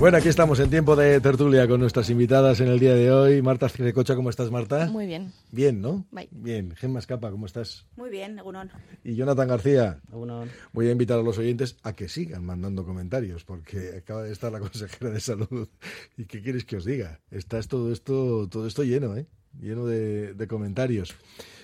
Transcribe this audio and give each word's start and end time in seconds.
Bueno, 0.00 0.16
aquí 0.16 0.28
estamos 0.28 0.60
en 0.60 0.70
tiempo 0.70 0.94
de 0.94 1.20
tertulia 1.20 1.66
con 1.66 1.80
nuestras 1.80 2.08
invitadas 2.08 2.60
en 2.60 2.68
el 2.68 2.78
día 2.78 2.94
de 2.94 3.10
hoy. 3.10 3.42
Marta 3.42 3.68
Cirecocha, 3.68 4.14
¿cómo 4.14 4.30
estás, 4.30 4.48
Marta? 4.48 4.86
Muy 4.86 5.06
bien. 5.06 5.32
Bien, 5.50 5.80
¿no? 5.80 6.06
Bye. 6.12 6.28
Bien. 6.30 6.72
Gemma 6.76 7.00
Escapa, 7.00 7.32
¿cómo 7.32 7.46
estás? 7.46 7.84
Muy 7.96 8.08
bien, 8.08 8.38
Egunon. 8.38 8.70
Y 9.02 9.16
Jonathan 9.16 9.48
García. 9.48 10.00
Uno, 10.12 10.44
Voy 10.72 10.86
a 10.86 10.92
invitar 10.92 11.18
a 11.18 11.22
los 11.22 11.36
oyentes 11.38 11.76
a 11.82 11.94
que 11.94 12.08
sigan 12.08 12.44
mandando 12.44 12.84
comentarios, 12.84 13.44
porque 13.44 13.96
acaba 13.98 14.22
de 14.22 14.30
estar 14.30 14.52
la 14.52 14.60
consejera 14.60 15.10
de 15.10 15.18
salud. 15.18 15.68
¿Y 16.16 16.26
qué 16.26 16.42
quieres 16.42 16.64
que 16.64 16.76
os 16.76 16.84
diga? 16.84 17.18
Está 17.32 17.60
todo 17.62 17.92
esto, 17.92 18.46
todo 18.48 18.68
esto 18.68 18.84
lleno, 18.84 19.16
¿eh? 19.16 19.26
Lleno 19.60 19.84
de, 19.84 20.32
de 20.32 20.46
comentarios. 20.46 21.16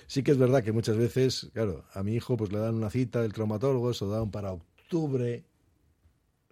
Sí 0.07 0.23
que 0.23 0.31
es 0.31 0.37
verdad 0.37 0.61
que 0.61 0.73
muchas 0.73 0.97
veces, 0.97 1.51
claro, 1.53 1.85
a 1.93 2.03
mi 2.03 2.15
hijo 2.15 2.35
pues 2.35 2.51
le 2.51 2.59
dan 2.59 2.75
una 2.75 2.89
cita 2.89 3.21
del 3.21 3.31
traumatólogo, 3.31 3.93
se 3.93 4.03
lo 4.03 4.11
dan 4.11 4.29
para 4.29 4.51
octubre, 4.51 5.45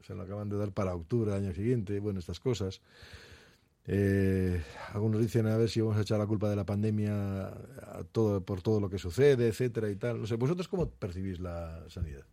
se 0.06 0.14
lo 0.16 0.24
acaban 0.24 0.50
de 0.50 0.58
dar 0.58 0.72
para 0.72 0.94
octubre 0.96 1.32
del 1.32 1.44
año 1.46 1.54
siguiente, 1.54 2.00
bueno, 2.00 2.20
estas 2.20 2.40
cosas. 2.40 2.82
Eh, 3.86 4.62
algunos 4.94 5.20
dicen 5.22 5.46
a 5.48 5.58
ver 5.58 5.70
si 5.70 5.82
vamos 5.82 5.98
a 5.98 6.02
echar 6.02 6.18
la 6.18 6.26
culpa 6.26 6.50
de 6.50 6.56
la 6.56 6.66
pandemia 6.66 7.48
a 7.48 8.04
todo, 8.12 8.42
por 8.42 8.62
todo 8.62 8.80
lo 8.80 8.90
que 8.90 8.98
sucede, 8.98 9.48
etcétera 9.48 9.90
y 9.90 9.96
tal. 9.96 10.22
No 10.22 10.28
sé, 10.28 10.36
¿vosotros 10.36 10.68
cómo 10.68 10.90
percibís 10.90 11.40
la 11.40 11.84
sanidad? 11.90 12.24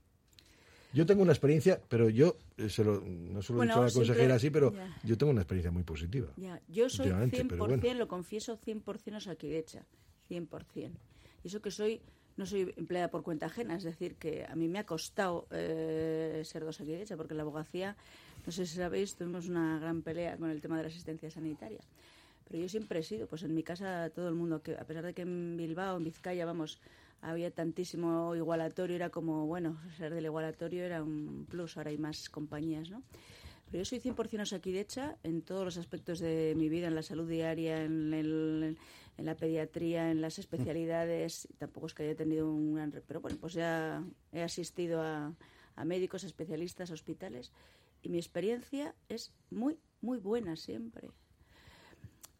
Yo 0.92 1.06
tengo 1.06 1.22
una 1.22 1.32
experiencia, 1.32 1.80
pero 1.88 2.08
yo 2.08 2.36
eh, 2.56 2.68
se 2.68 2.82
lo, 2.84 3.00
no 3.00 3.42
se 3.42 3.52
lo 3.52 3.62
he 3.62 3.66
Bueno, 3.66 3.72
dicho 3.74 3.82
a 3.82 3.86
la 3.86 3.92
consejera 3.92 4.34
así, 4.34 4.50
pero 4.50 4.72
ya. 4.72 4.96
yo 5.04 5.16
tengo 5.16 5.30
una 5.30 5.42
experiencia 5.42 5.70
muy 5.70 5.84
positiva. 5.84 6.28
Ya, 6.36 6.60
yo 6.68 6.88
soy 6.88 7.06
Últimamente, 7.06 7.44
100%, 7.44 7.48
pero 7.48 7.66
bueno. 7.66 7.94
lo 7.94 8.08
confieso, 8.08 8.58
100% 8.58 9.16
osakidecha, 9.16 9.86
100%. 10.28 10.90
Y 11.44 11.46
eso 11.48 11.62
que 11.62 11.70
soy, 11.70 12.00
no 12.40 12.46
soy 12.46 12.72
empleada 12.78 13.08
por 13.08 13.22
cuenta 13.22 13.46
ajena, 13.46 13.76
es 13.76 13.82
decir, 13.82 14.14
que 14.14 14.46
a 14.48 14.56
mí 14.56 14.66
me 14.66 14.78
ha 14.78 14.86
costado 14.86 15.46
eh, 15.50 16.40
ser 16.46 16.62
de 16.62 16.70
osakidecha, 16.70 17.14
porque 17.14 17.34
la 17.34 17.42
abogacía, 17.42 17.96
no 18.46 18.50
sé 18.50 18.64
si 18.64 18.76
sabéis, 18.76 19.14
tuvimos 19.14 19.46
una 19.46 19.78
gran 19.78 20.00
pelea 20.00 20.38
con 20.38 20.48
el 20.48 20.62
tema 20.62 20.78
de 20.78 20.84
la 20.84 20.88
asistencia 20.88 21.30
sanitaria. 21.30 21.82
Pero 22.48 22.62
yo 22.62 22.68
siempre 22.70 23.00
he 23.00 23.02
sido, 23.02 23.26
pues 23.26 23.42
en 23.42 23.54
mi 23.54 23.62
casa 23.62 24.08
todo 24.08 24.26
el 24.30 24.34
mundo, 24.34 24.62
que 24.62 24.74
a 24.74 24.84
pesar 24.84 25.04
de 25.04 25.12
que 25.12 25.20
en 25.20 25.58
Bilbao, 25.58 25.98
en 25.98 26.04
Vizcaya, 26.04 26.46
vamos, 26.46 26.80
había 27.20 27.50
tantísimo 27.50 28.34
igualatorio, 28.34 28.96
era 28.96 29.10
como, 29.10 29.44
bueno, 29.46 29.78
ser 29.98 30.14
del 30.14 30.24
igualatorio 30.24 30.82
era 30.82 31.02
un 31.02 31.46
plus, 31.46 31.76
ahora 31.76 31.90
hay 31.90 31.98
más 31.98 32.30
compañías, 32.30 32.88
¿no? 32.88 33.02
Pero 33.70 33.82
yo 33.82 33.84
soy 33.84 34.00
100% 34.00 34.42
osakidecha 34.42 35.16
en 35.22 35.42
todos 35.42 35.64
los 35.64 35.76
aspectos 35.76 36.18
de 36.18 36.54
mi 36.56 36.68
vida, 36.68 36.88
en 36.88 36.94
la 36.96 37.02
salud 37.02 37.28
diaria, 37.28 37.84
en, 37.84 38.12
el- 38.12 38.76
la 39.16 39.36
pediatría, 39.36 40.10
en 40.10 40.20
las 40.20 40.38
especialidades. 40.38 41.46
Tampoco 41.58 41.86
es 41.86 41.94
que 41.94 42.02
haya 42.04 42.16
tenido 42.16 42.50
un 42.50 42.74
gran... 42.74 42.90
Pero 42.90 43.20
bueno, 43.20 43.36
pues 43.40 43.52
ya 43.54 44.02
he 44.32 44.42
asistido 44.42 45.02
a, 45.02 45.34
médicos, 45.84 46.24
especialistas, 46.24 46.90
hospitales. 46.90 47.52
Y 48.02 48.08
mi 48.08 48.18
experiencia 48.18 48.94
es 49.08 49.32
muy, 49.50 49.78
muy 50.00 50.18
buena 50.18 50.56
siempre. 50.56 51.08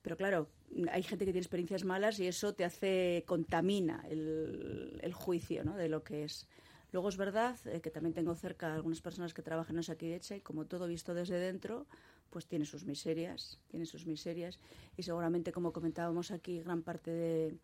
Pero 0.02 0.16
claro, 0.16 0.48
hay 0.90 1.02
gente 1.02 1.24
que 1.26 1.32
tiene 1.32 1.44
experiencias 1.44 1.84
malas 1.84 2.18
y 2.18 2.26
eso 2.26 2.54
te 2.54 2.64
hace, 2.64 3.22
contamina 3.26 4.02
el, 4.08 4.98
el 5.02 5.12
juicio 5.12 5.62
¿no? 5.64 5.76
de 5.76 5.88
lo 5.88 6.02
que 6.02 6.24
es. 6.24 6.48
Luego 6.92 7.08
es 7.08 7.16
verdad 7.16 7.56
eh, 7.66 7.80
que 7.80 7.90
también 7.90 8.14
tengo 8.14 8.34
cerca 8.34 8.74
algunas 8.74 9.00
personas 9.00 9.34
que 9.34 9.42
trabajan 9.42 9.76
en 9.76 9.80
Osakidecha 9.80 10.36
y 10.36 10.40
como 10.40 10.66
todo 10.66 10.86
visto 10.86 11.14
desde 11.14 11.38
dentro, 11.38 11.86
pues 12.30 12.46
tiene 12.46 12.64
sus 12.64 12.84
miserias, 12.84 13.58
tiene 13.68 13.86
sus 13.86 14.06
miserias 14.06 14.58
y 14.96 15.02
seguramente 15.02 15.52
como 15.52 15.72
comentábamos 15.72 16.30
aquí 16.30 16.60
gran 16.60 16.82
parte 16.82 17.10
de, 17.10 17.58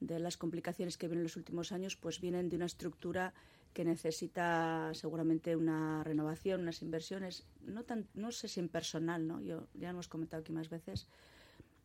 las 0.00 0.36
complicaciones 0.36 0.96
que 0.96 1.08
vienen 1.08 1.20
en 1.20 1.24
los 1.24 1.36
últimos 1.36 1.72
años 1.72 1.96
pues 1.96 2.20
vienen 2.20 2.48
de 2.48 2.56
una 2.56 2.66
estructura 2.66 3.34
que 3.72 3.84
necesita 3.84 4.92
seguramente 4.94 5.56
una 5.56 6.02
renovación, 6.04 6.62
unas 6.62 6.82
inversiones, 6.82 7.46
no 7.60 7.84
tan, 7.84 8.06
no 8.14 8.32
sé 8.32 8.48
si 8.48 8.60
en 8.60 8.68
personal, 8.68 9.26
¿no? 9.26 9.40
Yo 9.40 9.66
ya 9.74 9.90
hemos 9.90 10.08
comentado 10.08 10.40
aquí 10.40 10.52
más 10.52 10.68
veces, 10.68 11.06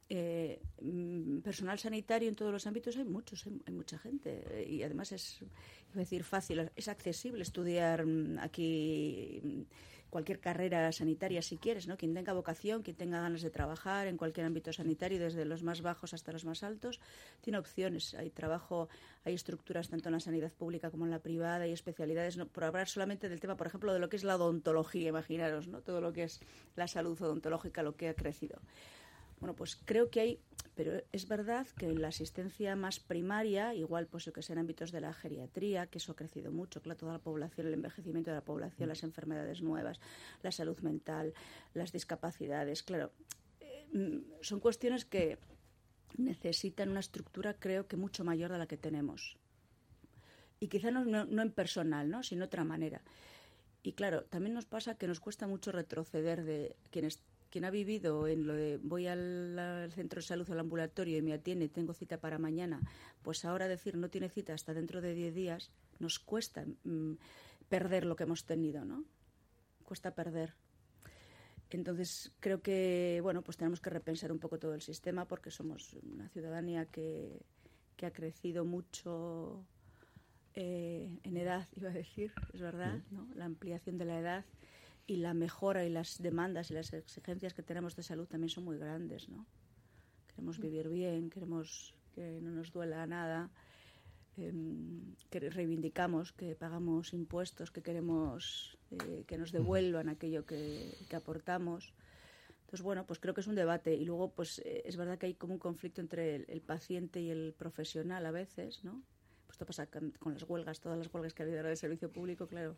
eh, 0.09 0.61
mm, 0.81 1.39
personal 1.39 1.79
sanitario 1.79 2.29
en 2.29 2.35
todos 2.35 2.51
los 2.51 2.67
ámbitos 2.67 2.97
hay 2.97 3.05
muchos, 3.05 3.45
hay, 3.45 3.61
hay 3.65 3.73
mucha 3.73 3.97
gente 3.97 4.65
y 4.69 4.83
además 4.83 5.11
es, 5.11 5.39
decir, 5.93 6.23
fácil, 6.23 6.71
es 6.75 6.87
accesible 6.87 7.43
estudiar 7.43 8.05
mm, 8.05 8.39
aquí 8.39 9.41
mm, 9.43 9.61
cualquier 10.13 10.39
carrera 10.39 10.91
sanitaria 10.91 11.41
si 11.41 11.57
quieres, 11.57 11.87
¿no? 11.87 11.97
Quien 11.97 12.13
tenga 12.13 12.33
vocación, 12.33 12.83
quien 12.83 12.95
tenga 12.95 13.19
ganas 13.19 13.41
de 13.41 13.49
trabajar 13.49 14.05
en 14.05 14.15
cualquier 14.15 14.45
ámbito 14.45 14.71
sanitario, 14.71 15.17
desde 15.17 15.43
los 15.43 15.63
más 15.63 15.81
bajos 15.81 16.13
hasta 16.13 16.31
los 16.31 16.45
más 16.45 16.61
altos, 16.61 16.99
tiene 17.41 17.57
opciones. 17.57 18.13
Hay 18.13 18.29
trabajo, 18.29 18.89
hay 19.25 19.33
estructuras 19.33 19.89
tanto 19.89 20.09
en 20.09 20.13
la 20.13 20.19
sanidad 20.19 20.51
pública 20.51 20.91
como 20.91 21.05
en 21.05 21.11
la 21.11 21.17
privada, 21.17 21.63
hay 21.63 21.71
especialidades, 21.71 22.37
no, 22.37 22.45
por 22.45 22.63
hablar 22.63 22.87
solamente 22.87 23.27
del 23.27 23.39
tema, 23.39 23.57
por 23.57 23.65
ejemplo, 23.65 23.91
de 23.91 23.97
lo 23.97 24.07
que 24.07 24.17
es 24.17 24.23
la 24.23 24.35
odontología, 24.35 25.09
imaginaros, 25.09 25.67
¿no? 25.67 25.81
Todo 25.81 25.99
lo 25.99 26.13
que 26.13 26.25
es 26.25 26.41
la 26.75 26.87
salud 26.87 27.19
odontológica, 27.19 27.81
lo 27.81 27.95
que 27.95 28.09
ha 28.09 28.13
crecido. 28.13 28.61
Bueno, 29.43 29.57
pues 29.57 29.75
creo 29.75 30.09
que 30.09 30.21
hay, 30.21 30.39
pero 30.73 31.03
es 31.11 31.27
verdad 31.27 31.67
que 31.77 31.85
en 31.85 32.01
la 32.01 32.07
asistencia 32.07 32.77
más 32.77 33.01
primaria, 33.01 33.73
igual 33.73 34.07
pues 34.07 34.23
yo 34.23 34.31
que 34.31 34.41
sé 34.41 34.53
en 34.53 34.59
ámbitos 34.59 34.93
de 34.93 35.01
la 35.01 35.13
geriatría, 35.13 35.87
que 35.87 35.97
eso 35.97 36.13
ha 36.13 36.15
crecido 36.15 36.53
mucho, 36.53 36.81
claro, 36.81 36.97
toda 36.97 37.11
la 37.11 37.19
población, 37.19 37.67
el 37.67 37.73
envejecimiento 37.73 38.31
de 38.31 38.37
la 38.37 38.45
población, 38.45 38.87
las 38.87 39.03
enfermedades 39.03 39.61
nuevas, 39.61 39.99
la 40.43 40.53
salud 40.53 40.79
mental, 40.79 41.33
las 41.73 41.91
discapacidades, 41.91 42.83
claro, 42.83 43.11
eh, 43.59 44.21
son 44.39 44.61
cuestiones 44.61 45.03
que 45.03 45.37
necesitan 46.15 46.91
una 46.91 47.01
estructura 47.01 47.53
creo 47.53 47.85
que 47.85 47.97
mucho 47.97 48.23
mayor 48.23 48.49
de 48.49 48.59
la 48.59 48.67
que 48.67 48.77
tenemos. 48.77 49.35
Y 50.61 50.69
quizá 50.69 50.89
no, 50.89 51.03
no, 51.03 51.25
no 51.25 51.41
en 51.41 51.51
personal, 51.51 52.09
¿no? 52.09 52.23
sino 52.23 52.43
de 52.43 52.45
otra 52.45 52.63
manera. 52.63 53.01
Y 53.81 53.91
claro, 53.91 54.23
también 54.23 54.53
nos 54.53 54.63
pasa 54.63 54.95
que 54.95 55.09
nos 55.09 55.19
cuesta 55.19 55.47
mucho 55.47 55.73
retroceder 55.73 56.45
de 56.45 56.77
quienes 56.91 57.21
quien 57.53 57.65
ha 57.65 57.69
vivido 57.69 58.27
en 58.27 58.47
lo 58.47 58.55
de 58.55 58.79
voy 58.81 59.05
al, 59.05 59.59
al 59.59 59.91
centro 59.91 60.21
de 60.21 60.25
salud 60.25 60.49
o 60.49 60.53
al 60.53 60.59
ambulatorio 60.59 61.19
y 61.19 61.21
me 61.21 61.33
atiende 61.33 61.65
y 61.65 61.69
tengo 61.69 61.93
cita 61.93 62.17
para 62.17 62.39
mañana, 62.39 62.81
pues 63.21 63.45
ahora 63.45 63.67
decir 63.67 63.95
no 63.95 64.09
tiene 64.09 64.27
cita 64.27 64.55
hasta 64.55 64.73
dentro 64.73 65.01
de 65.01 65.13
10 65.13 65.35
días 65.35 65.69
nos 65.99 66.17
cuesta 66.17 66.65
mm, 66.83 67.13
perder 67.69 68.05
lo 68.05 68.15
que 68.15 68.23
hemos 68.23 68.45
tenido, 68.45 68.85
¿no? 68.85 69.05
Cuesta 69.83 70.15
perder. 70.15 70.55
Entonces 71.69 72.31
creo 72.39 72.63
que 72.63 73.19
bueno 73.21 73.43
pues 73.43 73.55
tenemos 73.57 73.81
que 73.81 73.91
repensar 73.91 74.31
un 74.31 74.39
poco 74.39 74.57
todo 74.57 74.73
el 74.73 74.81
sistema 74.81 75.27
porque 75.27 75.51
somos 75.51 75.93
una 76.11 76.29
ciudadanía 76.29 76.87
que, 76.87 77.39
que 77.97 78.07
ha 78.07 78.11
crecido 78.11 78.65
mucho 78.65 79.63
eh, 80.55 81.19
en 81.21 81.37
edad, 81.37 81.67
iba 81.75 81.91
a 81.91 81.93
decir, 81.93 82.33
es 82.51 82.61
verdad, 82.61 83.03
¿no? 83.11 83.27
La 83.35 83.45
ampliación 83.45 83.99
de 83.99 84.05
la 84.05 84.17
edad 84.17 84.43
y 85.05 85.17
la 85.17 85.33
mejora 85.33 85.85
y 85.85 85.89
las 85.89 86.21
demandas 86.21 86.71
y 86.71 86.73
las 86.73 86.93
exigencias 86.93 87.53
que 87.53 87.63
tenemos 87.63 87.95
de 87.95 88.03
salud 88.03 88.27
también 88.27 88.49
son 88.49 88.63
muy 88.63 88.77
grandes, 88.77 89.29
¿no? 89.29 89.45
Queremos 90.27 90.59
vivir 90.59 90.89
bien, 90.89 91.29
queremos 91.29 91.93
que 92.15 92.39
no 92.41 92.51
nos 92.51 92.71
duela 92.71 93.05
nada, 93.05 93.51
em, 94.37 95.15
que 95.29 95.39
reivindicamos 95.39 96.31
que 96.31 96.55
pagamos 96.55 97.13
impuestos, 97.13 97.71
que 97.71 97.81
queremos 97.83 98.77
eh, 98.91 99.25
que 99.27 99.37
nos 99.37 99.51
devuelvan 99.51 100.09
aquello 100.09 100.45
que, 100.45 100.97
que 101.09 101.15
aportamos. 101.15 101.93
Entonces, 102.61 102.81
bueno, 102.81 103.05
pues 103.05 103.19
creo 103.19 103.33
que 103.33 103.41
es 103.41 103.47
un 103.47 103.55
debate. 103.55 103.93
Y 103.93 104.05
luego, 104.05 104.31
pues 104.31 104.59
eh, 104.59 104.81
es 104.85 104.97
verdad 104.97 105.19
que 105.19 105.27
hay 105.27 105.35
como 105.35 105.53
un 105.53 105.59
conflicto 105.59 106.01
entre 106.01 106.35
el, 106.35 106.45
el 106.47 106.61
paciente 106.61 107.21
y 107.21 107.29
el 107.29 107.53
profesional 107.53 108.25
a 108.25 108.31
veces, 108.31 108.83
¿no? 108.83 109.03
esto 109.53 109.65
pasa 109.67 109.85
con, 109.85 110.11
con 110.19 110.33
las 110.33 110.43
huelgas, 110.43 110.79
todas 110.79 110.97
las 110.97 111.13
huelgas 111.13 111.33
que 111.33 111.43
ha 111.43 111.45
habido 111.45 111.59
ahora 111.59 111.69
de 111.69 111.75
servicio 111.75 112.11
público, 112.11 112.47
claro. 112.47 112.75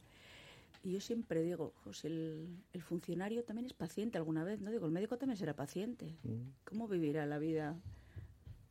Y 0.83 0.91
yo 0.91 1.01
siempre 1.01 1.41
digo, 1.41 1.73
José, 1.83 2.07
el, 2.07 2.47
el 2.73 2.81
funcionario 2.81 3.43
también 3.43 3.65
es 3.65 3.73
paciente 3.73 4.17
alguna 4.17 4.43
vez, 4.43 4.61
¿no? 4.61 4.71
Digo, 4.71 4.85
el 4.85 4.91
médico 4.91 5.17
también 5.17 5.37
será 5.37 5.55
paciente. 5.55 6.15
¿Cómo 6.63 6.87
vivirá 6.87 7.25
la 7.25 7.37
vida? 7.39 7.75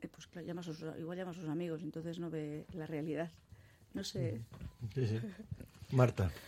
Eh, 0.00 0.08
pues 0.08 0.26
claro, 0.26 0.46
llama 0.46 0.60
a 0.60 0.64
sus, 0.64 0.84
igual 0.98 1.16
llama 1.18 1.32
a 1.32 1.34
sus 1.34 1.48
amigos, 1.48 1.82
entonces 1.82 2.18
no 2.18 2.30
ve 2.30 2.66
la 2.72 2.86
realidad. 2.86 3.30
No 3.94 4.04
sé. 4.04 4.40
Sí, 4.94 5.06
sí. 5.06 5.20
Marta. 5.92 6.30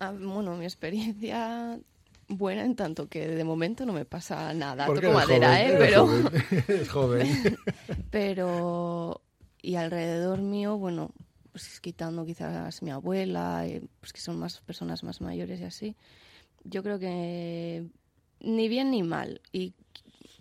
Ah, 0.00 0.10
Bueno, 0.10 0.56
mi 0.56 0.64
experiencia 0.64 1.78
buena 2.26 2.64
en 2.64 2.74
tanto 2.74 3.08
que 3.08 3.28
de 3.28 3.44
momento 3.44 3.86
no 3.86 3.92
me 3.92 4.04
pasa 4.04 4.52
nada. 4.52 4.86
Toco 4.86 5.12
madera, 5.12 5.48
joven, 5.48 5.70
¿eh? 5.70 5.76
Pero, 5.78 6.06
joven, 6.06 6.86
joven. 6.88 7.58
pero 8.10 9.20
y 9.62 9.76
alrededor 9.76 10.42
mío, 10.42 10.76
bueno, 10.76 11.12
pues 11.56 11.80
quitando 11.80 12.26
quizás 12.26 12.82
mi 12.82 12.90
abuela, 12.90 13.66
eh, 13.66 13.80
pues 14.00 14.12
que 14.12 14.20
son 14.20 14.38
más 14.38 14.60
personas 14.60 15.02
más 15.02 15.22
mayores 15.22 15.58
y 15.58 15.64
así, 15.64 15.96
yo 16.64 16.82
creo 16.82 16.98
que 16.98 17.86
ni 18.40 18.68
bien 18.68 18.90
ni 18.90 19.02
mal. 19.02 19.40
Y 19.52 19.72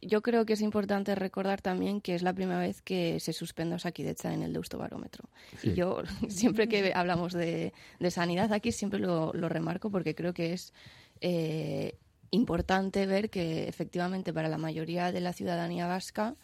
yo 0.02 0.22
creo 0.22 0.46
que 0.46 0.52
es 0.52 0.62
importante 0.62 1.16
recordar 1.16 1.62
también 1.62 2.02
que 2.02 2.16
es 2.16 2.22
la 2.22 2.34
primera 2.34 2.60
vez 2.60 2.82
que 2.82 3.22
se 3.22 3.32
suspende 3.32 3.76
Osakidecha 3.76 4.34
en 4.34 4.44
el 4.44 4.52
Deustobarómetro. 4.52 5.30
Sí. 5.62 5.70
Y 5.70 5.76
yo 5.76 6.04
siempre 6.28 6.68
que 6.68 6.92
hablamos 6.94 7.32
de, 7.32 7.72
de 8.02 8.12
sanidad 8.12 8.52
aquí 8.52 8.74
siempre 8.74 9.00
lo, 9.00 9.32
lo 9.32 9.48
remarco 9.48 9.90
porque 9.90 10.16
creo 10.16 10.34
que 10.34 10.52
es 10.52 10.74
eh, 11.22 11.98
importante 12.32 13.06
ver 13.06 13.30
que 13.30 13.70
efectivamente 13.70 14.34
para 14.34 14.50
la 14.50 14.58
mayoría 14.58 15.14
de 15.14 15.22
la 15.22 15.32
ciudadanía 15.32 15.88
vasca 15.88 16.36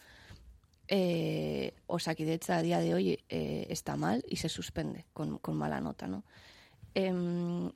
eh, 0.92 1.74
Osakidetza 1.88 2.58
a 2.58 2.62
día 2.62 2.80
de 2.80 2.94
hoy 2.94 3.20
eh, 3.30 3.66
está 3.70 3.96
mal 3.96 4.24
y 4.30 4.36
se 4.36 4.50
suspende 4.50 5.06
con, 5.14 5.38
con 5.40 5.56
mala 5.56 5.80
nota, 5.80 6.06
¿no? 6.08 6.24
Em, 6.94 7.72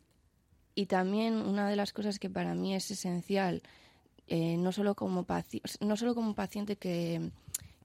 y 0.76 0.86
también 0.88 1.36
una 1.38 1.70
de 1.70 1.78
las 1.78 1.94
cosas 1.94 2.20
que 2.20 2.30
para 2.30 2.54
mí 2.54 2.76
es 2.76 2.92
esencial, 2.92 3.64
eh, 4.28 4.58
no, 4.58 4.72
solo 4.74 4.96
como 4.96 5.26
no 5.80 5.96
solo 5.98 6.14
como 6.14 6.36
paciente 6.36 6.76
que, 6.76 7.32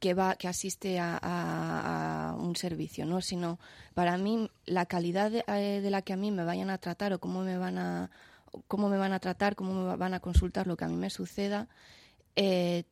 que 0.00 0.14
va 0.14 0.34
que 0.34 0.48
asiste 0.48 0.98
a, 0.98 1.16
a- 1.22 2.30
a 2.30 2.34
un 2.34 2.56
servicio, 2.56 3.06
¿no? 3.06 3.20
sino 3.20 3.60
para 3.94 4.18
mí 4.18 4.50
la 4.66 4.86
calidad 4.86 5.30
de, 5.30 5.44
eh, 5.46 5.80
de 5.80 5.90
la 5.90 6.02
que 6.02 6.12
a 6.12 6.16
mí 6.16 6.32
me 6.32 6.44
vayan 6.44 6.70
a 6.70 6.78
tratar 6.78 7.12
o 7.12 7.20
cómo 7.20 7.42
me 7.42 7.56
van 7.56 7.78
a 7.78 8.10
cómo 8.66 8.88
me 8.88 8.96
van 8.98 9.12
a 9.12 9.20
tratar, 9.20 9.54
cómo 9.54 9.74
me 9.74 9.94
van 9.96 10.14
a 10.14 10.18
consultar 10.20 10.66
lo 10.66 10.76
que 10.76 10.84
a 10.84 10.88
mí 10.88 10.96
me 10.96 11.10
suceda, 11.10 11.68
eh, 12.34 12.82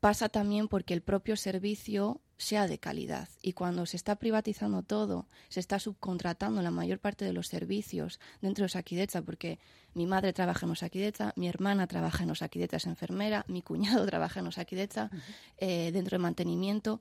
pasa 0.00 0.28
también 0.28 0.68
porque 0.68 0.94
el 0.94 1.02
propio 1.02 1.36
servicio 1.36 2.20
sea 2.36 2.68
de 2.68 2.78
calidad. 2.78 3.28
Y 3.42 3.52
cuando 3.54 3.84
se 3.84 3.96
está 3.96 4.16
privatizando 4.16 4.82
todo, 4.84 5.26
se 5.48 5.58
está 5.58 5.80
subcontratando 5.80 6.62
la 6.62 6.70
mayor 6.70 7.00
parte 7.00 7.24
de 7.24 7.32
los 7.32 7.48
servicios 7.48 8.20
dentro 8.40 8.62
de 8.62 8.66
Osakidecha, 8.66 9.22
porque 9.22 9.58
mi 9.94 10.06
madre 10.06 10.32
trabaja 10.32 10.64
en 10.66 10.72
Osakidecha, 10.72 11.32
mi 11.34 11.48
hermana 11.48 11.88
trabaja 11.88 12.22
en 12.22 12.30
Osakidecha, 12.30 12.76
es 12.76 12.86
enfermera, 12.86 13.44
mi 13.48 13.60
cuñado 13.62 14.06
trabaja 14.06 14.38
en 14.40 14.46
Osakidecha, 14.46 15.10
eh, 15.56 15.90
dentro 15.92 16.16
de 16.16 16.22
mantenimiento, 16.22 17.00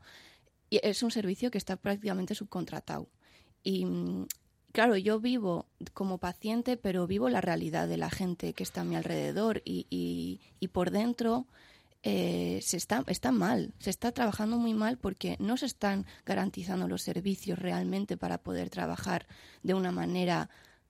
y 0.69 0.79
es 0.81 1.03
un 1.03 1.11
servicio 1.11 1.51
que 1.51 1.59
está 1.59 1.75
prácticamente 1.75 2.33
subcontratado. 2.33 3.07
Y 3.61 3.85
mm, 3.85 4.25
claro, 4.71 4.97
yo 4.97 5.19
vivo 5.19 5.67
como 5.93 6.17
paciente, 6.17 6.77
pero 6.77 7.05
vivo 7.05 7.29
la 7.29 7.41
realidad 7.41 7.87
de 7.87 7.97
la 7.97 8.09
gente 8.09 8.53
que 8.53 8.63
está 8.63 8.81
a 8.81 8.85
mi 8.85 8.95
alrededor 8.95 9.61
y, 9.65 9.85
y- 9.91 10.41
y 10.59 10.69
por 10.69 10.89
dentro 10.89 11.45
eh, 12.03 12.59
se 12.61 12.77
está, 12.77 13.03
está 13.07 13.31
mal, 13.31 13.73
se 13.79 13.89
está 13.89 14.11
trabajando 14.11 14.57
muy 14.57 14.73
mal 14.73 14.97
porque 14.97 15.35
no 15.39 15.57
se 15.57 15.65
están 15.65 16.05
garantizando 16.25 16.87
los 16.87 17.01
servicios 17.01 17.59
realmente 17.59 18.17
para 18.17 18.37
poder 18.37 18.69
trabajar 18.69 19.27
de 19.63 19.73
una 19.73 19.91
manera 19.91 20.49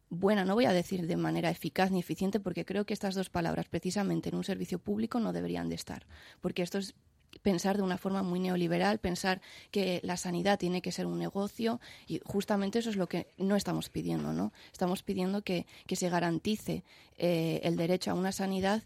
buena, 0.10 0.46
no 0.46 0.56
voy 0.56 0.66
a 0.66 0.74
decir 0.74 1.08
de 1.08 1.18
manera 1.18 1.50
eficaz 1.50 1.92
ni 1.92 2.00
eficiente, 2.00 2.40
porque 2.40 2.66
creo 2.66 2.86
que 2.86 2.94
estas 2.94 3.16
dos 3.16 3.30
palabras 3.30 3.68
precisamente 3.68 4.30
en 4.30 4.36
un 4.36 4.44
servicio 4.44 4.80
público 4.80 5.20
no 5.20 5.34
deberían 5.34 5.70
de 5.70 5.76
estar, 5.76 6.06
porque 6.42 6.64
esto 6.64 6.78
es 6.78 6.96
pensar 7.42 7.78
de 7.78 7.84
una 7.84 7.98
forma 7.98 8.24
muy 8.24 8.40
neoliberal, 8.40 9.00
pensar 9.00 9.42
que 9.72 10.00
la 10.04 10.18
sanidad 10.18 10.58
tiene 10.58 10.82
que 10.82 10.92
ser 10.92 11.06
un 11.06 11.20
negocio 11.20 11.80
y 12.08 12.20
justamente 12.26 12.80
eso 12.80 12.90
es 12.90 12.96
lo 12.96 13.08
que 13.08 13.28
no 13.38 13.56
estamos 13.56 13.90
pidiendo, 13.90 14.34
¿no? 14.34 14.54
Estamos 14.72 15.04
pidiendo 15.04 15.42
que, 15.44 15.66
que 15.86 15.96
se 15.96 16.10
garantice 16.10 16.84
eh, 17.18 17.60
el 17.64 17.76
derecho 17.76 18.12
a 18.12 18.16
una 18.16 18.32
sanidad 18.32 18.84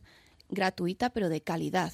gratuita 0.50 1.12
pero 1.12 1.30
de 1.30 1.42
calidad. 1.42 1.94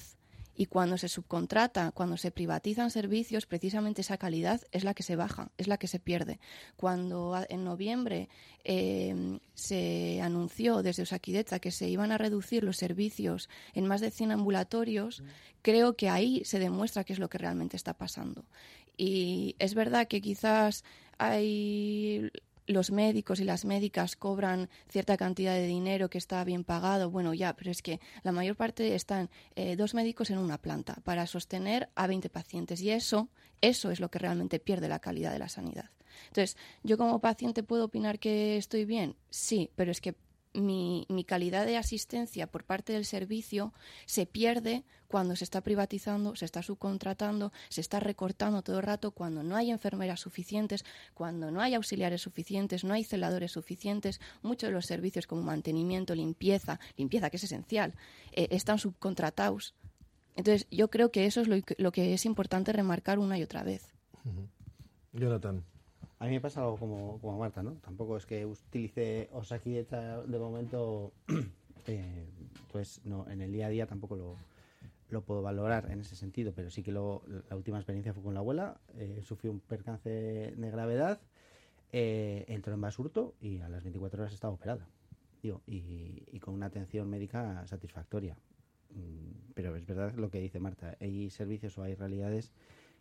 Y 0.60 0.66
cuando 0.66 0.98
se 0.98 1.08
subcontrata, 1.08 1.92
cuando 1.92 2.16
se 2.16 2.32
privatizan 2.32 2.90
servicios, 2.90 3.46
precisamente 3.46 4.00
esa 4.00 4.18
calidad 4.18 4.60
es 4.72 4.82
la 4.82 4.92
que 4.92 5.04
se 5.04 5.14
baja, 5.14 5.52
es 5.56 5.68
la 5.68 5.78
que 5.78 5.86
se 5.86 6.00
pierde. 6.00 6.40
Cuando 6.76 7.34
a- 7.36 7.46
en 7.48 7.62
noviembre 7.62 8.28
eh, 8.64 9.38
se 9.54 10.20
anunció 10.20 10.82
desde 10.82 11.04
Osakidecha 11.04 11.60
que 11.60 11.70
se 11.70 11.88
iban 11.88 12.10
a 12.10 12.18
reducir 12.18 12.64
los 12.64 12.76
servicios 12.76 13.48
en 13.72 13.86
más 13.86 14.00
de 14.00 14.10
100 14.10 14.32
ambulatorios, 14.32 15.22
creo 15.62 15.94
que 15.96 16.08
ahí 16.08 16.42
se 16.44 16.58
demuestra 16.58 17.04
qué 17.04 17.12
es 17.12 17.20
lo 17.20 17.30
que 17.30 17.38
realmente 17.38 17.76
está 17.76 17.94
pasando. 17.94 18.44
Y 18.96 19.54
es 19.60 19.74
verdad 19.74 20.08
que 20.08 20.20
quizás 20.20 20.82
hay 21.18 22.30
los 22.68 22.90
médicos 22.90 23.40
y 23.40 23.44
las 23.44 23.64
médicas 23.64 24.14
cobran 24.14 24.68
cierta 24.88 25.16
cantidad 25.16 25.54
de 25.54 25.66
dinero 25.66 26.10
que 26.10 26.18
está 26.18 26.44
bien 26.44 26.64
pagado, 26.64 27.10
bueno, 27.10 27.34
ya, 27.34 27.56
pero 27.56 27.70
es 27.70 27.82
que 27.82 27.98
la 28.22 28.30
mayor 28.30 28.56
parte 28.56 28.94
están 28.94 29.30
eh, 29.56 29.74
dos 29.74 29.94
médicos 29.94 30.30
en 30.30 30.38
una 30.38 30.58
planta 30.58 30.96
para 31.02 31.26
sostener 31.26 31.88
a 31.94 32.06
20 32.06 32.28
pacientes 32.28 32.80
y 32.82 32.90
eso, 32.90 33.28
eso 33.62 33.90
es 33.90 34.00
lo 34.00 34.10
que 34.10 34.18
realmente 34.18 34.60
pierde 34.60 34.88
la 34.88 35.00
calidad 35.00 35.32
de 35.32 35.38
la 35.38 35.48
sanidad. 35.48 35.90
Entonces, 36.26 36.56
yo 36.82 36.98
como 36.98 37.20
paciente 37.20 37.62
puedo 37.62 37.86
opinar 37.86 38.18
que 38.18 38.56
estoy 38.56 38.84
bien, 38.84 39.16
sí, 39.30 39.70
pero 39.74 39.90
es 39.90 40.00
que 40.00 40.14
mi, 40.52 41.06
mi 41.08 41.24
calidad 41.24 41.64
de 41.64 41.76
asistencia 41.76 42.48
por 42.48 42.64
parte 42.64 42.92
del 42.92 43.04
servicio 43.04 43.72
se 44.06 44.26
pierde 44.26 44.84
cuando 45.08 45.34
se 45.34 45.44
está 45.44 45.62
privatizando, 45.62 46.36
se 46.36 46.44
está 46.44 46.62
subcontratando, 46.62 47.52
se 47.70 47.80
está 47.80 47.98
recortando 47.98 48.62
todo 48.62 48.76
el 48.76 48.82
rato, 48.82 49.10
cuando 49.10 49.42
no 49.42 49.56
hay 49.56 49.70
enfermeras 49.70 50.20
suficientes, 50.20 50.84
cuando 51.14 51.50
no 51.50 51.60
hay 51.60 51.74
auxiliares 51.74 52.20
suficientes, 52.22 52.84
no 52.84 52.92
hay 52.92 53.04
celadores 53.04 53.52
suficientes. 53.52 54.20
Muchos 54.42 54.68
de 54.68 54.74
los 54.74 54.86
servicios 54.86 55.26
como 55.26 55.42
mantenimiento, 55.42 56.14
limpieza, 56.14 56.78
limpieza 56.96 57.30
que 57.30 57.38
es 57.38 57.44
esencial, 57.44 57.94
eh, 58.32 58.48
están 58.50 58.78
subcontratados. 58.78 59.74
Entonces, 60.36 60.68
yo 60.70 60.88
creo 60.88 61.10
que 61.10 61.26
eso 61.26 61.40
es 61.40 61.48
lo 61.48 61.60
que, 61.62 61.74
lo 61.78 61.90
que 61.90 62.14
es 62.14 62.24
importante 62.26 62.72
remarcar 62.72 63.18
una 63.18 63.38
y 63.38 63.42
otra 63.42 63.64
vez. 63.64 63.92
Jonathan. 65.12 65.64
A 66.20 66.26
mí 66.26 66.32
me 66.32 66.40
pasa 66.40 66.60
algo 66.60 66.76
como, 66.76 67.18
como 67.20 67.34
a 67.34 67.38
Marta, 67.38 67.62
¿no? 67.62 67.72
Tampoco 67.74 68.16
es 68.16 68.26
que 68.26 68.44
utilice 68.44 69.28
Osakidecha 69.32 70.20
de 70.22 70.38
momento, 70.38 71.12
eh, 71.86 72.26
pues 72.72 73.00
no, 73.04 73.28
en 73.30 73.40
el 73.40 73.52
día 73.52 73.66
a 73.66 73.70
día 73.70 73.86
tampoco 73.86 74.16
lo, 74.16 74.36
lo 75.10 75.22
puedo 75.22 75.42
valorar 75.42 75.90
en 75.90 76.00
ese 76.00 76.16
sentido, 76.16 76.52
pero 76.54 76.70
sí 76.70 76.82
que 76.82 76.92
lo, 76.92 77.22
la 77.48 77.56
última 77.56 77.78
experiencia 77.78 78.12
fue 78.12 78.22
con 78.22 78.34
la 78.34 78.40
abuela, 78.40 78.80
eh, 78.96 79.20
sufrió 79.22 79.50
un 79.50 79.60
percance 79.60 80.10
de 80.10 80.70
gravedad, 80.70 81.20
eh, 81.92 82.44
entró 82.48 82.74
en 82.74 82.80
basurto 82.80 83.34
y 83.40 83.60
a 83.60 83.68
las 83.68 83.82
24 83.82 84.22
horas 84.22 84.34
estaba 84.34 84.52
operada, 84.52 84.86
digo, 85.42 85.62
y, 85.66 86.38
con 86.40 86.54
una 86.54 86.66
atención 86.66 87.08
médica 87.08 87.66
satisfactoria. 87.66 88.36
Mm, 88.90 89.52
Pero 89.54 89.76
es 89.76 89.86
verdad 89.86 90.14
lo 90.14 90.30
que 90.30 90.40
dice 90.40 90.60
Marta, 90.60 90.96
hay 91.00 91.30
servicios 91.30 91.76
o 91.78 91.82
hay 91.82 91.94
realidades 91.94 92.52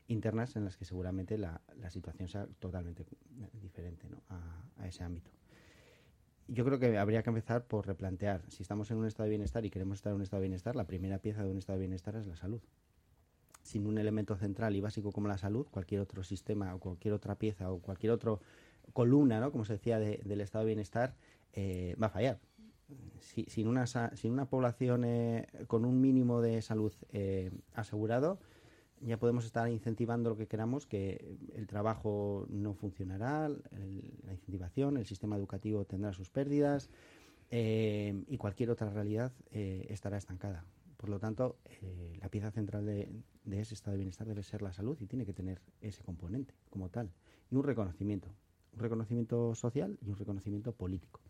internas 0.08 0.56
en 0.56 0.66
las 0.66 0.78
que 0.78 0.86
seguramente 0.86 1.38
la, 1.38 1.62
situación 1.90 2.30
sea 2.30 2.48
totalmente 2.60 3.06
diferente 3.62 4.08
a 4.30 4.88
ese 4.88 5.04
ámbito. 5.04 5.37
Yo 6.48 6.64
creo 6.64 6.80
que 6.80 6.98
habría 6.98 7.24
que 7.24 7.30
empezar 7.30 7.66
por 7.66 7.86
replantear, 7.88 8.42
si 8.48 8.64
estamos 8.64 8.90
en 8.92 8.98
un 8.98 9.06
estado 9.06 9.26
de 9.26 9.32
bienestar 9.32 9.66
y 9.66 9.70
queremos 9.70 9.98
estar 9.98 10.12
en 10.12 10.16
un 10.18 10.22
estado 10.22 10.42
de 10.42 10.48
bienestar, 10.48 10.76
la 10.78 10.86
primera 10.88 11.18
pieza 11.20 11.44
de 11.44 11.52
un 11.52 11.58
estado 11.58 11.78
de 11.78 11.82
bienestar 11.86 12.16
es 12.16 12.26
la 12.26 12.38
salud. 12.38 12.62
Sin 13.64 13.86
un 13.86 13.98
elemento 13.98 14.38
central 14.38 14.74
y 14.76 14.80
básico 14.82 15.12
como 15.12 15.28
la 15.28 15.38
salud, 15.38 15.68
cualquier 15.70 16.00
otro 16.00 16.24
sistema 16.24 16.74
o 16.74 16.80
cualquier 16.80 17.14
otra 17.14 17.36
pieza 17.36 17.70
o 17.70 17.80
cualquier 17.80 18.14
otra 18.14 18.38
columna, 18.94 19.42
¿no? 19.42 19.52
como 19.52 19.66
se 19.66 19.74
decía, 19.74 20.00
de- 20.00 20.22
del 20.24 20.40
estado 20.40 20.64
de 20.64 20.68
bienestar, 20.68 21.16
eh, 21.52 21.98
va 22.02 22.08
a 22.08 22.12
fallar. 22.12 22.40
Si- 23.20 23.46
sin, 23.50 23.68
una, 23.68 23.86
sin 23.86 24.32
una 24.32 24.46
población 24.46 25.04
eh, 25.04 25.48
con 25.68 25.84
un 25.84 26.00
mínimo 26.00 26.40
de 26.42 26.62
salud 26.62 26.94
eh, 27.12 27.52
asegurado, 27.74 28.40
ya 29.02 29.18
podemos 29.18 29.46
estar 29.46 29.70
incentivando 29.70 30.30
lo 30.30 30.38
que 30.38 30.48
queramos, 30.48 30.86
que 30.88 31.38
el 31.54 31.68
trabajo 31.68 32.46
no 32.50 32.74
funcionará, 32.74 33.46
el- 33.48 34.14
la 34.26 34.34
incentivación, 34.34 34.98
el 34.98 35.06
sistema 35.06 35.36
educativo 35.38 35.86
tendrá 35.86 36.14
sus 36.14 36.30
pérdidas 36.30 36.90
eh, 37.50 38.24
y 38.28 38.38
cualquier 38.38 38.70
otra 38.72 38.90
realidad 38.90 39.32
eh, 39.52 39.86
estará 39.90 40.18
estancada. 40.18 40.66
Por 40.98 41.10
lo 41.10 41.20
tanto, 41.20 41.58
eh, 41.82 42.18
la 42.20 42.30
pieza 42.30 42.52
central 42.52 42.86
de, 42.86 43.08
ese 43.52 43.76
estado 43.76 43.92
de 43.92 43.98
bienestar 43.98 44.28
debe 44.28 44.44
ser 44.44 44.62
la 44.62 44.74
salud 44.74 44.98
y 45.00 45.06
tiene 45.06 45.26
que 45.26 45.34
tener 45.34 45.62
ese 45.82 46.04
componente 46.04 46.56
como 46.70 46.90
tal. 46.90 47.12
Y 47.52 47.56
un 47.56 47.64
reconocimiento, 47.64 48.30
un 48.74 48.80
reconocimiento 48.80 49.54
social 49.56 49.98
y 50.02 50.10
un 50.10 50.18
reconocimiento 50.18 50.74
político. 50.74 51.22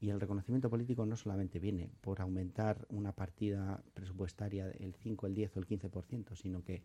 Y 0.00 0.10
el 0.10 0.20
reconocimiento 0.20 0.68
político 0.68 1.06
no 1.06 1.16
solamente 1.16 1.58
viene 1.58 1.88
por 2.02 2.20
aumentar 2.20 2.86
una 2.90 3.12
partida 3.12 3.82
presupuestaria 3.94 4.66
del 4.66 4.94
5, 4.94 5.26
el 5.26 5.34
10 5.34 5.56
o 5.56 5.60
el 5.60 5.66
15%, 5.66 6.36
sino 6.36 6.62
que 6.62 6.82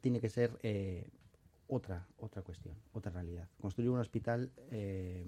tiene 0.00 0.20
que 0.20 0.28
ser 0.28 0.58
eh, 0.62 1.08
otra, 1.68 2.06
otra 2.18 2.42
cuestión, 2.42 2.76
otra 2.92 3.12
realidad. 3.12 3.48
Construir 3.60 3.90
un 3.90 3.98
hospital, 3.98 4.50
eh, 4.70 5.24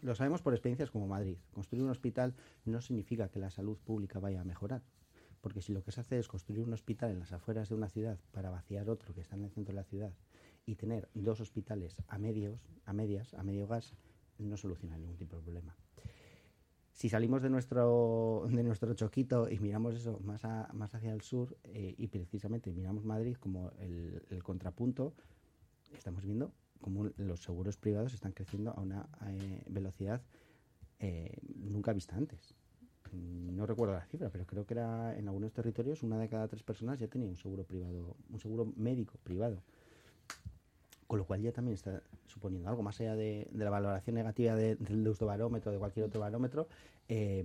lo 0.00 0.14
sabemos 0.14 0.42
por 0.42 0.52
experiencias 0.52 0.90
como 0.90 1.06
Madrid, 1.06 1.36
construir 1.52 1.84
un 1.84 1.90
hospital 1.90 2.34
no 2.64 2.80
significa 2.80 3.28
que 3.28 3.38
la 3.38 3.50
salud 3.50 3.78
pública 3.78 4.18
vaya 4.18 4.40
a 4.40 4.44
mejorar. 4.44 4.82
Porque 5.40 5.60
si 5.60 5.72
lo 5.72 5.82
que 5.82 5.90
se 5.90 6.00
hace 6.00 6.18
es 6.18 6.28
construir 6.28 6.62
un 6.62 6.72
hospital 6.72 7.10
en 7.10 7.18
las 7.18 7.32
afueras 7.32 7.68
de 7.68 7.74
una 7.74 7.88
ciudad 7.88 8.18
para 8.30 8.50
vaciar 8.50 8.88
otro 8.88 9.12
que 9.12 9.22
está 9.22 9.34
en 9.34 9.42
el 9.42 9.50
centro 9.50 9.72
de 9.72 9.80
la 9.80 9.84
ciudad 9.84 10.12
y 10.66 10.76
tener 10.76 11.08
dos 11.14 11.40
hospitales 11.40 11.96
a 12.06 12.18
medios, 12.18 12.60
a 12.84 12.92
medias, 12.92 13.34
a 13.34 13.42
medio 13.42 13.66
gas, 13.66 13.94
no 14.38 14.56
soluciona 14.56 14.96
ningún 14.98 15.16
tipo 15.16 15.36
de 15.36 15.42
problema. 15.42 15.76
Si 17.02 17.08
salimos 17.08 17.42
de 17.42 17.50
nuestro, 17.50 18.46
de 18.48 18.62
nuestro 18.62 18.94
choquito 18.94 19.50
y 19.50 19.58
miramos 19.58 19.96
eso 19.96 20.20
más, 20.22 20.44
a- 20.44 20.70
más 20.72 20.94
hacia 20.94 21.12
el 21.12 21.20
sur 21.20 21.56
eh, 21.64 21.96
y 21.98 22.06
precisamente 22.06 22.70
miramos 22.72 23.04
Madrid 23.04 23.34
como 23.40 23.72
el, 23.80 24.22
contrapunto, 24.44 25.12
estamos 25.96 26.24
viendo 26.24 26.52
cómo 26.80 27.10
los 27.16 27.42
seguros 27.42 27.76
privados 27.76 28.14
están 28.14 28.30
creciendo 28.30 28.70
a 28.70 28.80
una 28.80 29.08
eh, 29.26 29.64
velocidad 29.68 30.22
eh, 31.00 31.38
nunca 31.56 31.92
vista 31.92 32.14
antes. 32.14 32.54
No 33.10 33.66
recuerdo 33.66 33.94
la 33.94 34.06
cifra, 34.06 34.30
pero 34.30 34.46
creo 34.46 34.64
que 34.64 34.74
era 34.74 35.18
en 35.18 35.26
algunos 35.26 35.52
territorios 35.52 36.04
una 36.04 36.20
de 36.20 36.28
cada 36.28 36.46
tres 36.46 36.62
personas 36.62 37.00
ya 37.00 37.08
tenía 37.08 37.26
un 37.26 37.36
seguro 37.36 37.64
privado, 37.64 38.14
un 38.30 38.38
seguro 38.38 38.72
médico 38.76 39.18
privado. 39.24 39.60
Con 41.12 41.18
lo 41.18 41.26
cual 41.26 41.42
ya 41.42 41.52
también 41.52 41.74
está 41.74 42.02
suponiendo 42.26 42.70
algo 42.70 42.82
más 42.82 42.98
allá 42.98 43.14
de, 43.14 43.46
la 43.52 43.68
valoración 43.68 44.14
negativa 44.14 44.54
de- 44.54 44.76
del 44.76 45.04
deustobarómetro 45.04 45.70
de 45.70 45.78
cualquier 45.78 46.06
otro 46.06 46.22
barómetro, 46.22 46.68
eh, 47.06 47.44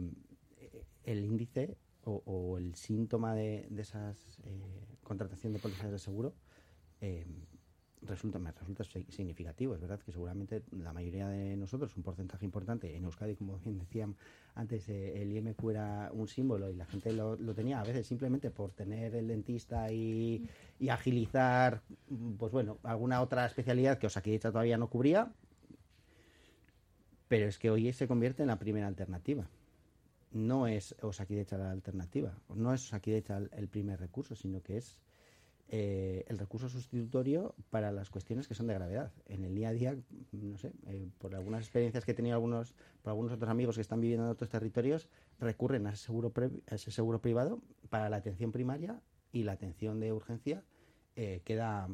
el 1.04 1.26
índice 1.26 1.76
o, 2.06 2.24
o 2.26 2.58
el 2.58 2.76
síntoma 2.76 3.36
de, 3.36 3.68
de 3.70 3.82
esas 3.82 4.40
eh, 4.46 4.86
contratación 5.04 5.52
de 5.52 5.60
pólizas 5.60 5.92
de 5.92 6.00
seguro 6.00 6.34
eh, 7.02 7.26
resulta, 8.04 8.40
me 8.40 8.52
resulta 8.52 8.84
si- 8.84 9.06
significativo. 9.10 9.74
Es 9.76 9.82
verdad 9.82 10.00
que 10.00 10.12
seguramente 10.12 10.64
la 10.72 10.94
mayoría 10.94 11.28
de 11.28 11.56
nosotros, 11.58 11.96
un 11.98 12.04
porcentaje 12.04 12.46
importante, 12.46 12.96
en 12.96 13.04
Euskadi, 13.06 13.36
como 13.36 13.58
bien 13.60 13.80
decían 13.80 14.16
antes, 14.56 14.88
eh, 14.90 15.22
el 15.22 15.32
IMQ 15.36 15.70
era 15.72 16.12
un 16.14 16.28
símbolo 16.28 16.70
y 16.70 16.76
la 16.76 16.86
gente 16.86 17.12
lo, 17.14 17.38
tenía 17.54 17.80
a 17.80 17.84
veces 17.84 18.06
simplemente 18.08 18.52
por 18.52 18.72
tener 18.72 19.16
el 19.16 19.28
dentista 19.28 19.92
y, 19.92 20.48
y 20.80 20.90
agilizar, 20.90 21.82
pues 22.38 22.52
bueno, 22.52 22.78
alguna 22.84 23.22
otra 23.22 23.46
especialidad 23.46 23.98
que 23.98 24.08
Osakidecha 24.08 24.52
todavía 24.52 24.78
no 24.78 24.90
cubría. 24.90 25.32
Pero 27.28 27.46
es 27.46 27.58
que 27.58 27.70
hoy 27.70 27.92
se 27.92 28.08
convierte 28.08 28.44
en 28.44 28.48
la 28.48 28.58
primera 28.60 28.88
alternativa. 28.88 29.50
No 30.32 30.68
es 30.68 30.96
Osakidecha 31.02 31.58
la 31.58 31.72
alternativa, 31.72 32.34
no 32.54 32.74
es 32.74 32.86
Osakidecha 32.86 33.38
el 33.38 33.68
primer 33.68 34.00
recurso, 34.00 34.36
sino 34.36 34.62
que 34.62 34.78
es 34.78 35.00
eh, 35.70 36.24
el 36.28 36.38
recurso 36.38 36.70
sustitutorio 36.70 37.54
para 37.70 37.92
las 37.92 38.10
cuestiones 38.10 38.48
que 38.48 38.56
son 38.56 38.68
de 38.68 38.74
gravedad. 38.74 39.12
En 39.26 39.44
el 39.44 39.54
día 39.54 39.70
a 39.70 39.74
día, 39.74 39.98
no 40.32 40.58
sé, 40.58 40.72
eh, 40.88 41.10
por 41.18 41.36
algunas 41.36 41.62
experiencias 41.62 42.06
que 42.06 42.12
he 42.12 42.14
tenido 42.14 42.36
algunos, 42.36 42.74
por 43.02 43.12
algunos 43.12 43.34
otros 43.34 43.50
amigos 43.50 43.76
que 43.76 43.82
están 43.82 44.00
viviendo 44.00 44.26
en 44.26 44.32
otros 44.32 44.50
territorios, 44.50 45.10
recurren 45.40 45.88
a 45.88 45.92
ese 45.92 46.06
seguro, 46.06 46.32
a 46.70 46.76
ese 46.76 46.92
seguro 46.92 47.22
privado 47.22 47.62
para 47.90 48.10
la 48.10 48.18
atención 48.18 48.52
primaria 48.52 49.02
y 49.32 49.44
la 49.44 49.54
atención 49.54 50.00
de 50.00 50.14
urgencia 50.14 50.64
eh, 51.16 51.42
queda, 51.44 51.90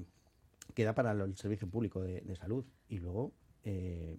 queda 0.75 0.93
para 0.93 1.11
el 1.11 1.35
servicio 1.35 1.67
público 1.67 2.01
de, 2.01 2.21
de 2.21 2.35
salud. 2.35 2.65
Y 2.89 2.99
luego 2.99 3.31
eh, 3.63 4.17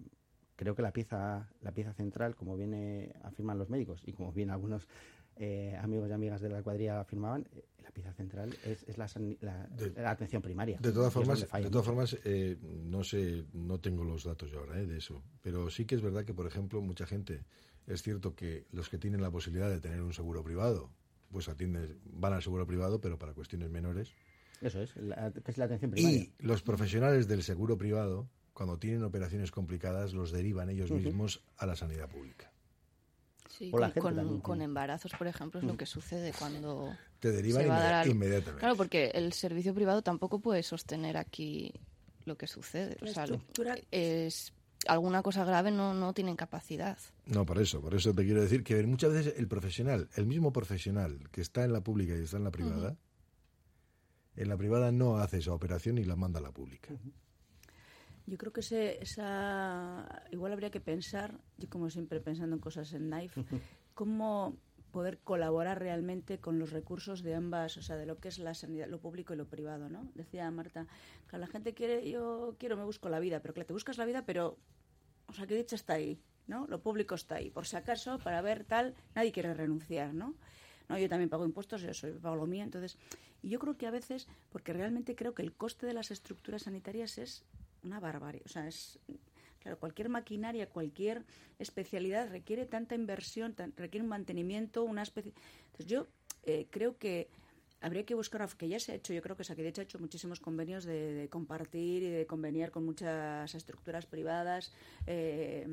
creo 0.55 0.75
que 0.75 0.81
la 0.81 0.91
pieza, 0.91 1.49
la 1.61 1.71
pieza 1.71 1.93
central, 1.93 2.35
como 2.35 2.57
viene 2.57 3.13
afirman 3.23 3.57
los 3.57 3.69
médicos 3.69 4.01
y 4.05 4.13
como 4.13 4.31
bien 4.31 4.49
algunos 4.49 4.87
eh, 5.37 5.75
amigos 5.81 6.09
y 6.09 6.13
amigas 6.13 6.41
de 6.41 6.49
la 6.49 6.61
cuadrilla 6.63 6.99
afirmaban, 6.99 7.45
eh, 7.55 7.65
la 7.83 7.91
pieza 7.91 8.13
central 8.13 8.49
es, 8.65 8.83
es 8.87 8.97
la, 8.97 9.07
la- 9.41 9.67
De- 9.67 10.01
la 10.01 10.11
atención 10.11 10.41
primaria. 10.41 10.77
De 10.79 10.91
todas 10.91 11.13
formas, 11.13 11.39
de 11.41 11.69
todas 11.69 11.85
formas 11.85 12.17
eh, 12.23 12.57
no 12.61 13.03
sé, 13.03 13.43
no 13.53 13.79
tengo 13.79 14.03
los 14.03 14.23
datos 14.23 14.51
yo 14.51 14.59
ahora 14.59 14.79
eh, 14.79 14.85
de 14.85 14.97
eso, 14.97 15.21
pero 15.41 15.69
sí 15.69 15.85
que 15.85 15.95
es 15.95 16.01
verdad 16.01 16.25
que, 16.25 16.33
por 16.33 16.47
ejemplo, 16.47 16.81
mucha 16.81 17.05
gente, 17.05 17.43
es 17.87 18.01
cierto 18.01 18.35
que 18.35 18.65
los 18.71 18.89
que 18.89 18.97
tienen 18.97 19.21
la 19.21 19.31
posibilidad 19.31 19.69
de 19.69 19.79
tener 19.79 20.01
un 20.01 20.13
seguro 20.13 20.43
privado, 20.43 20.89
pues 21.31 21.49
atienden, 21.49 21.99
van 22.05 22.33
al 22.33 22.41
seguro 22.41 22.65
privado, 22.65 22.99
pero 23.01 23.17
para 23.19 23.33
cuestiones 23.33 23.69
menores. 23.69 24.13
Eso 24.61 24.81
es, 24.81 24.95
la, 24.95 25.33
es 25.45 25.57
la 25.57 25.65
atención 25.65 25.91
primaria. 25.91 26.17
Y 26.19 26.33
los 26.39 26.61
profesionales 26.61 27.27
del 27.27 27.43
seguro 27.43 27.77
privado, 27.77 28.29
cuando 28.53 28.79
tienen 28.79 29.03
operaciones 29.03 29.51
complicadas, 29.51 30.13
los 30.13 30.31
derivan 30.31 30.69
ellos 30.69 30.89
mismos 31.03 31.43
a 31.57 31.65
la 31.65 31.75
sanidad 31.75 32.07
pública. 32.09 32.51
Sí, 33.49 33.69
O 33.73 33.77
la 33.79 33.87
con, 33.87 33.93
gente 33.93 33.99
con- 34.01 34.15
también 34.15 34.39
con 34.41 34.55
tiene. 34.57 34.65
embarazos, 34.65 35.11
por 35.17 35.27
ejemplo, 35.27 35.59
es 35.59 35.65
lo 35.65 35.77
que 35.77 35.85
sucede 35.85 36.33
cuando 36.37 36.95
Te 37.19 37.31
derivan 37.31 37.63
se 37.63 37.67
va 37.69 37.77
a 37.77 37.79
dar 37.79 37.91
inmedi- 37.93 38.01
al- 38.01 38.09
inmediatamente. 38.11 38.59
Claro, 38.59 38.75
porque 38.75 39.11
el 39.13 39.31
servicio 39.33 39.73
privado 39.73 40.01
tampoco 40.01 40.39
puede 40.39 40.63
sostener 40.63 41.15
aquí 41.17 41.71
lo 42.25 42.37
que 42.37 42.47
sucede. 42.47 42.97
O 43.01 43.07
sea, 43.07 43.27
lo- 43.27 43.41
es 43.91 44.51
alguna 44.87 45.21
cosa 45.23 45.45
grave 45.45 45.71
no, 45.71 45.93
no 45.93 46.13
tienen 46.13 46.35
capacidad. 46.35 46.97
No, 47.25 47.45
por 47.45 47.59
eso, 47.59 47.81
por 47.81 47.93
eso 47.95 48.13
te 48.13 48.23
quiero 48.25 48.41
decir 48.41 48.63
que 48.63 48.83
muchas 48.85 49.13
veces 49.13 49.35
el 49.37 49.47
profesional, 49.47 50.09
el 50.15 50.25
mismo 50.27 50.51
profesional 50.51 51.27
que 51.31 51.41
está 51.41 51.63
en 51.63 51.73
la 51.73 51.81
pública 51.81 52.13
y 52.15 52.23
está 52.23 52.37
en 52.37 52.43
la 52.43 52.51
privada, 52.51 52.97
en 54.35 54.49
la 54.49 54.57
privada 54.57 54.91
no 54.91 55.17
hace 55.17 55.37
esa 55.37 55.53
operación 55.53 55.97
y 55.97 56.03
la 56.03 56.15
manda 56.15 56.39
a 56.39 56.43
la 56.43 56.51
pública. 56.51 56.93
Yo 58.27 58.37
creo 58.37 58.51
que 58.51 58.61
ese, 58.61 59.01
esa 59.01 60.23
igual 60.31 60.51
habría 60.53 60.71
que 60.71 60.79
pensar, 60.79 61.39
yo 61.57 61.69
como 61.69 61.89
siempre 61.89 62.19
pensando 62.19 62.55
en 62.55 62.61
cosas 62.61 62.91
en 62.93 63.09
Knife, 63.09 63.45
cómo 63.93 64.57
poder 64.95 65.19
colaborar 65.19 65.79
realmente 65.79 66.39
con 66.39 66.57
los 66.57 66.71
recursos 66.71 67.21
de 67.21 67.35
ambas, 67.35 67.75
o 67.75 67.81
sea, 67.81 67.97
de 67.97 68.05
lo 68.05 68.17
que 68.19 68.29
es 68.29 68.39
la 68.39 68.53
sanidad, 68.53 68.87
lo 68.87 69.01
público 69.01 69.33
y 69.33 69.35
lo 69.35 69.45
privado, 69.45 69.89
¿no? 69.89 70.09
Decía 70.15 70.49
Marta, 70.51 70.87
que 71.29 71.37
la 71.37 71.47
gente 71.47 71.73
quiere, 71.73 72.09
yo 72.09 72.55
quiero, 72.57 72.77
me 72.77 72.85
busco 72.85 73.09
la 73.09 73.19
vida, 73.19 73.41
pero 73.41 73.53
claro, 73.53 73.67
te 73.67 73.73
buscas 73.73 73.97
la 73.97 74.05
vida, 74.05 74.25
pero, 74.25 74.57
o 75.27 75.33
sea, 75.33 75.45
que 75.47 75.55
dicha 75.55 75.75
está 75.75 75.95
ahí, 75.95 76.17
¿no? 76.47 76.65
Lo 76.67 76.81
público 76.81 77.13
está 77.15 77.35
ahí, 77.35 77.49
por 77.49 77.67
si 77.67 77.75
acaso, 77.75 78.19
para 78.19 78.41
ver 78.41 78.63
tal, 78.63 78.95
nadie 79.15 79.33
quiere 79.33 79.53
renunciar, 79.53 80.13
¿no? 80.13 80.33
No, 80.87 80.97
yo 80.97 81.09
también 81.09 81.29
pago 81.29 81.43
impuestos, 81.43 81.81
yo 81.81 81.93
soy 81.93 82.13
pago 82.13 82.37
lo 82.37 82.47
mío, 82.47 82.63
entonces, 82.63 82.97
y 83.41 83.49
yo 83.49 83.59
creo 83.59 83.75
que 83.77 83.87
a 83.87 83.91
veces, 83.91 84.29
porque 84.49 84.71
realmente 84.71 85.13
creo 85.13 85.33
que 85.33 85.41
el 85.41 85.51
coste 85.51 85.85
de 85.85 85.93
las 85.93 86.09
estructuras 86.09 86.63
sanitarias 86.63 87.17
es 87.17 87.43
una 87.85 87.99
barbarie, 87.99 88.41
o 88.45 88.49
sea, 88.49 88.67
es 88.67 88.99
claro, 89.59 89.79
cualquier 89.79 90.09
maquinaria, 90.09 90.69
cualquier 90.69 91.23
especialidad 91.59 92.29
requiere 92.29 92.65
tanta 92.65 92.95
inversión, 92.95 93.55
requiere 93.77 94.03
un 94.03 94.09
mantenimiento, 94.09 94.83
una 94.83 95.03
especie. 95.03 95.33
Entonces 95.67 95.87
yo 95.87 96.07
eh, 96.43 96.67
creo 96.69 96.97
que 96.97 97.29
habría 97.81 98.05
que 98.05 98.15
buscar, 98.15 98.47
que 98.57 98.67
ya 98.67 98.79
se 98.79 98.91
ha 98.91 98.95
hecho, 98.95 99.13
yo 99.13 99.21
creo 99.21 99.35
que 99.35 99.43
Saquidecha 99.43 99.81
ha 99.81 99.83
hecho 99.83 99.99
muchísimos 99.99 100.39
convenios 100.39 100.85
de, 100.85 101.13
de 101.13 101.29
compartir 101.29 102.03
y 102.03 102.09
de 102.09 102.25
conveniar 102.25 102.71
con 102.71 102.85
muchas 102.85 103.53
estructuras 103.53 104.05
privadas, 104.05 104.71
eh, 105.07 105.67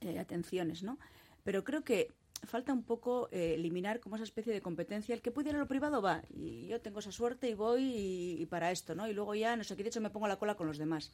eh, 0.00 0.18
atenciones, 0.18 0.82
¿no? 0.82 0.98
Pero 1.44 1.64
creo 1.64 1.84
que 1.84 2.10
falta 2.42 2.72
un 2.72 2.82
poco 2.82 3.28
eh, 3.30 3.54
eliminar 3.54 4.00
como 4.00 4.16
esa 4.16 4.24
especie 4.24 4.52
de 4.52 4.60
competencia. 4.60 5.14
El 5.14 5.22
que 5.22 5.30
puede 5.30 5.50
ir 5.50 5.56
a 5.56 5.58
lo 5.58 5.68
privado 5.68 6.02
va, 6.02 6.22
y 6.30 6.66
yo 6.66 6.80
tengo 6.80 6.98
esa 6.98 7.12
suerte 7.12 7.48
y 7.48 7.54
voy 7.54 7.82
y, 7.82 8.42
y 8.42 8.46
para 8.46 8.70
esto, 8.70 8.94
¿no? 8.94 9.08
Y 9.08 9.14
luego 9.14 9.34
ya, 9.34 9.56
no 9.56 9.64
sé, 9.64 9.74
aquí 9.74 9.82
de 9.82 9.88
hecho 9.88 10.00
me 10.00 10.10
pongo 10.10 10.28
la 10.28 10.36
cola 10.36 10.56
con 10.56 10.66
los 10.66 10.78
demás. 10.78 11.12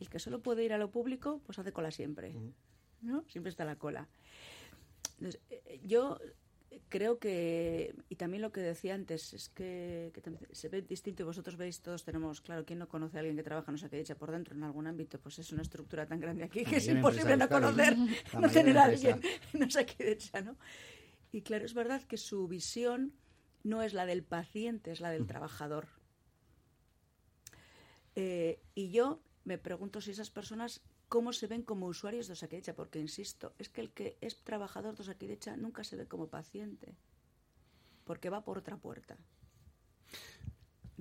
El 0.00 0.08
que 0.08 0.18
solo 0.18 0.40
puede 0.40 0.64
ir 0.64 0.72
a 0.72 0.78
lo 0.78 0.90
público, 0.90 1.40
pues 1.44 1.58
hace 1.58 1.72
cola 1.72 1.90
siempre, 1.90 2.34
¿no? 3.00 3.24
Siempre 3.28 3.50
está 3.50 3.64
la 3.64 3.76
cola. 3.76 4.08
Entonces, 5.18 5.40
eh, 5.50 5.80
yo 5.84 6.18
creo 6.88 7.18
que, 7.18 7.94
y 8.08 8.16
también 8.16 8.42
lo 8.42 8.52
que 8.52 8.60
decía 8.60 8.94
antes, 8.94 9.32
es 9.32 9.48
que, 9.48 10.10
que 10.14 10.20
también 10.20 10.46
se 10.52 10.68
ve 10.68 10.82
distinto 10.82 11.22
y 11.22 11.26
vosotros 11.26 11.56
veis, 11.56 11.80
todos 11.80 12.04
tenemos, 12.04 12.40
claro, 12.40 12.64
¿quién 12.64 12.78
no 12.78 12.88
conoce 12.88 13.16
a 13.16 13.20
alguien 13.20 13.36
que 13.36 13.42
trabaja, 13.42 13.72
no 13.72 13.78
sé 13.78 13.88
qué, 13.88 14.00
echa 14.00 14.16
por 14.16 14.30
dentro 14.30 14.54
en 14.54 14.62
algún 14.62 14.86
ámbito? 14.86 15.20
Pues 15.20 15.38
es 15.38 15.52
una 15.52 15.62
estructura 15.62 16.06
tan 16.06 16.20
grande 16.20 16.44
aquí 16.44 16.64
que 16.64 16.76
es 16.76 16.88
imposible 16.88 17.36
no 17.36 17.48
conocer, 17.48 17.96
no 17.98 18.50
tener 18.50 18.78
a 18.78 18.84
alguien, 18.84 19.20
no 19.52 19.70
sé 19.70 19.86
qué 19.86 20.12
echa, 20.12 20.40
¿no? 20.40 20.56
Y 21.30 21.42
claro, 21.42 21.64
es 21.64 21.74
verdad 21.74 22.02
que 22.02 22.16
su 22.16 22.46
visión 22.46 23.14
no 23.64 23.82
es 23.82 23.94
la 23.94 24.06
del 24.06 24.22
paciente, 24.22 24.92
es 24.92 25.00
la 25.00 25.10
del 25.10 25.26
trabajador. 25.26 25.88
Eh, 28.14 28.60
y 28.74 28.90
yo 28.90 29.22
me 29.44 29.58
pregunto 29.58 30.00
si 30.00 30.10
esas 30.10 30.30
personas 30.30 30.82
cómo 31.12 31.34
se 31.34 31.46
ven 31.46 31.60
como 31.60 31.88
usuarios 31.88 32.26
de 32.26 32.32
Osakidecha, 32.32 32.74
porque 32.74 32.98
insisto, 32.98 33.52
es 33.58 33.68
que 33.68 33.82
el 33.82 33.90
que 33.90 34.16
es 34.22 34.42
trabajador 34.42 34.96
de 34.96 35.02
Osakidecha 35.02 35.58
nunca 35.58 35.84
se 35.84 35.94
ve 35.94 36.08
como 36.08 36.28
paciente, 36.28 36.96
porque 38.04 38.30
va 38.30 38.46
por 38.46 38.56
otra 38.56 38.78
puerta. 38.78 39.18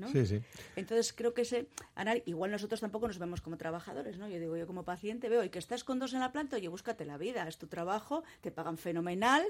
¿No? 0.02 0.10
Sí, 0.10 0.26
sí. 0.26 0.42
Entonces 0.76 1.14
creo 1.14 1.34
que 1.34 1.44
ese 1.44 1.68
anal- 1.96 2.24
igual 2.26 2.52
nosotros 2.52 2.82
tampoco 2.82 3.08
nos 3.08 3.18
vemos 3.20 3.40
como 3.40 3.56
trabajadores, 3.58 4.18
¿no? 4.18 4.28
Yo 4.28 4.40
digo, 4.40 4.58
yo 4.58 4.68
como 4.68 4.84
paciente 4.84 5.30
veo 5.30 5.44
y 5.46 5.50
que 5.50 5.60
estás 5.60 5.84
con 5.86 6.00
dos 6.00 6.14
en 6.14 6.20
la 6.20 6.32
planta, 6.34 6.58
oye, 6.58 6.68
búscate 6.68 7.06
la 7.06 7.18
vida, 7.18 7.48
es 7.48 7.58
tu 7.58 7.68
trabajo, 7.68 8.24
te 8.42 8.52
pagan 8.52 8.78
fenomenal, 8.78 9.44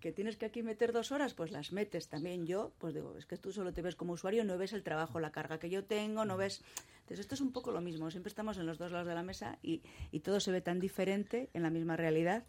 que 0.00 0.12
tienes 0.12 0.36
que 0.36 0.44
aquí 0.46 0.62
meter 0.62 0.92
dos 0.92 1.12
horas, 1.12 1.32
pues 1.32 1.50
las 1.52 1.72
metes 1.72 2.08
también 2.08 2.46
yo, 2.46 2.72
pues 2.78 2.92
digo, 2.92 3.14
es 3.16 3.24
que 3.24 3.36
tú 3.38 3.52
solo 3.52 3.72
te 3.72 3.80
ves 3.80 3.96
como 3.96 4.12
usuario, 4.12 4.44
no 4.44 4.58
ves 4.58 4.72
el 4.74 4.82
trabajo, 4.82 5.20
la 5.20 5.32
carga 5.32 5.58
que 5.58 5.70
yo 5.70 5.84
tengo, 5.84 6.24
no 6.24 6.36
ves... 6.36 6.62
Entonces 7.02 7.20
esto 7.20 7.34
es 7.34 7.40
un 7.40 7.52
poco 7.52 7.72
lo 7.72 7.80
mismo, 7.80 8.10
siempre 8.10 8.28
estamos 8.28 8.58
en 8.58 8.66
los 8.66 8.78
dos 8.78 8.92
lados 8.92 9.06
de 9.08 9.14
la 9.14 9.22
mesa 9.22 9.58
y, 9.62 9.82
y 10.12 10.20
todo 10.20 10.38
se 10.40 10.52
ve 10.52 10.60
tan 10.60 10.78
diferente 10.80 11.50
en 11.52 11.62
la 11.62 11.70
misma 11.70 11.96
realidad, 11.96 12.44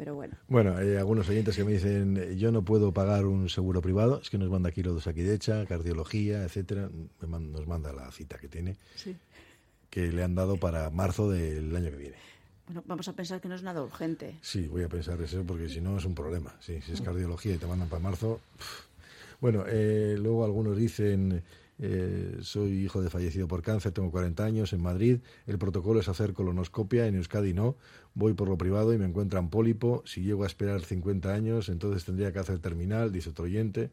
pero 0.00 0.14
bueno. 0.14 0.34
Bueno, 0.48 0.78
hay 0.78 0.96
algunos 0.96 1.28
oyentes 1.28 1.54
que 1.54 1.62
me 1.62 1.72
dicen, 1.72 2.34
yo 2.38 2.50
no 2.50 2.62
puedo 2.64 2.90
pagar 2.90 3.26
un 3.26 3.50
seguro 3.50 3.82
privado, 3.82 4.18
es 4.22 4.30
que 4.30 4.38
nos 4.38 4.48
manda 4.48 4.70
aquí 4.70 4.82
lo 4.82 4.94
de 4.94 5.02
Saquidecha, 5.02 5.66
cardiología, 5.66 6.42
etcétera, 6.42 6.88
nos 7.20 7.66
manda 7.66 7.92
la 7.92 8.10
cita 8.10 8.38
que 8.38 8.48
tiene, 8.48 8.78
Sí. 8.94 9.14
que 9.90 10.10
le 10.10 10.22
han 10.22 10.34
dado 10.34 10.56
para 10.56 10.88
marzo 10.88 11.30
del 11.30 11.76
año 11.76 11.90
que 11.90 11.96
viene. 11.98 12.16
Bueno, 12.64 12.82
vamos 12.86 13.08
a 13.08 13.12
pensar 13.12 13.42
que 13.42 13.48
no 13.48 13.54
es 13.56 13.62
nada 13.62 13.82
urgente. 13.82 14.38
Sí, 14.40 14.68
voy 14.68 14.84
a 14.84 14.88
pensar 14.88 15.20
eso 15.20 15.44
porque 15.46 15.68
si 15.68 15.82
no 15.82 15.98
es 15.98 16.06
un 16.06 16.14
problema. 16.14 16.54
Sí, 16.60 16.80
si 16.80 16.92
es 16.92 17.02
cardiología 17.02 17.56
y 17.56 17.58
te 17.58 17.66
mandan 17.66 17.90
para 17.90 18.00
marzo. 18.02 18.40
Bueno, 19.38 19.64
eh, 19.68 20.16
luego 20.18 20.46
algunos 20.46 20.78
dicen, 20.78 21.42
eh, 21.78 22.36
soy 22.42 22.72
hijo 22.84 23.00
de 23.00 23.08
fallecido 23.08 23.48
por 23.48 23.62
cáncer, 23.62 23.92
tengo 23.92 24.10
40 24.10 24.44
años 24.44 24.72
en 24.74 24.82
Madrid, 24.82 25.18
el 25.46 25.58
protocolo 25.58 26.00
es 26.00 26.08
hacer 26.08 26.34
colonoscopia, 26.34 27.06
en 27.06 27.16
Euskadi 27.16 27.54
no, 27.54 27.76
voy 28.14 28.34
por 28.34 28.48
lo 28.48 28.58
privado 28.58 28.92
y 28.92 28.98
me 28.98 29.04
encuentran 29.06 29.50
pólipo, 29.50 30.02
si 30.04 30.22
llego 30.22 30.44
a 30.44 30.46
esperar 30.46 30.80
50 30.82 31.32
años 31.32 31.68
entonces 31.68 32.04
tendría 32.04 32.32
que 32.32 32.38
hacer 32.40 32.58
terminal, 32.58 33.12
dice 33.12 33.30
otro 33.30 33.44
oyente. 33.44 33.90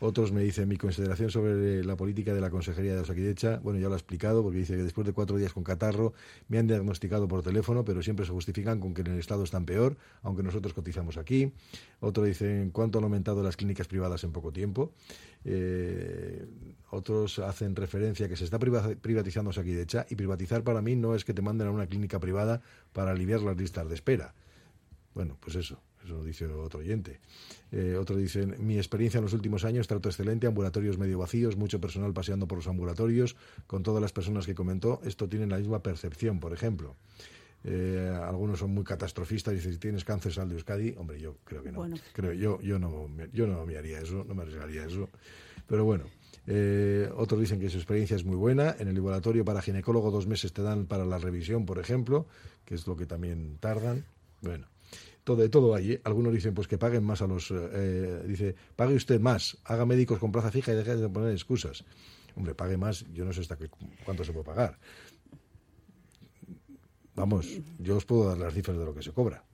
Otros 0.00 0.32
me 0.32 0.42
dicen 0.42 0.68
mi 0.68 0.76
consideración 0.76 1.30
sobre 1.30 1.82
la 1.84 1.96
política 1.96 2.34
de 2.34 2.40
la 2.40 2.50
Consejería 2.50 2.94
de 2.94 3.00
Osakidecha. 3.00 3.60
Bueno, 3.62 3.78
ya 3.78 3.86
lo 3.88 3.94
he 3.94 3.96
explicado 3.96 4.42
porque 4.42 4.58
dice 4.58 4.76
que 4.76 4.82
después 4.82 5.06
de 5.06 5.12
cuatro 5.14 5.36
días 5.38 5.52
con 5.52 5.62
catarro 5.62 6.12
me 6.48 6.58
han 6.58 6.66
diagnosticado 6.66 7.28
por 7.28 7.42
teléfono, 7.42 7.84
pero 7.84 8.02
siempre 8.02 8.26
se 8.26 8.32
justifican 8.32 8.80
con 8.80 8.92
que 8.92 9.02
en 9.02 9.06
el 9.06 9.18
Estado 9.20 9.44
están 9.44 9.64
peor, 9.64 9.96
aunque 10.22 10.42
nosotros 10.42 10.74
cotizamos 10.74 11.16
aquí. 11.16 11.52
Otro 12.00 12.24
dicen 12.24 12.70
cuánto 12.70 12.98
han 12.98 13.04
aumentado 13.04 13.42
las 13.44 13.56
clínicas 13.56 13.86
privadas 13.86 14.24
en 14.24 14.32
poco 14.32 14.52
tiempo. 14.52 14.92
Eh, 15.46 16.44
otros 16.90 17.38
hacen 17.38 17.76
referencia 17.76 18.28
que 18.28 18.36
se 18.36 18.44
está 18.44 18.58
priva- 18.58 18.94
privatizando 19.00 19.50
Osakidecha 19.50 20.06
y 20.10 20.16
privatizar 20.16 20.62
para 20.64 20.80
mí 20.82 20.96
no 20.96 21.14
es 21.14 21.24
que 21.24 21.34
te 21.34 21.42
manden 21.42 21.68
a 21.68 21.70
una 21.70 21.86
clínica 21.86 22.18
privada 22.18 22.62
para 22.94 23.10
aliviar 23.10 23.42
las 23.42 23.58
listas 23.58 23.86
de 23.86 23.94
espera. 23.94 24.32
Bueno, 25.14 25.36
pues 25.40 25.56
eso, 25.56 25.78
eso 26.02 26.14
lo 26.14 26.24
dice 26.24 26.46
otro 26.46 26.80
oyente. 26.80 27.20
Eh, 27.70 27.96
otro 28.00 28.16
dice, 28.16 28.46
mi 28.46 28.78
experiencia 28.78 29.18
en 29.18 29.24
los 29.24 29.32
últimos 29.34 29.64
años, 29.64 29.86
trato 29.86 30.08
excelente, 30.08 30.46
ambulatorios 30.46 30.96
medio 30.96 31.18
vacíos, 31.18 31.56
mucho 31.56 31.80
personal 31.80 32.12
paseando 32.14 32.48
por 32.48 32.58
los 32.58 32.66
ambulatorios, 32.66 33.36
con 33.66 33.82
todas 33.82 34.00
las 34.00 34.12
personas 34.12 34.46
que 34.46 34.54
comentó, 34.54 35.00
esto 35.04 35.28
tienen 35.28 35.50
la 35.50 35.58
misma 35.58 35.82
percepción, 35.82 36.40
por 36.40 36.52
ejemplo. 36.54 36.96
Eh, 37.66 38.12
algunos 38.22 38.58
son 38.58 38.72
muy 38.74 38.84
catastrofistas, 38.84 39.54
dicen, 39.54 39.72
si 39.72 39.78
tienes 39.78 40.04
cáncer 40.04 40.32
sal 40.32 40.48
de 40.48 40.54
Euskadi, 40.56 40.94
hombre, 40.98 41.18
yo 41.20 41.36
creo 41.44 41.62
que 41.62 41.72
no. 41.72 41.78
Bueno. 41.78 41.96
Creo, 42.12 42.32
yo, 42.32 42.60
yo, 42.60 42.78
no, 42.78 43.08
me- 43.08 43.30
yo 43.32 43.46
no 43.46 43.64
me 43.64 43.76
haría 43.78 44.00
eso, 44.00 44.24
no 44.28 44.34
me 44.34 44.42
arriesgaría 44.42 44.84
eso. 44.84 45.08
Pero 45.66 45.84
bueno, 45.84 46.04
eh, 46.46 47.10
otros 47.16 47.40
dicen 47.40 47.60
que 47.60 47.70
su 47.70 47.78
experiencia 47.78 48.16
es 48.16 48.24
muy 48.24 48.36
buena. 48.36 48.74
En 48.78 48.88
el 48.88 48.94
laboratorio 48.94 49.44
para 49.44 49.62
ginecólogo 49.62 50.10
dos 50.10 50.26
meses 50.26 50.52
te 50.52 50.62
dan 50.62 50.86
para 50.86 51.04
la 51.04 51.18
revisión, 51.18 51.66
por 51.66 51.78
ejemplo, 51.78 52.26
que 52.64 52.74
es 52.74 52.86
lo 52.86 52.96
que 52.96 53.06
también 53.06 53.58
tardan. 53.60 54.04
Bueno, 54.40 54.66
todo, 55.24 55.36
de 55.36 55.48
todo 55.48 55.74
hay. 55.74 55.92
¿eh? 55.92 56.00
Algunos 56.04 56.32
dicen 56.32 56.54
pues 56.54 56.68
que 56.68 56.78
paguen 56.78 57.04
más 57.04 57.22
a 57.22 57.26
los... 57.26 57.50
eh, 57.50 58.22
dice, 58.26 58.54
pague 58.76 58.94
usted 58.94 59.20
más, 59.20 59.58
haga 59.64 59.86
médicos 59.86 60.18
con 60.18 60.32
plaza 60.32 60.50
fija 60.50 60.72
y 60.72 60.76
deje 60.76 60.96
de 60.96 61.08
poner 61.08 61.32
excusas. 61.32 61.84
Hombre, 62.36 62.54
pague 62.54 62.76
más, 62.76 63.04
yo 63.12 63.24
no 63.24 63.32
sé 63.32 63.40
hasta 63.40 63.56
qué, 63.56 63.70
cuánto 64.04 64.24
se 64.24 64.32
puede 64.32 64.44
pagar. 64.44 64.78
Vamos, 67.14 67.60
yo 67.78 67.96
os 67.96 68.04
puedo 68.04 68.28
dar 68.28 68.38
las 68.38 68.54
cifras 68.54 68.76
de 68.76 68.84
lo 68.84 68.94
que 68.94 69.02
se 69.02 69.12
cobra. 69.12 69.44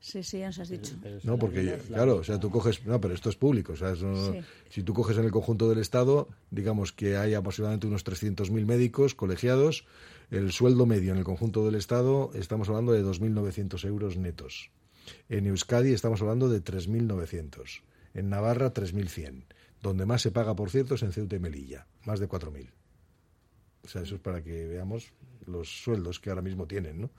Sí, 0.00 0.22
sí, 0.22 0.38
ya 0.38 0.46
nos 0.46 0.58
has 0.58 0.68
dicho. 0.70 0.94
No, 1.24 1.38
porque, 1.38 1.78
claro, 1.88 2.16
o 2.16 2.24
sea, 2.24 2.40
tú 2.40 2.50
coges, 2.50 2.84
no, 2.86 3.00
pero 3.00 3.12
esto 3.14 3.28
es 3.28 3.36
público, 3.36 3.74
o 3.74 3.76
sea, 3.76 3.92
eso 3.92 4.06
no- 4.06 4.32
Sí. 4.32 4.40
si 4.70 4.82
tú 4.82 4.94
coges 4.94 5.18
en 5.18 5.24
el 5.26 5.30
conjunto 5.30 5.68
del 5.68 5.78
Estado, 5.78 6.28
digamos 6.50 6.92
que 6.92 7.16
hay 7.18 7.34
aproximadamente 7.34 7.86
unos 7.86 8.02
300.000 8.04 8.64
médicos 8.66 9.14
colegiados, 9.14 9.84
el 10.30 10.52
sueldo 10.52 10.86
medio 10.86 11.12
en 11.12 11.18
el 11.18 11.24
conjunto 11.24 11.64
del 11.66 11.74
Estado 11.74 12.30
estamos 12.34 12.68
hablando 12.70 12.92
de 12.92 13.02
2.900 13.02 13.84
euros 13.84 14.16
netos. 14.16 14.70
En 15.28 15.46
Euskadi 15.46 15.92
estamos 15.92 16.22
hablando 16.22 16.48
de 16.48 16.60
3.900. 16.62 17.82
En 18.14 18.30
Navarra, 18.30 18.72
3.100. 18.72 19.44
Donde 19.82 20.06
más 20.06 20.22
se 20.22 20.30
paga, 20.30 20.54
por 20.54 20.70
cierto, 20.70 20.94
es 20.94 21.02
en 21.02 21.12
Ceuta 21.12 21.36
y 21.36 21.40
Melilla, 21.40 21.86
más 22.04 22.20
de 22.20 22.28
4.000. 22.28 22.70
O 23.82 23.88
sea, 23.88 24.02
eso 24.02 24.14
es 24.16 24.20
para 24.20 24.42
que 24.42 24.66
veamos 24.66 25.12
los 25.46 25.68
sueldos 25.82 26.20
que 26.20 26.30
ahora 26.30 26.42
mismo 26.42 26.66
tienen, 26.66 27.00
¿no? 27.00 27.10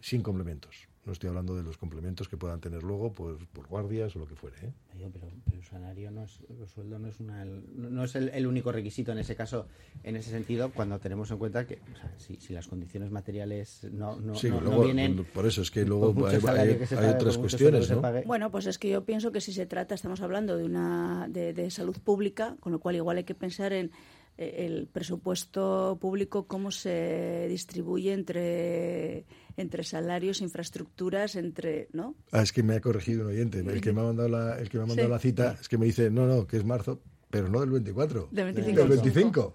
Sin 0.00 0.22
complementos. 0.22 0.88
No 1.08 1.12
estoy 1.12 1.28
hablando 1.30 1.56
de 1.56 1.62
los 1.62 1.78
complementos 1.78 2.28
que 2.28 2.36
puedan 2.36 2.60
tener 2.60 2.82
luego 2.82 3.14
por, 3.14 3.38
por 3.48 3.66
guardias 3.66 4.14
o 4.14 4.18
lo 4.18 4.26
que 4.26 4.34
fuere. 4.34 4.58
¿eh? 4.58 4.70
Pero, 4.92 5.10
pero 5.10 5.26
el 5.56 5.64
salario 5.64 6.10
no 6.10 6.24
es, 6.24 6.38
el 6.60 6.68
sueldo 6.68 6.98
no 6.98 7.08
es 7.08 7.18
una, 7.18 7.46
no 7.46 7.88
no 7.88 8.04
es 8.04 8.14
el, 8.14 8.28
el 8.28 8.46
único 8.46 8.72
requisito 8.72 9.10
en 9.12 9.16
ese 9.16 9.34
caso, 9.34 9.66
en 10.04 10.16
ese 10.16 10.28
sentido, 10.30 10.70
cuando 10.70 10.98
tenemos 10.98 11.30
en 11.30 11.38
cuenta 11.38 11.66
que 11.66 11.76
o 11.76 11.96
sea, 11.96 12.12
si, 12.18 12.36
si 12.36 12.52
las 12.52 12.68
condiciones 12.68 13.10
materiales 13.10 13.86
no, 13.90 14.20
no, 14.20 14.34
Sí, 14.34 14.50
no- 14.50 14.56
no 14.56 14.66
luego, 14.66 14.84
vienen, 14.84 15.24
por 15.32 15.46
eso 15.46 15.62
es 15.62 15.70
que 15.70 15.86
luego 15.86 16.08
hay, 16.26 16.38
que 16.40 16.46
hay 16.46 16.76
pague, 16.76 17.08
otras 17.14 17.38
cuestiones, 17.38 17.90
Bueno, 18.26 18.50
pues 18.50 18.66
es 18.66 18.78
que 18.78 18.90
yo 18.90 19.02
pienso 19.06 19.32
que 19.32 19.40
si 19.40 19.54
se 19.54 19.64
trata, 19.64 19.94
estamos 19.94 20.20
hablando 20.20 20.58
de 20.58 20.64
una 20.64 21.26
de, 21.30 21.54
de 21.54 21.70
salud 21.70 21.96
pública, 22.04 22.58
con 22.60 22.70
lo 22.70 22.80
cual 22.80 22.96
igual 22.96 23.16
hay 23.16 23.24
que 23.24 23.34
pensar 23.34 23.72
en 23.72 23.92
el 24.38 24.86
presupuesto 24.86 25.98
público 26.00 26.46
cómo 26.46 26.70
se 26.70 27.46
distribuye 27.48 28.12
entre 28.12 29.26
entre 29.56 29.82
salarios, 29.82 30.40
infraestructuras, 30.40 31.34
entre, 31.34 31.88
¿no? 31.92 32.14
Ah, 32.30 32.42
es 32.42 32.52
que 32.52 32.62
me 32.62 32.76
ha 32.76 32.80
corregido 32.80 33.24
un 33.24 33.32
oyente. 33.32 33.58
El 33.58 33.80
que 33.80 33.92
me 33.92 34.00
ha 34.00 34.04
mandado 34.04 34.28
la, 34.28 34.56
el 34.60 34.68
que 34.68 34.78
me 34.78 34.84
ha 34.84 34.86
mandado 34.86 35.08
Sí. 35.08 35.12
la 35.12 35.18
cita 35.18 35.58
es 35.60 35.68
que 35.68 35.76
me 35.78 35.86
dice, 35.86 36.10
no, 36.10 36.26
no, 36.28 36.46
que 36.46 36.58
es 36.58 36.64
marzo, 36.64 37.02
pero 37.30 37.48
no 37.48 37.60
del 37.60 37.70
24. 37.70 38.28
Del 38.30 38.44
25. 38.46 38.80
Del 38.80 38.88
25. 38.88 39.54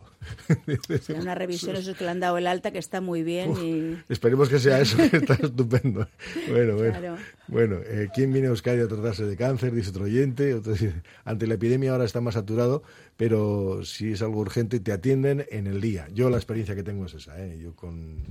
Será 1.01 1.19
una 1.19 1.35
revisión, 1.35 1.75
eso 1.75 1.91
es 1.91 1.97
que 1.97 2.03
le 2.03 2.11
han 2.11 2.19
dado 2.19 2.37
el 2.37 2.47
alta, 2.47 2.71
que 2.71 2.77
está 2.77 3.01
muy 3.01 3.23
bien 3.23 3.51
y... 3.57 3.97
Esperemos 4.11 4.47
que 4.49 4.59
sea 4.59 4.79
eso, 4.79 4.97
que 5.11 5.17
está 5.17 5.33
estupendo. 5.33 6.07
Bueno, 6.49 6.75
bueno. 6.75 6.91
Claro. 6.91 7.17
Bueno, 7.47 7.77
eh, 7.85 8.09
¿quién 8.13 8.31
viene 8.31 8.47
a 8.47 8.51
Euskadi 8.51 8.79
a 8.79 8.87
tratarse 8.87 9.25
de 9.25 9.35
cáncer? 9.35 9.73
Dice 9.73 9.89
otro 9.89 10.05
oyente. 10.05 10.53
Otro 10.53 10.73
dice, 10.73 10.93
ante 11.25 11.47
la 11.47 11.55
epidemia 11.55 11.91
ahora 11.91 12.05
está 12.05 12.21
más 12.21 12.35
saturado, 12.35 12.83
pero 13.17 13.83
si 13.83 14.11
es 14.11 14.21
algo 14.21 14.39
urgente 14.39 14.79
te 14.79 14.91
atienden 14.91 15.45
en 15.49 15.67
el 15.67 15.81
día. 15.81 16.07
Yo 16.13 16.29
la 16.29 16.37
experiencia 16.37 16.75
que 16.75 16.83
tengo 16.83 17.05
es 17.05 17.15
esa. 17.15 17.43
¿eh? 17.43 17.57
Yo 17.59 17.75
con 17.75 18.23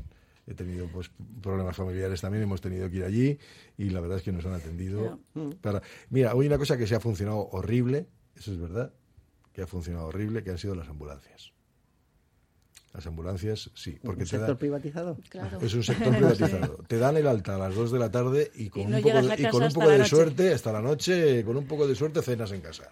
he 0.46 0.54
tenido 0.54 0.88
pues 0.88 1.10
problemas 1.40 1.76
familiares 1.76 2.20
también, 2.20 2.42
hemos 2.42 2.60
tenido 2.60 2.88
que 2.90 2.96
ir 2.96 3.04
allí 3.04 3.38
y 3.78 3.90
la 3.90 4.00
verdad 4.00 4.18
es 4.18 4.24
que 4.24 4.32
nos 4.32 4.44
han 4.46 4.54
atendido. 4.54 5.20
Para... 5.60 5.82
Mira, 6.10 6.34
hoy 6.34 6.46
una 6.46 6.58
cosa 6.58 6.76
que 6.76 6.86
se 6.86 6.94
ha 6.94 7.00
funcionado 7.00 7.48
horrible, 7.52 8.06
eso 8.36 8.52
es 8.52 8.60
verdad, 8.60 8.92
que 9.52 9.62
ha 9.62 9.66
funcionado 9.66 10.06
horrible, 10.06 10.42
que 10.42 10.50
han 10.50 10.58
sido 10.58 10.74
las 10.74 10.88
ambulancias. 10.88 11.52
Las 12.92 13.06
ambulancias, 13.06 13.70
sí, 13.74 13.98
porque 14.02 14.22
¿Un 14.22 14.24
te 14.24 14.30
sector 14.30 14.48
dan... 14.48 14.58
privatizado? 14.58 15.16
Claro. 15.30 15.58
Es 15.62 15.72
un 15.72 15.82
sector 15.82 16.14
privatizado. 16.14 16.76
Te 16.88 16.98
dan 16.98 17.16
el 17.16 17.26
alta 17.26 17.54
a 17.54 17.58
las 17.58 17.74
2 17.74 17.90
de 17.90 17.98
la 17.98 18.10
tarde 18.10 18.50
y 18.54 18.68
con 18.68 18.82
Y 18.82 18.86
no 18.86 18.96
un 18.98 19.02
poco 19.02 19.22
de, 19.22 19.42
y 19.42 19.46
con 19.46 19.62
un 19.62 19.72
poco 19.72 19.88
de 19.88 20.04
suerte, 20.04 20.52
hasta 20.52 20.72
la 20.72 20.82
noche, 20.82 21.42
con 21.42 21.56
un 21.56 21.66
poco 21.66 21.88
de 21.88 21.94
suerte 21.94 22.20
cenas 22.20 22.52
en 22.52 22.60
casa. 22.60 22.90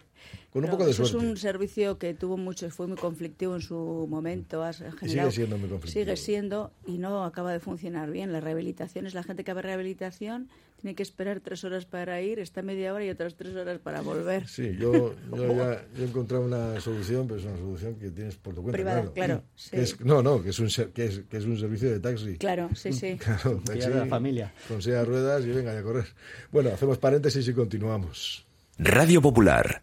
Con 0.53 0.65
un 0.65 0.71
poco 0.71 0.85
de 0.85 0.91
eso 0.91 1.05
suerte. 1.07 1.25
es 1.27 1.31
un 1.33 1.37
servicio 1.37 1.99
que 1.99 2.13
tuvo 2.13 2.37
mucho, 2.37 2.69
fue 2.71 2.87
muy 2.89 2.97
conflictivo 2.97 3.55
en 3.55 3.61
su 3.63 4.07
momento. 4.11 4.65
sigue 5.01 5.31
siendo 5.31 5.57
muy 5.59 5.69
conflictivo. 5.69 6.05
Sigue 6.05 6.17
siendo 6.17 6.73
y 6.87 6.99
no 6.99 7.25
acaba 7.25 7.53
de 7.53 7.61
funcionar 7.61 8.11
bien. 8.11 8.33
Las 8.33 8.43
rehabilitaciones, 8.43 9.15
la 9.15 9.23
gente 9.23 9.45
que 9.45 9.53
va 9.53 9.61
a 9.61 9.63
rehabilitación 9.63 10.49
tiene 10.81 10.95
que 10.97 11.03
esperar 11.03 11.41
tres 11.41 11.63
horas 11.63 11.85
para 11.85 12.21
ir, 12.23 12.39
está 12.39 12.63
media 12.63 12.93
hora 12.95 13.05
y 13.05 13.11
otras 13.11 13.35
tres 13.37 13.55
horas 13.55 13.79
para 13.79 14.01
volver. 14.01 14.49
Sí, 14.49 14.75
yo, 14.81 15.15
yo 15.31 15.47
ya 15.57 15.85
yo 15.95 16.05
he 16.05 16.09
encontrado 16.09 16.43
una 16.45 16.81
solución, 16.81 17.29
pero 17.29 17.39
es 17.39 17.47
una 17.47 17.57
solución 17.59 17.95
que 17.97 18.11
tienes 18.11 18.35
por 18.37 18.55
tu 18.55 18.63
cuenta. 18.63 18.77
Privada, 18.77 19.03
claro. 19.03 19.13
claro, 19.13 19.43
Que 19.55 19.61
sí. 19.61 19.77
es- 19.77 20.01
no, 20.01 20.23
no, 20.23 20.43
que 20.43 20.49
es, 20.49 20.59
un, 20.59 20.71
ser- 20.71 20.89
que, 20.91 21.05
es, 21.05 21.21
que 21.31 21.37
es 21.37 21.45
un 21.45 21.59
servicio 21.59 21.91
de 21.91 22.01
taxi. 22.01 22.39
Claro, 22.39 22.71
sí, 22.75 22.93
sí. 22.93 23.17
Claro, 23.19 23.61
de 23.67 23.91
la 23.95 24.07
familia. 24.07 24.53
Con 24.69 24.81
silla 24.83 25.01
de 25.01 25.05
ruedas 25.05 25.45
y 25.45 25.51
venga 25.51 25.73
ya 25.75 25.81
a 25.81 25.83
correr. 25.83 26.07
Bueno, 26.51 26.71
hacemos 26.71 26.97
paréntesis 26.99 27.47
y 27.47 27.53
continuamos. 27.53 28.47
Radio 28.79 29.21
Popular, 29.21 29.83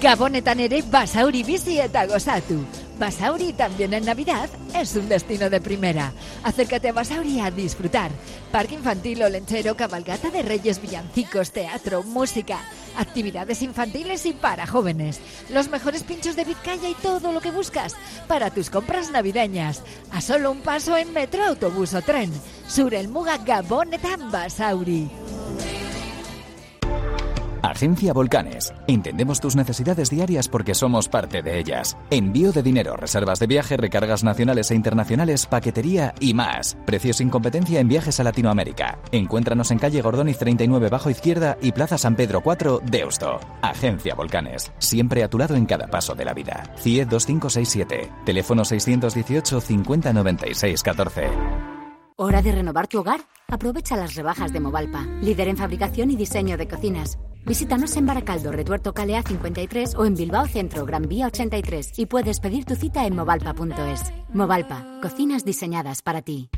Gabonetan 0.00 0.60
ere 0.60 0.82
Basauri 0.92 1.40
bizi 1.42 1.78
eta 1.80 2.02
gozatu. 2.06 2.58
Basauri 2.98 3.52
también 3.52 3.94
en 3.94 4.04
Navidad 4.04 4.48
es 4.74 4.94
un 4.94 5.08
destino 5.08 5.48
de 5.48 5.60
primera. 5.60 6.12
Acércate 6.42 6.90
a 6.90 6.92
Basauri 6.92 7.40
a 7.40 7.50
disfrutar. 7.50 8.10
Parque 8.52 8.74
infantil 8.74 9.22
o 9.22 9.28
lenchero, 9.28 9.74
cabalgata 9.76 10.30
de 10.30 10.42
reyes, 10.42 10.82
villancicos, 10.82 11.50
teatro, 11.50 12.02
música, 12.02 12.58
actividades 12.98 13.62
infantiles 13.62 14.26
y 14.26 14.32
para 14.32 14.66
jóvenes. 14.66 15.20
Los 15.50 15.68
mejores 15.68 16.02
pinchos 16.02 16.36
de 16.36 16.44
Vizcaya 16.44 16.88
y 16.88 16.94
todo 16.94 17.32
lo 17.32 17.40
que 17.40 17.50
buscas 17.50 17.94
para 18.28 18.50
tus 18.50 18.68
compras 18.68 19.10
navideñas. 19.10 19.82
A 20.12 20.20
solo 20.20 20.50
un 20.50 20.60
paso 20.60 20.96
en 20.96 21.12
metro, 21.12 21.44
autobús 21.44 21.94
o 21.94 22.02
tren. 22.02 22.30
Sur 22.68 22.94
el 22.94 23.08
Muga 23.08 23.38
Gabonetan 23.38 24.30
Basauri. 24.30 25.10
Agencia 27.66 28.12
Volcanes. 28.12 28.72
Entendemos 28.86 29.40
tus 29.40 29.56
necesidades 29.56 30.08
diarias 30.08 30.48
porque 30.48 30.72
somos 30.72 31.08
parte 31.08 31.42
de 31.42 31.58
ellas. 31.58 31.96
Envío 32.10 32.52
de 32.52 32.62
dinero, 32.62 32.96
reservas 32.96 33.40
de 33.40 33.48
viaje, 33.48 33.76
recargas 33.76 34.22
nacionales 34.22 34.70
e 34.70 34.76
internacionales, 34.76 35.46
paquetería 35.46 36.14
y 36.20 36.32
más. 36.32 36.76
Precios 36.86 37.16
sin 37.16 37.28
competencia 37.28 37.80
en 37.80 37.88
viajes 37.88 38.20
a 38.20 38.24
Latinoamérica. 38.24 39.00
Encuéntranos 39.10 39.72
en 39.72 39.80
calle 39.80 40.00
Gordoniz 40.00 40.38
39 40.38 40.88
bajo 40.90 41.10
izquierda 41.10 41.58
y 41.60 41.72
Plaza 41.72 41.98
San 41.98 42.14
Pedro 42.14 42.40
4, 42.40 42.82
Deusto. 42.84 43.40
Agencia 43.62 44.14
Volcanes. 44.14 44.70
Siempre 44.78 45.24
a 45.24 45.28
tu 45.28 45.36
lado 45.36 45.56
en 45.56 45.66
cada 45.66 45.88
paso 45.88 46.14
de 46.14 46.24
la 46.24 46.34
vida. 46.34 46.72
CIE 46.78 47.04
2567. 47.04 48.12
Teléfono 48.24 48.64
618 48.64 49.60
50 49.60 50.12
96 50.12 50.82
14. 50.84 51.30
¿Hora 52.14 52.42
de 52.42 52.52
renovar 52.52 52.86
tu 52.86 53.00
hogar? 53.00 53.22
Aprovecha 53.48 53.96
las 53.96 54.14
rebajas 54.14 54.52
de 54.52 54.60
Movalpa, 54.60 55.02
líder 55.20 55.48
en 55.48 55.56
fabricación 55.56 56.12
y 56.12 56.16
diseño 56.16 56.56
de 56.56 56.68
cocinas. 56.68 57.18
Visítanos 57.46 57.96
en 57.96 58.06
Baracaldo, 58.06 58.50
Retuerto 58.50 58.92
Calea 58.92 59.22
53 59.22 59.94
o 59.94 60.04
en 60.04 60.16
Bilbao 60.16 60.48
Centro, 60.48 60.84
Gran 60.84 61.06
Vía 61.08 61.28
83 61.28 61.96
y 61.96 62.06
puedes 62.06 62.40
pedir 62.40 62.64
tu 62.64 62.74
cita 62.74 63.06
en 63.06 63.14
movalpa.es. 63.14 64.12
Movalpa, 64.32 64.84
cocinas 65.00 65.44
diseñadas 65.44 66.02
para 66.02 66.22
ti. 66.22 66.50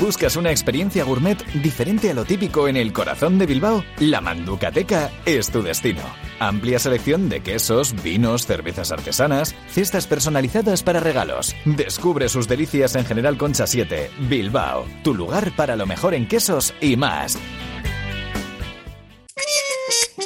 ¿Buscas 0.00 0.36
una 0.36 0.50
experiencia 0.50 1.04
gourmet 1.04 1.44
diferente 1.62 2.10
a 2.10 2.14
lo 2.14 2.24
típico 2.24 2.68
en 2.68 2.76
el 2.76 2.92
corazón 2.92 3.38
de 3.38 3.46
Bilbao? 3.46 3.84
La 3.98 4.20
Manducateca 4.20 5.10
es 5.24 5.50
tu 5.50 5.62
destino. 5.62 6.02
Amplia 6.38 6.78
selección 6.78 7.28
de 7.28 7.40
quesos, 7.40 7.94
vinos, 8.02 8.46
cervezas 8.46 8.92
artesanas, 8.92 9.54
cestas 9.68 10.06
personalizadas 10.06 10.84
para 10.84 11.00
regalos. 11.00 11.56
Descubre 11.64 12.28
sus 12.28 12.46
delicias 12.46 12.94
en 12.94 13.04
General 13.04 13.36
Concha 13.36 13.66
7, 13.66 14.10
Bilbao, 14.28 14.84
tu 15.02 15.12
lugar 15.12 15.54
para 15.56 15.74
lo 15.74 15.86
mejor 15.86 16.14
en 16.14 16.28
quesos 16.28 16.72
y 16.80 16.96
más. 16.96 17.38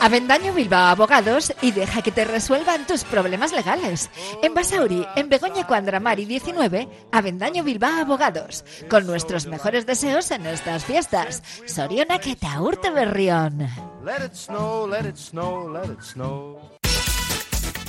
Avendaño 0.00 0.54
Bilbao 0.54 0.86
Abogados 0.86 1.52
y 1.60 1.72
deja 1.72 2.00
que 2.00 2.10
te 2.10 2.24
resuelvan 2.24 2.86
tus 2.86 3.04
problemas 3.04 3.52
legales. 3.52 4.08
En 4.42 4.54
Basauri, 4.54 5.06
en 5.14 5.28
Begoña 5.28 5.66
Cuandramari 5.66 6.24
19, 6.24 6.88
Avendaño 7.12 7.62
Bilbao 7.62 8.00
Abogados. 8.00 8.64
Con 8.88 9.06
nuestros 9.06 9.46
mejores 9.46 9.84
deseos 9.84 10.30
en 10.30 10.46
estas 10.46 10.84
fiestas. 10.86 11.42
Soriona 11.66 12.18
que 12.18 12.34
te 12.34 12.90
berrión. 12.90 13.68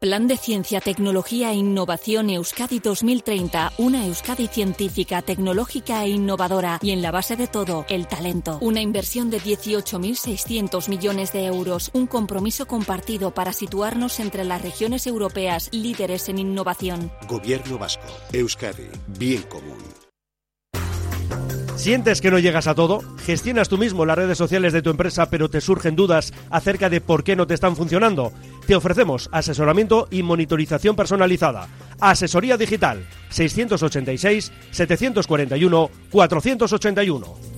Plan 0.00 0.28
de 0.28 0.36
Ciencia, 0.36 0.80
Tecnología 0.80 1.50
e 1.50 1.54
Innovación 1.56 2.30
Euskadi 2.30 2.78
2030. 2.78 3.72
Una 3.78 4.06
Euskadi 4.06 4.46
científica, 4.46 5.22
tecnológica 5.22 6.04
e 6.04 6.10
innovadora. 6.10 6.78
Y 6.82 6.92
en 6.92 7.02
la 7.02 7.10
base 7.10 7.34
de 7.34 7.48
todo, 7.48 7.84
el 7.88 8.06
talento. 8.06 8.58
Una 8.60 8.80
inversión 8.80 9.28
de 9.28 9.40
18.600 9.40 10.88
millones 10.88 11.32
de 11.32 11.46
euros. 11.46 11.90
Un 11.94 12.06
compromiso 12.06 12.66
compartido 12.66 13.34
para 13.34 13.52
situarnos 13.52 14.20
entre 14.20 14.44
las 14.44 14.62
regiones 14.62 15.04
europeas 15.08 15.68
líderes 15.72 16.28
en 16.28 16.38
innovación. 16.38 17.10
Gobierno 17.26 17.76
Vasco. 17.76 18.06
Euskadi. 18.32 18.86
Bien 19.18 19.42
común. 19.42 19.78
¿Sientes 21.78 22.20
que 22.20 22.32
no 22.32 22.40
llegas 22.40 22.66
a 22.66 22.74
todo? 22.74 23.02
¿Gestionas 23.18 23.68
tú 23.68 23.78
mismo 23.78 24.04
las 24.04 24.18
redes 24.18 24.36
sociales 24.36 24.72
de 24.72 24.82
tu 24.82 24.90
empresa 24.90 25.30
pero 25.30 25.48
te 25.48 25.60
surgen 25.60 25.94
dudas 25.94 26.32
acerca 26.50 26.90
de 26.90 27.00
por 27.00 27.22
qué 27.22 27.36
no 27.36 27.46
te 27.46 27.54
están 27.54 27.76
funcionando? 27.76 28.32
Te 28.68 28.76
ofrecemos 28.76 29.30
asesoramiento 29.32 30.08
y 30.10 30.22
monitorización 30.22 30.94
personalizada. 30.94 31.68
Asesoría 32.00 32.58
digital 32.58 33.02
686 33.30 34.52
741 34.72 35.90
481. 36.10 37.57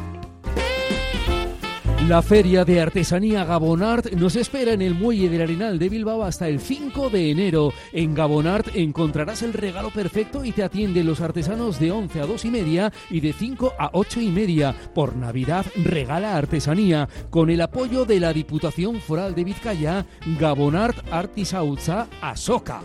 La 2.07 2.23
Feria 2.23 2.65
de 2.65 2.81
Artesanía 2.81 3.45
Gabonart 3.45 4.13
nos 4.13 4.35
espera 4.35 4.73
en 4.73 4.81
el 4.81 4.95
Muelle 4.95 5.29
del 5.29 5.43
Arenal 5.43 5.77
de 5.77 5.87
Bilbao 5.87 6.23
hasta 6.23 6.47
el 6.47 6.59
5 6.59 7.11
de 7.11 7.29
enero. 7.29 7.73
En 7.93 8.15
Gabonart 8.15 8.75
encontrarás 8.75 9.43
el 9.43 9.53
regalo 9.53 9.91
perfecto 9.91 10.43
y 10.43 10.51
te 10.51 10.63
atienden 10.63 11.05
los 11.05 11.21
artesanos 11.21 11.79
de 11.79 11.91
11 11.91 12.21
a 12.21 12.25
2 12.25 12.45
y 12.45 12.49
media 12.49 12.91
y 13.11 13.19
de 13.19 13.33
5 13.33 13.73
a 13.77 13.91
8 13.93 14.19
y 14.19 14.29
media. 14.29 14.75
Por 14.95 15.15
Navidad 15.15 15.65
regala 15.75 16.35
artesanía 16.35 17.07
con 17.29 17.51
el 17.51 17.61
apoyo 17.61 18.03
de 18.03 18.19
la 18.19 18.33
Diputación 18.33 18.99
Foral 18.99 19.35
de 19.35 19.43
Vizcaya, 19.43 20.05
Gabonart 20.39 21.07
Artisautza 21.11 22.07
Asoka. 22.19 22.81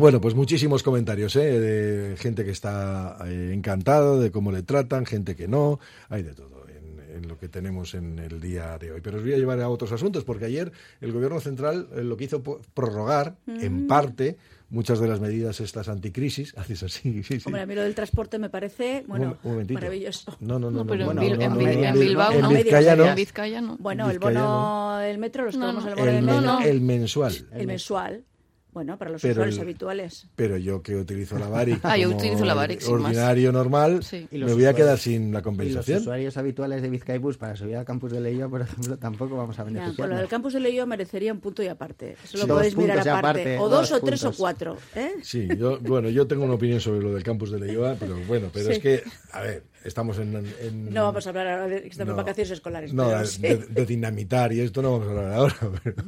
Bueno, 0.00 0.20
pues 0.20 0.34
muchísimos 0.34 0.82
comentarios, 0.82 1.36
¿eh? 1.36 1.60
De 1.60 2.16
gente 2.16 2.44
que 2.44 2.50
está 2.50 3.18
eh, 3.26 3.52
encantada 3.54 4.18
de 4.18 4.30
cómo 4.30 4.50
le 4.50 4.62
tratan, 4.62 5.04
gente 5.06 5.36
que 5.36 5.46
no, 5.46 5.78
hay 6.08 6.22
de 6.22 6.32
todo 6.34 6.64
en, 6.68 7.16
en 7.22 7.28
lo 7.28 7.36
que 7.38 7.48
tenemos 7.48 7.94
en 7.94 8.18
el 8.18 8.40
día 8.40 8.78
de 8.78 8.92
hoy. 8.92 9.00
Pero 9.02 9.18
os 9.18 9.22
voy 9.22 9.34
a 9.34 9.36
llevar 9.36 9.60
a 9.60 9.68
otros 9.68 9.92
asuntos, 9.92 10.24
porque 10.24 10.46
ayer 10.46 10.72
el 11.00 11.12
Gobierno 11.12 11.38
Central 11.40 11.88
eh, 11.94 12.02
lo 12.02 12.16
que 12.16 12.24
hizo 12.24 12.40
fue 12.42 12.56
prorrogar, 12.72 13.36
en 13.46 13.84
Mm. 13.84 13.86
parte, 13.88 14.36
muchas 14.70 15.00
de 15.00 15.08
las 15.08 15.20
medidas 15.20 15.60
estas 15.60 15.88
anticrisis. 15.88 16.54
Haces 16.56 16.82
así, 16.82 17.22
sí, 17.22 17.38
sí. 17.38 17.42
Hombre, 17.44 17.60
a 17.62 17.66
mí 17.66 17.74
lo 17.74 17.82
del 17.82 17.94
transporte 17.94 18.38
me 18.38 18.48
parece, 18.48 19.04
bueno, 19.06 19.36
Un 19.42 19.66
maravilloso. 19.70 20.36
No, 20.40 20.58
no, 20.58 20.70
no, 20.70 20.78
No, 20.78 20.84
no, 20.84 20.86
pero 20.86 21.12
no, 21.12 21.22
en 21.22 21.38
no, 21.38 21.44
en 21.44 21.50
no, 21.52 21.60
en 21.60 21.94
Bil- 21.94 21.98
Bilbao 22.00 22.32
en. 22.32 22.48
Vizcaya 22.48 22.96
no. 22.96 23.06
En 23.06 23.14
Vizcaya 23.16 23.60
no. 23.60 23.76
Bueno, 23.78 24.10
el 24.10 24.18
bono 24.18 24.96
del 24.98 25.18
metro, 25.18 25.44
los 25.44 25.56
no. 25.56 25.68
el 25.70 25.94
bono 25.94 26.08
El, 26.08 26.14
del 26.14 26.22
metro. 26.24 26.60
el 26.60 26.80
mensual. 26.80 27.34
El 27.52 27.66
mensual. 27.66 28.24
Bueno, 28.72 28.96
para 28.96 29.10
los 29.10 29.20
Pero 29.22 29.32
usuarios 29.32 29.56
el- 29.56 29.62
habituales. 29.62 30.26
Pero 30.36 30.56
yo 30.56 30.82
que 30.82 30.94
utilizo 30.96 31.38
la 31.38 31.48
Baric 31.48 31.80
Ah, 31.82 31.96
yo 31.96 32.10
utilizo 32.10 32.44
la 32.44 32.54
más. 32.54 32.86
ordinario 32.86 33.50
normal, 33.52 34.02
Sí. 34.04 34.28
Y 34.30 34.34
me 34.38 34.40
los 34.44 34.54
voy 34.54 34.64
a 34.66 34.74
quedar 34.74 34.94
usuarios- 34.94 35.00
sin 35.00 35.22
la 35.22 35.28
Y 35.28 35.32
los 35.32 35.42
compensación. 35.42 35.98
usuarios 36.00 36.36
habituales 36.36 36.82
de 36.82 36.88
Vizcaibus 36.90 37.36
para 37.36 37.56
subir 37.56 37.76
al 37.76 37.84
campus 37.84 38.12
de 38.12 38.20
Leyo, 38.20 38.48
por 38.48 38.60
ejemplo, 38.62 38.96
tampoco 38.98 39.36
vamos 39.36 39.58
a 39.58 39.68
Ya, 39.70 39.92
con 39.96 40.08
lo 40.10 40.16
del 40.16 40.28
campus 40.28 40.52
de 40.54 40.60
Leyo 40.60 40.86
merecería 40.86 41.32
un 41.32 41.40
punto 41.40 41.62
y 41.62 41.66
aparte. 41.68 42.16
Eso 42.22 42.38
lo 42.38 42.44
Sí. 42.44 42.48
Podéis 42.48 42.76
mirar 42.76 42.98
aparte. 43.00 43.18
aparte, 43.18 43.58
O 43.58 43.68
dos, 43.68 43.90
dos 43.90 44.00
o 44.00 44.04
tres 44.04 44.22
o 44.22 44.26
puntos. 44.26 44.38
cuatro. 44.38 44.76
¿eh? 44.94 45.12
Sí, 45.22 45.48
yo, 45.58 45.78
bueno, 45.80 46.08
yo 46.08 46.26
tengo 46.26 46.44
una 46.44 46.54
opinión 46.54 46.80
sobre 46.80 47.00
lo 47.00 47.12
del 47.12 47.22
campus 47.22 47.50
de 47.50 47.58
Leioa, 47.60 47.96
pero 47.98 48.16
bueno, 48.28 48.48
pero 48.52 48.66
Sí. 48.66 48.72
es 48.72 48.78
que, 48.78 49.02
a 49.32 49.40
ver, 49.40 49.64
estamos 49.84 50.18
en... 50.18 50.36
en- 50.60 50.92
No 50.92 51.04
vamos 51.04 51.26
a 51.26 51.30
hablar 51.30 51.46
ahora 51.48 51.66
de 51.68 51.82
que 51.82 51.88
estamos 51.88 52.10
en 52.12 52.16
No. 52.16 52.22
vacaciones 52.22 52.50
escolares. 52.50 52.92
No, 52.92 53.06
pero 53.08 53.18
de, 53.20 53.26
sí. 53.26 53.42
de- 53.42 53.56
de 53.56 53.86
dinamitar 53.86 54.52
y 54.52 54.60
esto 54.60 54.82
no 54.82 54.98
vamos 54.98 55.08
a 55.08 55.10
hablar 55.10 55.32
ahora. 55.32 55.56
pero- 55.84 56.02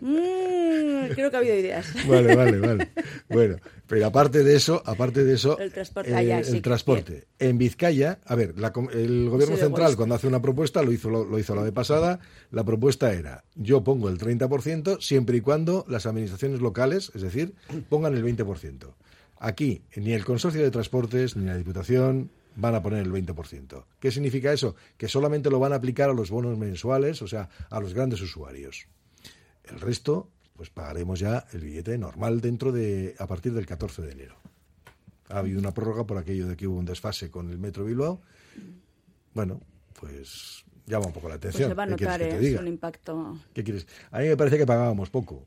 Mm, 0.00 1.12
creo 1.14 1.30
que 1.30 1.36
ha 1.36 1.40
habido 1.40 1.56
ideas. 1.56 1.86
Vale, 2.06 2.34
vale, 2.36 2.58
vale. 2.58 2.88
Bueno, 3.28 3.56
pero 3.86 4.06
aparte 4.06 4.42
de 4.44 4.56
eso, 4.56 4.82
aparte 4.86 5.24
de 5.24 5.34
eso, 5.34 5.58
El 5.58 5.72
transporte. 5.72 6.10
eh, 6.38 6.44
sí, 6.44 6.60
transporte. 6.60 7.24
En 7.38 7.58
Vizcaya, 7.58 8.18
a 8.24 8.34
ver, 8.34 8.58
la 8.58 8.72
el 8.92 9.28
gobierno 9.28 9.56
central 9.56 9.96
cuando 9.96 10.14
hace 10.14 10.26
una 10.26 10.40
propuesta, 10.40 10.82
lo 10.82 10.92
hizo, 10.92 11.10
lo, 11.10 11.24
lo 11.24 11.38
hizo 11.38 11.54
la 11.54 11.64
de 11.64 11.72
pasada, 11.72 12.20
la 12.50 12.64
propuesta 12.64 13.12
era, 13.12 13.44
yo 13.54 13.82
pongo 13.84 14.08
el 14.08 14.18
30% 14.18 15.00
siempre 15.00 15.36
y 15.36 15.40
cuando 15.40 15.84
las 15.88 16.06
administraciones 16.06 16.60
locales, 16.60 17.10
es 17.14 17.22
decir, 17.22 17.54
pongan 17.88 18.14
el 18.14 18.24
20%. 18.24 18.94
Aquí, 19.38 19.82
ni 19.96 20.12
el 20.12 20.24
consorcio 20.24 20.62
de 20.62 20.70
transportes, 20.70 21.34
ni 21.36 21.46
la 21.46 21.56
Diputación 21.56 22.30
van 22.60 22.74
a 22.74 22.82
poner 22.82 23.00
el 23.04 23.12
20%. 23.12 23.84
¿Qué 23.98 24.10
significa 24.10 24.52
eso? 24.52 24.74
Que 24.96 25.08
solamente 25.08 25.50
lo 25.50 25.58
van 25.58 25.72
a 25.72 25.76
aplicar 25.76 26.10
a 26.10 26.12
los 26.14 26.30
bonos 26.30 26.56
mensuales, 26.58 27.22
o 27.22 27.26
sea, 27.28 27.48
a 27.70 27.80
los 27.80 27.94
grandes 27.94 28.20
usuarios. 28.20 28.86
El 29.64 29.80
resto, 29.80 30.28
pues 30.56 30.70
pagaremos 30.70 31.20
ya 31.20 31.46
el 31.52 31.60
billete 31.60 31.96
normal 31.98 32.40
dentro 32.40 32.72
de 32.72 33.14
a 33.18 33.26
partir 33.26 33.52
del 33.52 33.66
14 33.66 34.02
de 34.02 34.12
enero. 34.12 34.36
Ha 35.28 35.38
habido 35.38 35.60
una 35.60 35.72
prórroga 35.72 36.04
por 36.06 36.18
aquello 36.18 36.48
de 36.48 36.56
que 36.56 36.66
hubo 36.66 36.78
un 36.78 36.84
desfase 36.84 37.30
con 37.30 37.50
el 37.50 37.58
Metro 37.58 37.84
Bilbao. 37.84 38.20
Bueno, 39.32 39.60
pues 39.98 40.64
llama 40.86 41.06
un 41.06 41.12
poco 41.12 41.28
la 41.28 41.38
Pues 41.38 41.54
atención. 41.54 41.70
se 41.70 41.74
va 41.74 41.84
a 41.84 41.86
¿Qué 41.86 41.94
quieres 41.96 42.18
notar 42.18 42.44
eh, 42.44 42.58
un 42.58 42.68
impacto. 42.68 43.38
¿Qué 43.54 43.62
quieres? 43.64 43.86
A 44.10 44.18
mí 44.18 44.28
me 44.28 44.36
parece 44.36 44.58
que 44.58 44.66
pagábamos 44.66 45.08
poco. 45.10 45.46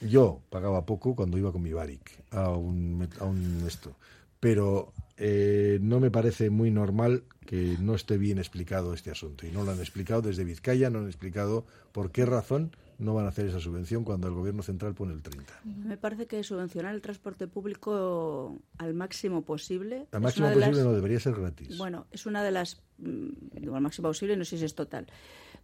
Yo 0.00 0.40
pagaba 0.50 0.84
poco 0.84 1.14
cuando 1.14 1.38
iba 1.38 1.52
con 1.52 1.62
mi 1.62 1.72
Baric 1.72 2.24
a 2.32 2.50
un, 2.50 3.08
a 3.20 3.24
un 3.24 3.62
esto. 3.66 3.94
Pero 4.40 4.92
eh, 5.24 5.78
no 5.80 6.00
me 6.00 6.10
parece 6.10 6.50
muy 6.50 6.70
normal 6.70 7.22
que 7.46 7.76
no 7.80 7.94
esté 7.94 8.18
bien 8.18 8.38
explicado 8.38 8.92
este 8.94 9.10
asunto. 9.10 9.46
Y 9.46 9.50
no 9.50 9.62
lo 9.64 9.70
han 9.72 9.78
explicado 9.78 10.20
desde 10.22 10.44
Vizcaya, 10.44 10.90
no 10.90 10.98
han 11.00 11.06
explicado 11.06 11.64
por 11.92 12.10
qué 12.10 12.26
razón 12.26 12.74
no 12.98 13.14
van 13.14 13.26
a 13.26 13.28
hacer 13.30 13.46
esa 13.46 13.58
subvención 13.60 14.04
cuando 14.04 14.28
el 14.28 14.34
gobierno 14.34 14.62
central 14.62 14.94
pone 14.94 15.12
el 15.12 15.22
30. 15.22 15.60
Me 15.64 15.96
parece 15.96 16.26
que 16.26 16.42
subvencionar 16.44 16.94
el 16.94 17.00
transporte 17.02 17.48
público 17.48 18.58
al 18.78 18.94
máximo 18.94 19.42
posible. 19.42 20.06
Al 20.12 20.18
es 20.18 20.22
máximo 20.22 20.46
una 20.46 20.54
de 20.54 20.60
posible 20.60 20.76
las- 20.78 20.86
no 20.86 20.92
debería 20.92 21.20
ser 21.20 21.34
gratis. 21.34 21.78
Bueno, 21.78 22.06
es 22.12 22.26
una 22.26 22.42
de 22.44 22.50
las. 22.52 22.80
mm, 22.98 23.28
Digo, 23.60 23.74
al 23.76 23.82
máximo 23.82 24.08
posible, 24.08 24.36
no 24.36 24.44
sé 24.44 24.56
si 24.58 24.64
es 24.64 24.74
total. 24.74 25.06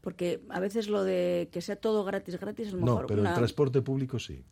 Porque 0.00 0.40
a 0.48 0.60
veces 0.60 0.88
lo 0.88 1.02
de 1.04 1.48
que 1.52 1.60
sea 1.60 1.76
todo 1.76 2.04
gratis, 2.04 2.38
gratis, 2.40 2.72
lo 2.72 2.80
mejor. 2.80 3.02
no, 3.02 3.06
pero 3.06 3.20
una- 3.20 3.30
el 3.30 3.36
transporte 3.36 3.82
público 3.82 4.18
sí. 4.18 4.42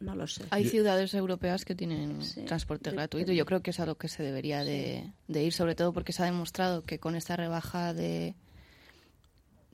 No 0.00 0.14
lo 0.14 0.26
sé. 0.26 0.44
Hay 0.50 0.66
ciudades 0.66 1.12
europeas 1.14 1.64
que 1.64 1.74
tienen 1.74 2.18
transporte 2.46 2.90
de- 2.90 2.96
gratuito. 2.96 3.32
Yo 3.32 3.44
creo 3.44 3.60
que 3.62 3.70
es 3.70 3.80
a 3.80 3.86
lo 3.86 3.96
que 3.96 4.08
se 4.08 4.22
debería 4.22 4.64
de, 4.64 5.12
de 5.28 5.42
ir, 5.44 5.52
sobre 5.52 5.74
todo 5.74 5.92
porque 5.92 6.12
se 6.12 6.22
ha 6.22 6.26
demostrado 6.26 6.82
que 6.84 6.98
con 6.98 7.14
esta 7.16 7.36
rebaja 7.36 7.92
de, 7.92 8.34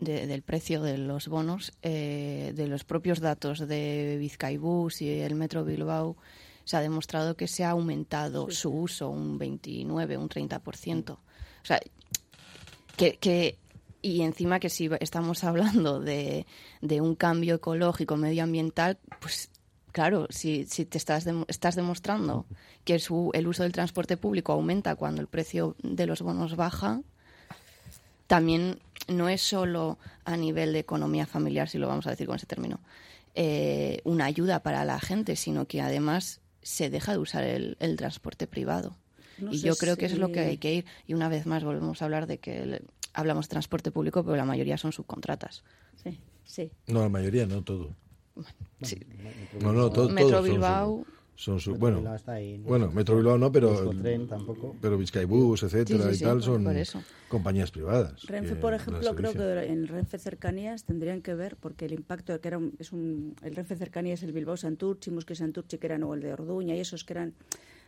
de- 0.01 0.27
del 0.27 0.43
precio 0.43 0.83
de 0.83 0.99
los 0.99 1.29
bonos, 1.29 1.73
eh, 1.83 2.53
de 2.57 2.67
los 2.67 2.85
propios 2.85 3.21
datos 3.21 3.61
de 3.67 4.17
Vizcaibus 4.19 5.01
y 5.01 5.11
el 5.21 5.37
Metro 5.37 5.65
Bilbao, 5.65 6.17
se 6.65 6.77
ha 6.77 6.81
demostrado 6.81 7.37
que 7.37 7.47
se 7.47 7.63
ha 7.65 7.71
aumentado 7.71 8.51
su 8.51 8.71
uso 8.71 9.09
un 9.09 9.39
29, 9.39 10.17
un 10.17 10.29
30%. 10.29 11.11
O 11.13 11.19
sea, 11.63 11.81
que, 12.97 13.17
que 13.19 13.59
y 14.03 14.23
encima 14.23 14.59
que 14.59 14.71
si 14.71 14.91
estamos 15.01 15.45
hablando 15.45 16.01
de, 16.01 16.47
de 16.83 17.01
un 17.01 17.15
cambio 17.15 17.55
ecológico, 17.55 18.17
medioambiental, 18.17 18.99
pues 19.21 19.51
claro, 19.97 20.27
si, 20.29 20.67
si 20.67 20.85
te 20.85 20.99
estás, 20.99 21.27
estás 21.49 21.75
demostrando 21.75 22.45
que 22.85 22.99
su- 22.99 23.31
el 23.33 23.47
uso 23.47 23.63
del 23.63 23.73
transporte 23.73 24.19
público 24.19 24.53
aumenta 24.53 24.95
cuando 24.95 25.23
el 25.23 25.27
precio 25.27 25.75
de 25.83 26.05
los 26.07 26.21
bonos 26.21 26.55
baja, 26.55 27.01
también 28.27 28.79
no 29.09 29.31
es 29.31 29.41
solo 29.41 29.99
a 30.27 30.37
nivel 30.37 30.75
de 30.75 30.81
economía 30.81 31.25
familiar, 31.27 31.71
si 31.71 31.79
lo 31.79 31.89
vamos 31.89 32.07
a 32.07 32.11
decir 32.11 32.27
con 32.27 32.37
ese 32.37 32.45
término, 32.45 32.79
eh, 33.35 34.03
una 34.05 34.27
ayuda 34.27 34.63
para 34.63 34.85
la 34.85 35.01
gente, 35.01 35.35
sino 35.35 35.65
que 35.67 35.81
además 35.81 36.41
se 36.61 36.91
deja 36.91 37.13
de 37.13 37.19
usar 37.19 37.45
el, 37.45 37.79
el 37.81 37.97
transporte 37.97 38.47
privado. 38.47 38.97
No 39.39 39.51
y 39.51 39.61
yo 39.61 39.77
creo 39.77 39.97
que 39.97 40.05
eso 40.07 40.17
es 40.17 40.21
lo 40.21 40.31
que 40.31 40.41
hay 40.41 40.59
que 40.59 40.75
ir. 40.75 40.85
Y 41.07 41.15
una 41.15 41.31
vez 41.31 41.47
más 41.47 41.65
volvemos 41.65 42.03
a 42.03 42.05
hablar 42.05 42.27
de 42.27 42.37
que 42.37 42.63
el- 42.65 42.83
hablamos 43.15 43.47
de 43.47 43.51
transporte 43.53 43.91
público, 43.91 44.23
pero 44.25 44.37
la 44.37 44.45
mayoría 44.45 44.77
son 44.77 44.93
subcontratas. 44.93 45.63
Sí, 46.03 46.19
sí. 46.45 46.71
No, 46.87 47.01
la 47.01 47.09
mayoría, 47.09 47.47
no 47.47 47.63
todo. 47.63 47.95
Sí. 48.83 49.01
No, 49.61 49.73
no, 49.73 49.91
todo. 49.91 50.09
Metro 50.11 50.37
son 50.39 50.45
Bilbao. 50.45 51.07
Son 51.35 51.61
su- 51.61 51.73
Metro 51.73 51.81
bueno, 52.01 52.17
ahí, 52.29 52.57
¿no? 52.57 52.65
bueno, 52.65 52.91
Metro 52.93 53.17
Bilbao 53.17 53.37
no, 53.37 53.53
pero 53.53 53.91
tampoco. 54.27 54.75
pero 54.81 54.97
Vizcaibus, 54.97 55.63
etcétera 55.63 56.05
Sí, 56.05 56.09
sí, 56.09 56.15
y 56.15 56.19
sí, 56.19 56.25
tal 56.25 56.43
son 56.43 56.67
compañías 57.29 57.71
privadas. 57.71 58.23
Renfe, 58.25 58.57
por 58.57 58.73
ejemplo, 58.73 59.15
creo 59.15 59.33
que 59.35 59.67
en 59.71 59.87
Renfe 59.87 60.19
Cercanías 60.19 60.85
tendrían 60.85 61.21
que 61.21 61.35
ver, 61.35 61.57
porque 61.57 61.85
el 61.85 61.93
impacto 61.93 62.41
que 62.41 62.49
era 62.49 62.57
un, 62.57 62.75
es 62.79 62.93
un, 62.93 63.35
el 63.43 63.55
Renfe 63.55 63.77
Cercanías, 63.77 64.23
el 64.23 64.33
Bilbao 64.33 64.57
Santurchi, 64.57 65.11
Musque 65.11 65.35
Santurchi, 65.35 65.77
que 65.77 65.87
eran 65.87 66.03
o 66.05 66.15
el 66.15 66.21
de 66.23 66.33
Orduña 66.33 66.75
y 66.75 66.81
esos 66.81 67.05
que 67.05 67.13
eran 67.13 67.35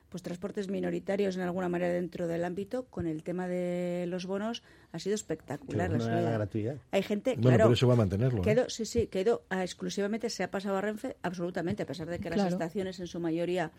pues 0.09 0.23
transportes 0.23 0.69
minoritarios 0.69 1.37
en 1.37 1.43
alguna 1.43 1.69
manera 1.69 1.93
dentro 1.93 2.27
del 2.27 2.45
ámbito, 2.45 2.85
con 2.87 3.07
el 3.07 3.23
tema 3.23 3.47
de 3.47 4.07
los 4.09 4.25
bonos 4.27 4.63
ha 4.93 4.99
sido 4.99 5.15
espectacular. 5.15 5.89
Pero 5.91 5.99
la 5.99 5.99
no 5.99 6.05
era 6.05 6.15
la 6.15 6.21
subida. 6.23 6.39
gratuidad. 6.39 6.77
Hay 6.93 7.03
gente, 7.03 7.31
Bueno, 7.33 7.43
claro, 7.43 7.65
pero 7.65 7.75
eso 7.75 7.87
va 7.89 7.95
a 7.95 7.97
mantenerlo, 7.99 8.41
que 8.43 8.51
ha 8.51 8.53
¿eh? 8.53 8.57
ido- 8.57 8.71
sí, 8.71 8.87
sí, 8.87 9.07
que 9.09 9.19
ha 9.19 9.23
ido 9.23 9.43
a- 9.51 9.63
exclusivamente 9.63 10.31
se 10.31 10.43
ha 10.45 10.51
pasado 10.51 10.77
a 10.77 10.81
Renfe, 10.81 11.17
absolutamente, 11.23 11.83
a 11.83 11.87
pesar 11.87 12.09
de 12.09 12.19
que 12.19 12.31
las 12.31 12.41
estaciones 12.53 13.01
en 13.01 13.07
su 13.07 13.21
mayoría 13.21 13.71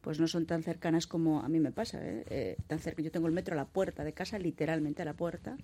pues 0.00 0.20
no 0.20 0.26
son 0.28 0.44
tan 0.46 0.62
cercanas 0.62 1.06
como 1.06 1.40
a 1.40 1.48
mí 1.48 1.60
me 1.60 1.72
pasa. 1.72 1.98
¿eh? 2.02 2.24
Eh, 2.28 2.56
tan 2.66 2.78
cerca, 2.78 3.00
yo 3.02 3.10
tengo 3.10 3.26
el 3.26 3.32
metro 3.32 3.54
a 3.54 3.56
la 3.56 3.64
puerta 3.66 4.04
de 4.04 4.12
casa, 4.12 4.38
literalmente 4.38 5.00
a 5.02 5.04
la 5.06 5.14
puerta, 5.14 5.56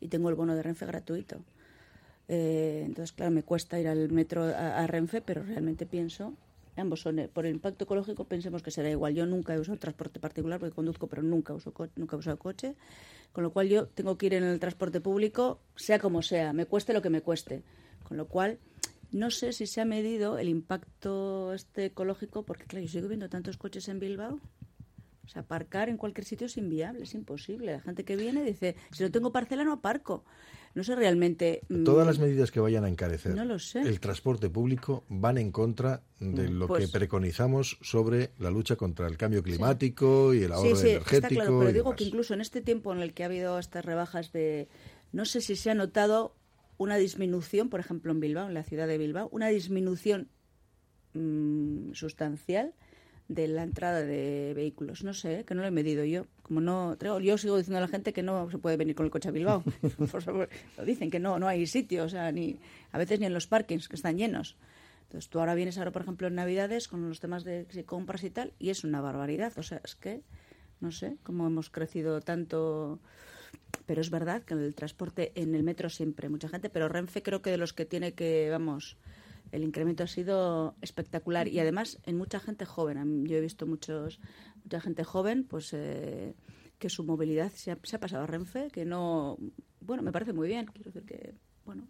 y 0.00 0.08
tengo 0.08 0.28
el 0.30 0.34
bono 0.34 0.54
de 0.56 0.62
Renfe 0.62 0.84
gratuito. 0.86 1.40
Eh, 2.28 2.82
entonces, 2.86 3.12
claro, 3.12 3.32
me 3.32 3.42
cuesta 3.42 3.78
ir 3.80 3.88
al 3.88 4.10
metro 4.10 4.44
a, 4.44 4.78
a 4.82 4.86
Renfe, 4.86 5.20
pero 5.20 5.42
realmente 5.42 5.86
pienso, 5.86 6.34
ambos 6.80 7.00
son, 7.00 7.18
eh, 7.18 7.28
por 7.28 7.46
el 7.46 7.54
impacto 7.54 7.84
ecológico, 7.84 8.24
pensemos 8.24 8.62
que 8.62 8.70
será 8.70 8.90
igual. 8.90 9.14
Yo 9.14 9.26
nunca 9.26 9.54
he 9.54 9.58
usado 9.58 9.78
transporte 9.78 10.20
particular 10.20 10.58
porque 10.58 10.74
conduzco, 10.74 11.06
pero 11.06 11.22
nunca, 11.22 11.54
uso 11.54 11.72
nunca 11.96 12.16
he 12.16 12.18
usado 12.18 12.38
coche, 12.38 12.74
con 13.32 13.44
lo 13.44 13.52
cual 13.52 13.68
yo 13.68 13.86
tengo 13.86 14.18
que 14.18 14.26
ir 14.26 14.34
en 14.34 14.44
el 14.44 14.58
transporte 14.58 15.00
público, 15.00 15.60
sea 15.76 15.98
como 15.98 16.22
sea, 16.22 16.52
me 16.52 16.66
cueste 16.66 16.92
lo 16.92 17.02
que 17.02 17.10
me 17.10 17.20
cueste. 17.20 17.62
Con 18.02 18.16
lo 18.16 18.26
cual, 18.26 18.58
no 19.12 19.30
sé 19.30 19.52
si 19.52 19.66
se 19.66 19.80
ha 19.80 19.84
medido 19.84 20.38
el 20.38 20.48
impacto 20.48 21.52
este 21.54 21.86
ecológico, 21.86 22.44
porque 22.44 22.64
claro, 22.64 22.84
yo 22.84 22.90
sigo 22.90 23.08
viendo 23.08 23.28
tantos 23.28 23.56
coches 23.56 23.88
en 23.88 24.00
Bilbao. 24.00 24.40
O 25.24 25.28
sea, 25.28 25.42
aparcar 25.42 25.88
en 25.88 25.96
cualquier 25.96 26.24
sitio 26.24 26.46
es 26.46 26.56
inviable, 26.56 27.04
es 27.04 27.14
imposible. 27.14 27.72
La 27.72 27.80
gente 27.80 28.04
que 28.04 28.16
viene 28.16 28.42
dice, 28.42 28.74
si 28.90 29.04
no 29.04 29.12
tengo 29.12 29.30
parcela 29.30 29.62
no 29.62 29.74
aparco. 29.74 30.24
No 30.74 30.84
sé 30.84 30.94
realmente... 30.94 31.62
mm, 31.68 31.82
Todas 31.84 32.06
las 32.06 32.18
medidas 32.20 32.50
que 32.52 32.60
vayan 32.60 32.84
a 32.84 32.88
encarecer 32.88 33.34
No 33.34 33.44
lo 33.44 33.58
sé. 33.58 33.80
el 33.80 33.98
transporte 33.98 34.48
público 34.50 35.04
van 35.08 35.36
en 35.38 35.50
contra 35.50 36.02
de 36.20 36.48
Mm, 36.48 36.58
lo 36.58 36.68
pues- 36.68 36.86
que 36.86 36.92
preconizamos 36.92 37.78
sobre 37.80 38.30
la 38.38 38.50
lucha 38.50 38.76
contra 38.76 39.06
el 39.08 39.16
cambio 39.16 39.42
climático 39.42 40.32
y 40.34 40.42
el 40.44 40.52
ahorro 40.52 40.76
sí, 40.76 40.82
sí, 40.82 40.90
energético. 40.90 41.14
está 41.16 41.28
claro, 41.28 41.58
pero 41.58 41.72
digo 41.72 41.84
demás. 41.86 41.96
que 41.98 42.04
incluso 42.04 42.34
en 42.34 42.40
este 42.40 42.60
tiempo 42.60 42.92
en 42.92 43.00
el 43.00 43.12
que 43.14 43.22
ha 43.24 43.26
habido 43.26 43.58
estas 43.58 43.84
rebajas 43.84 44.32
de... 44.32 44.68
No 45.12 45.24
sé 45.24 45.40
si 45.40 45.56
se 45.56 45.70
ha 45.70 45.74
notado 45.74 46.36
una 46.78 46.96
disminución, 46.96 47.68
por 47.68 47.80
ejemplo, 47.80 48.12
en 48.12 48.20
Bilbao, 48.20 48.46
en 48.48 48.54
la 48.54 48.62
ciudad 48.62 48.86
de 48.86 48.96
Bilbao, 48.96 49.28
una 49.32 49.48
disminución 49.48 50.28
mm, 51.14 51.92
sustancial 51.94 52.72
de 53.30 53.46
la 53.46 53.62
entrada 53.62 54.02
de 54.02 54.52
vehículos. 54.54 55.04
No 55.04 55.14
sé, 55.14 55.40
¿eh? 55.40 55.44
que 55.44 55.54
no 55.54 55.62
lo 55.62 55.68
he 55.68 55.70
medido 55.70 56.04
yo. 56.04 56.26
Como 56.42 56.60
no, 56.60 56.96
yo 57.20 57.38
sigo 57.38 57.56
diciendo 57.56 57.78
a 57.78 57.80
la 57.80 57.88
gente 57.88 58.12
que 58.12 58.24
no 58.24 58.50
se 58.50 58.58
puede 58.58 58.76
venir 58.76 58.96
con 58.96 59.06
el 59.06 59.12
coche 59.12 59.28
a 59.28 59.32
Bilbao. 59.32 59.62
Por 60.10 60.20
favor, 60.20 60.48
lo 60.76 60.84
dicen 60.84 61.12
que 61.12 61.20
no, 61.20 61.38
no 61.38 61.46
hay 61.46 61.64
sitio, 61.66 62.04
o 62.04 62.08
sea, 62.08 62.32
ni 62.32 62.58
a 62.90 62.98
veces 62.98 63.20
ni 63.20 63.26
en 63.26 63.32
los 63.32 63.46
parkings 63.46 63.88
que 63.88 63.94
están 63.94 64.18
llenos. 64.18 64.56
Entonces 65.04 65.30
tú 65.30 65.38
ahora 65.38 65.54
vienes 65.54 65.78
ahora, 65.78 65.92
por 65.92 66.02
ejemplo, 66.02 66.26
en 66.26 66.34
Navidades 66.34 66.88
con 66.88 67.08
los 67.08 67.20
temas 67.20 67.44
de 67.44 67.66
si 67.70 67.84
compras 67.84 68.24
y 68.24 68.30
tal, 68.30 68.52
y 68.58 68.70
es 68.70 68.82
una 68.82 69.00
barbaridad. 69.00 69.52
O 69.56 69.62
sea, 69.62 69.80
es 69.84 69.94
que 69.94 70.22
no 70.80 70.90
sé 70.90 71.16
cómo 71.22 71.46
hemos 71.46 71.70
crecido 71.70 72.20
tanto. 72.20 72.98
Pero 73.86 74.00
es 74.00 74.10
verdad 74.10 74.42
que 74.42 74.54
el 74.54 74.74
transporte 74.74 75.30
en 75.36 75.54
el 75.54 75.62
metro 75.62 75.88
siempre, 75.88 76.28
mucha 76.28 76.48
gente, 76.48 76.68
pero 76.68 76.88
Renfe 76.88 77.22
creo 77.22 77.42
que 77.42 77.50
de 77.50 77.58
los 77.58 77.72
que 77.72 77.84
tiene 77.84 78.12
que, 78.12 78.48
vamos, 78.50 78.96
el 79.52 79.64
incremento 79.64 80.04
ha 80.04 80.06
sido 80.06 80.74
espectacular 80.80 81.48
y 81.48 81.58
además 81.58 81.98
en 82.04 82.16
mucha 82.16 82.40
gente 82.40 82.64
joven. 82.64 83.26
Yo 83.26 83.36
he 83.36 83.40
visto 83.40 83.66
muchos, 83.66 84.20
mucha 84.62 84.80
gente 84.80 85.04
joven, 85.04 85.44
pues 85.44 85.72
eh, 85.72 86.34
que 86.78 86.88
su 86.88 87.04
movilidad 87.04 87.52
se 87.52 87.72
ha, 87.72 87.78
se 87.82 87.96
ha 87.96 88.00
pasado 88.00 88.24
a 88.24 88.26
Renfe, 88.26 88.68
que 88.70 88.84
no, 88.84 89.38
bueno, 89.80 90.02
me 90.02 90.12
parece 90.12 90.32
muy 90.32 90.48
bien. 90.48 90.66
Quiero 90.66 90.90
decir 90.90 91.04
que, 91.04 91.34
bueno, 91.64 91.86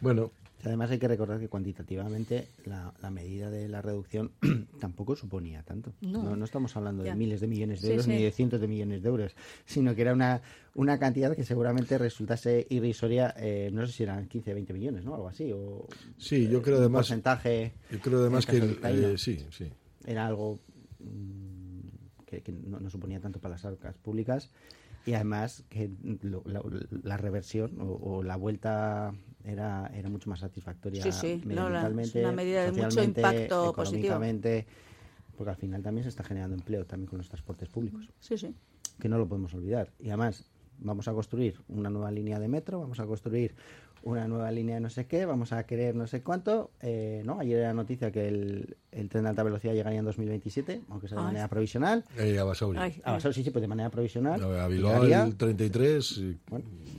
Bueno, 0.00 0.32
Además 0.64 0.90
hay 0.90 0.98
que 0.98 1.08
recordar 1.08 1.40
que 1.40 1.48
cuantitativamente 1.48 2.48
la, 2.66 2.92
la 3.00 3.10
medida 3.10 3.50
de 3.50 3.68
la 3.68 3.80
reducción 3.82 4.32
tampoco 4.80 5.16
suponía 5.16 5.62
tanto. 5.62 5.92
No. 6.02 6.22
No, 6.22 6.36
no 6.36 6.44
estamos 6.44 6.76
hablando 6.76 7.04
Ya. 7.04 7.12
de 7.12 7.16
miles 7.16 7.40
de 7.40 7.46
millones 7.46 7.80
de 7.80 7.86
Sí, 7.88 7.92
euros 7.92 8.04
sí. 8.06 8.10
ni 8.12 8.22
de 8.22 8.30
cientos 8.30 8.60
de 8.60 8.68
millones 8.68 9.02
de 9.02 9.08
euros, 9.08 9.34
sino 9.64 9.94
que 9.94 10.02
era 10.02 10.12
una, 10.12 10.42
una 10.74 10.98
cantidad 10.98 11.34
que 11.34 11.44
seguramente 11.44 11.96
resultase 11.98 12.66
irrisoria, 12.70 13.34
eh, 13.38 13.70
no 13.72 13.86
sé 13.86 13.92
si 13.92 14.02
eran 14.02 14.26
15, 14.28 14.52
20 14.54 14.72
millones, 14.74 15.04
¿no? 15.04 15.14
Algo 15.14 15.28
así. 15.28 15.50
O, 15.52 15.86
sí, 16.18 16.46
yo 16.48 16.58
eh, 16.58 16.62
creo 16.62 16.78
además... 16.78 17.06
porcentaje 17.06 17.72
Yo 17.90 17.98
creo 18.00 18.18
además 18.20 18.44
que... 18.46 18.58
eh, 18.58 19.14
sí, 19.18 19.38
sí. 19.50 19.70
era 20.06 20.26
algo 20.26 20.58
mm, 20.98 21.80
que, 22.26 22.42
que 22.42 22.52
no, 22.52 22.80
no 22.80 22.90
suponía 22.90 23.20
tanto 23.20 23.40
para 23.40 23.54
las 23.54 23.64
arcas 23.64 23.96
públicas 23.96 24.50
y 25.06 25.14
además 25.14 25.64
que 25.70 25.90
lo- 26.22 26.42
la, 26.44 26.62
la 27.02 27.16
reversión 27.16 27.80
o, 27.80 27.86
o 27.94 28.22
la 28.22 28.36
vuelta 28.36 29.14
era, 29.44 29.90
era 29.94 30.08
mucho 30.08 30.28
más 30.30 30.40
satisfactoria 30.40 31.02
Sí, 31.02 31.12
sí, 31.12 31.40
no, 31.44 31.48
medioambientalmente, 31.48 32.20
una 32.20 32.32
medida 32.32 32.64
de 32.64 32.72
mucho 32.72 33.02
impacto 33.02 33.72
positivo. 33.72 34.06
económicamente, 34.06 34.66
porque 35.36 35.50
al 35.50 35.56
final 35.56 35.82
también 35.82 36.04
se 36.04 36.08
está 36.10 36.24
generando 36.24 36.54
empleo 36.56 36.84
también 36.86 37.08
con 37.08 37.18
los 37.18 37.28
transportes 37.28 37.68
públicos 37.68 38.08
sí, 38.20 38.36
sí. 38.36 38.54
que 38.98 39.08
no 39.08 39.18
lo 39.18 39.26
podemos 39.26 39.54
olvidar. 39.54 39.90
Y 39.98 40.08
además, 40.08 40.44
vamos 40.78 41.08
a 41.08 41.12
construir 41.12 41.60
una 41.68 41.90
nueva 41.90 42.10
línea 42.10 42.38
de 42.38 42.48
metro, 42.48 42.80
vamos 42.80 43.00
a 43.00 43.06
construir 43.06 43.54
una 44.02 44.26
nueva 44.28 44.50
línea 44.50 44.76
de 44.76 44.80
no 44.80 44.88
sé 44.90 45.06
qué, 45.06 45.26
vamos 45.26 45.52
a 45.52 45.64
querer 45.64 45.94
no 45.94 46.06
sé 46.06 46.22
cuánto. 46.22 46.70
eh, 46.80 47.22
¿no? 47.24 47.38
Ayer 47.38 47.58
era 47.58 47.74
noticia 47.74 48.10
que 48.10 48.28
el, 48.28 48.76
el 48.92 49.08
tren 49.08 49.24
de 49.24 49.30
alta 49.30 49.42
velocidad 49.42 49.74
llegaría 49.74 49.98
en 49.98 50.04
2027, 50.06 50.82
aunque 50.88 51.08
sea 51.08 51.16
de 51.16 51.22
Ay. 51.22 51.26
manera 51.28 51.48
provisional. 51.48 52.04
Eh, 52.16 52.38
a 52.38 52.44
Basauri. 52.44 52.78
A 53.04 53.12
Basauri, 53.12 53.34
sí, 53.34 53.44
sí, 53.44 53.50
pues 53.50 53.60
de 53.62 53.68
manera 53.68 53.90
provisional. 53.90 54.42
A 54.58 54.68
Bilbao 54.68 54.94
Llegaría- 55.04 55.24
el 55.24 55.36
33. 55.36 56.18
y- 56.18 56.38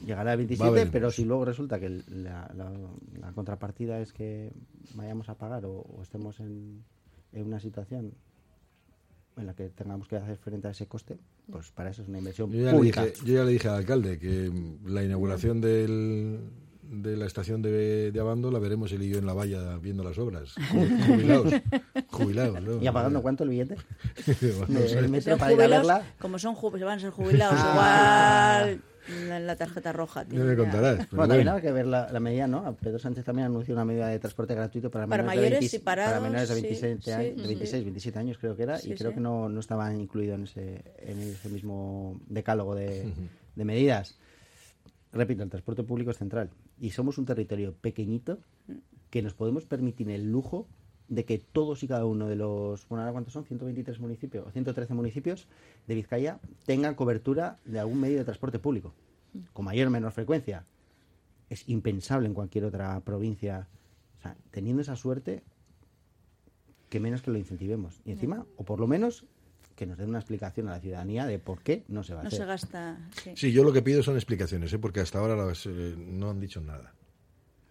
Llegará 0.06 0.22
el 0.22 0.28
Va 0.28 0.34
a 0.34 0.36
27, 0.36 0.68
haber- 0.70 0.92
pero 0.92 1.10
si 1.12 1.26
luego 1.26 1.46
resulta 1.46 1.80
que 1.80 1.88
el- 1.88 2.04
la, 2.24 2.52
la- 2.56 2.72
la 3.20 3.32
contrapartida 3.34 4.00
es 4.00 4.14
que 4.14 4.52
vayamos 4.96 5.30
a 5.30 5.36
pagar 5.36 5.66
o, 5.66 5.72
o 5.82 6.02
estemos 6.04 6.40
en, 6.40 6.84
en 7.34 7.46
una 7.48 7.60
situación 7.60 8.14
en 9.38 9.46
la 9.48 9.54
que 9.56 9.70
tengamos 9.70 10.08
que 10.08 10.18
hacer 10.18 10.38
frente 10.38 10.68
a 10.68 10.72
ese 10.72 10.88
coste, 10.88 11.18
pues 11.50 11.72
para 11.72 11.90
eso 11.90 12.02
es 12.04 12.10
una 12.10 12.18
inversión 12.18 12.52
Yo 12.52 12.60
ya, 12.60 12.72
le 12.72 12.78
pública. 12.78 13.06
dije, 13.06 13.26
yo 13.26 13.34
ya 13.36 13.44
le 13.46 13.52
dije 13.54 13.68
al 13.70 13.76
alcalde 13.76 14.20
que 14.20 14.52
la 14.86 15.04
inauguración 15.04 15.62
del, 15.62 16.40
de 16.92 17.16
la 17.16 17.26
estación 17.26 17.62
de, 17.62 18.12
de 18.12 18.20
Abando 18.20 18.52
la 18.52 18.60
veremos 18.60 18.92
él 18.92 19.04
y 19.04 19.10
yo 19.10 19.18
en 19.18 19.26
la 19.26 19.34
valla 19.34 19.78
viendo 19.78 20.04
las 20.04 20.18
obras. 20.18 20.56
ju- 20.58 21.06
Jubilados. 21.08 21.54
Jubilados. 22.12 22.62
¿no? 22.62 22.82
¿Y 22.84 22.88
apagando 22.88 23.22
cuánto 23.22 23.44
el 23.46 23.50
billete? 23.52 23.76
No 24.68 24.80
sé. 24.82 25.02
metro 25.08 25.38
para 25.38 25.54
ir 25.54 25.60
a 25.60 25.64
jubilados, 25.64 25.88
verla. 25.88 26.06
como 26.20 26.38
son 26.38 26.56
van 26.86 26.98
a 26.98 27.00
ser 27.02 27.12
jubilados, 27.12 27.56
Ah. 27.58 28.62
igual 28.66 28.82
la, 29.30 29.40
la 29.40 29.56
tarjeta 29.56 29.92
roja. 29.94 30.24
Ya 30.24 30.30
tienen 30.30 30.48
me 30.50 30.56
contarás. 30.58 31.10
Bueno, 31.12 31.28
también 31.30 31.48
habrá 31.48 31.62
que 31.62 31.72
ver 31.72 31.88
la, 31.88 32.12
la 32.12 32.20
medida, 32.20 32.48
¿no? 32.48 32.76
Pedro 32.76 33.00
Sánchez 33.00 33.24
también 33.26 33.48
anunció 33.48 33.74
una 33.74 33.86
medida 33.86 34.08
de 34.10 34.20
transporte 34.20 34.54
gratuito 34.54 34.92
para, 34.92 35.08
Para 35.08 35.24
menores, 35.24 35.40
de 35.42 35.42
mayores 35.50 35.60
20 35.72 35.76
y 35.76 35.80
parados, 35.80 36.12
para 36.12 36.24
menores 36.24 36.50
de 36.50 36.56
sí, 36.56 36.62
27, 36.62 37.02
sí, 37.02 37.12
años, 37.12 37.36
de 37.38 37.42
sí. 37.42 37.48
26, 37.48 37.84
27 37.86 38.20
años 38.20 38.38
creo 38.38 38.56
que 38.56 38.64
era, 38.64 38.78
Sí, 38.78 38.92
y 38.92 38.96
creo 38.96 39.12
sí. 39.12 39.16
que 39.16 39.22
no, 39.22 39.50
no 39.50 39.60
estaban 39.60 40.00
incluidos 40.00 40.36
en 40.38 40.44
ese, 40.44 40.84
en 41.00 41.20
ese 41.22 41.50
mismo 41.50 42.20
decálogo 42.28 42.76
de, 42.76 43.12
de 43.56 43.66
medidas. 43.66 44.18
Repito, 45.14 45.44
el 45.44 45.50
transporte 45.50 45.84
público 45.84 46.12
es 46.12 46.18
central 46.18 46.50
y 46.80 46.92
somos 46.92 47.18
un 47.18 47.26
territorio 47.26 47.74
pequeñito 47.74 48.40
que 49.10 49.22
nos 49.22 49.34
podemos 49.34 49.66
permitir 49.66 50.10
el 50.10 50.32
lujo 50.32 50.68
de 51.10 51.26
que 51.26 51.38
todos 51.40 51.84
y 51.84 51.88
cada 51.88 52.06
uno 52.06 52.30
de 52.30 52.38
los, 52.38 52.88
bueno, 52.88 53.02
ahora 53.02 53.12
cuántos 53.12 53.34
son, 53.34 53.44
123 53.44 54.00
municipios 54.00 54.48
o 54.48 54.52
113 54.52 54.94
municipios 54.94 55.48
de 55.86 55.96
Vizcaya 55.96 56.40
tengan 56.66 56.96
cobertura 56.96 57.60
de 57.66 57.80
algún 57.80 58.00
medio 58.00 58.18
de 58.18 58.24
transporte 58.24 58.60
público, 58.60 58.94
con 59.52 59.66
mayor 59.66 59.90
o 59.90 59.92
menor 59.92 60.14
frecuencia. 60.14 60.66
Es 61.50 61.68
impensable 61.68 62.28
en 62.28 62.34
cualquier 62.34 62.64
otra 62.64 62.98
provincia. 63.02 63.68
O 64.20 64.22
sea, 64.22 64.38
teniendo 64.52 64.82
esa 64.82 64.96
suerte, 64.96 65.44
que 66.88 67.02
menos 67.02 67.22
que 67.22 67.32
lo 67.32 67.38
incentivemos. 67.38 68.00
Y 68.06 68.12
encima, 68.12 68.46
o 68.56 68.64
por 68.64 68.80
lo 68.80 68.88
menos, 68.88 69.26
que 69.82 69.88
nos 69.88 69.98
den 69.98 70.10
una 70.10 70.20
explicación 70.20 70.68
a 70.68 70.74
la 70.74 70.80
ciudadanía 70.80 71.26
de 71.26 71.40
por 71.40 71.64
qué 71.64 71.84
no 71.88 72.04
se 72.04 72.14
va 72.14 72.20
a 72.20 72.24
No 72.24 72.28
hacer. 72.28 72.42
se 72.42 72.46
gasta. 72.46 73.00
Sí. 73.24 73.32
Sí, 73.36 73.52
yo 73.52 73.64
lo 73.64 73.74
que 73.74 73.82
pido 73.82 74.04
son 74.04 74.14
explicaciones, 74.14 74.72
¿eh? 74.72 74.78
porque 74.78 75.00
hasta 75.00 75.18
ahora 75.18 75.36
las, 75.36 75.66
eh, 75.66 75.96
no 75.98 76.30
han 76.30 76.40
dicho 76.40 76.62
nada. 76.62 76.94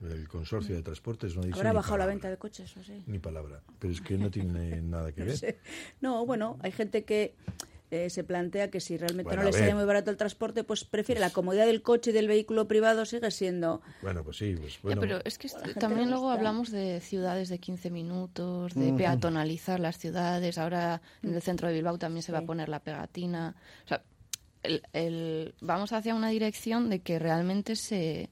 El 0.02 0.26
consorcio 0.26 0.74
de 0.74 0.82
transportes 0.82 1.36
no 1.36 1.42
ha 1.42 1.44
dicho 1.46 1.58
Habrá 1.58 1.72
bajado 1.72 1.98
la 1.98 2.06
venta 2.06 2.28
de 2.28 2.36
coches 2.36 2.76
o 2.76 2.82
sí. 2.82 3.00
Ni 3.06 3.20
palabra. 3.20 3.60
Pero 3.78 3.92
es 3.92 4.00
que 4.00 4.18
no 4.18 4.28
tiene 4.28 4.82
nada 4.82 5.12
que 5.12 5.20
No 5.20 5.26
ver. 5.28 5.36
sé. 5.38 5.58
No, 6.00 6.26
bueno, 6.26 6.58
hay 6.62 6.72
gente 6.72 7.04
que 7.04 7.36
eh, 7.90 8.08
se 8.10 8.22
plantea 8.24 8.70
que 8.70 8.78
si 8.80 8.96
realmente 8.96 9.24
Bueno, 9.24 9.42
no 9.42 9.48
le 9.50 9.52
sale 9.52 9.74
muy 9.74 9.84
barato 9.84 10.10
el 10.10 10.16
transporte, 10.16 10.62
pues 10.64 10.84
prefiere 10.84 11.20
la 11.20 11.30
comodidad 11.30 11.66
del 11.66 11.82
coche 11.82 12.10
y 12.10 12.12
del 12.14 12.28
vehículo 12.28 12.68
privado 12.68 13.04
sigue 13.04 13.30
siendo. 13.30 13.82
Bueno, 14.02 14.22
pues 14.22 14.36
sí, 14.38 14.54
pues 14.58 14.74
Ya, 14.74 14.78
bueno. 14.82 15.00
pero 15.00 15.20
es 15.24 15.38
que 15.38 15.48
también 15.78 16.08
luego 16.10 16.30
hablamos 16.30 16.70
de 16.70 17.00
ciudades 17.00 17.48
de 17.48 17.58
15 17.58 17.90
minutos, 17.90 18.74
de 18.74 18.92
peatonalizar 18.92 19.80
las 19.80 19.98
ciudades. 19.98 20.56
Ahora 20.58 21.02
en 21.22 21.32
Mm. 21.32 21.34
el 21.34 21.42
centro 21.42 21.68
de 21.68 21.74
Bilbao 21.74 21.98
también 21.98 22.22
se 22.22 22.32
va 22.32 22.38
a 22.38 22.42
poner 22.46 22.68
la 22.68 22.80
pegatina. 22.80 23.56
O 23.84 23.88
sea, 23.88 24.02
el- 24.62 24.82
el- 24.92 25.54
vamos 25.60 25.92
hacia 25.92 26.14
una 26.14 26.28
dirección 26.28 26.90
de 26.90 27.00
que 27.00 27.18
realmente 27.18 27.74
se, 27.76 28.30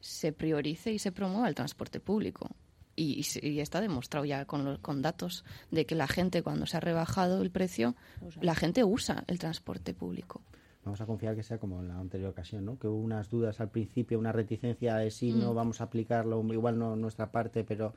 se 0.00 0.32
priorice 0.32 0.92
y 0.92 0.98
se 0.98 1.12
promueva 1.12 1.48
el 1.48 1.54
transporte 1.54 2.00
público. 2.00 2.50
Y, 2.98 3.24
y 3.42 3.60
está 3.60 3.80
demostrado 3.80 4.24
ya 4.24 4.44
con, 4.44 4.64
los, 4.64 4.78
con 4.80 5.02
datos 5.02 5.44
de 5.70 5.86
que 5.86 5.94
la 5.94 6.08
gente, 6.08 6.42
cuando 6.42 6.66
se 6.66 6.76
ha 6.76 6.80
rebajado 6.80 7.40
el 7.42 7.50
precio, 7.50 7.94
la 8.40 8.56
gente 8.56 8.82
usa 8.82 9.22
el 9.28 9.38
transporte 9.38 9.94
público. 9.94 10.40
Vamos 10.84 11.00
a 11.00 11.06
confiar 11.06 11.36
que 11.36 11.42
sea 11.42 11.58
como 11.58 11.80
en 11.80 11.88
la 11.88 11.98
anterior 11.98 12.30
ocasión, 12.30 12.64
¿no? 12.64 12.78
Que 12.78 12.88
hubo 12.88 12.98
unas 12.98 13.28
dudas 13.28 13.60
al 13.60 13.68
principio, 13.68 14.18
una 14.18 14.32
reticencia 14.32 14.96
de 14.96 15.10
si 15.10 15.32
no 15.32 15.52
Mm. 15.52 15.56
vamos 15.56 15.80
a 15.80 15.84
aplicarlo, 15.84 16.42
igual 16.52 16.78
no 16.78 16.96
nuestra 16.96 17.30
parte, 17.30 17.62
pero... 17.62 17.94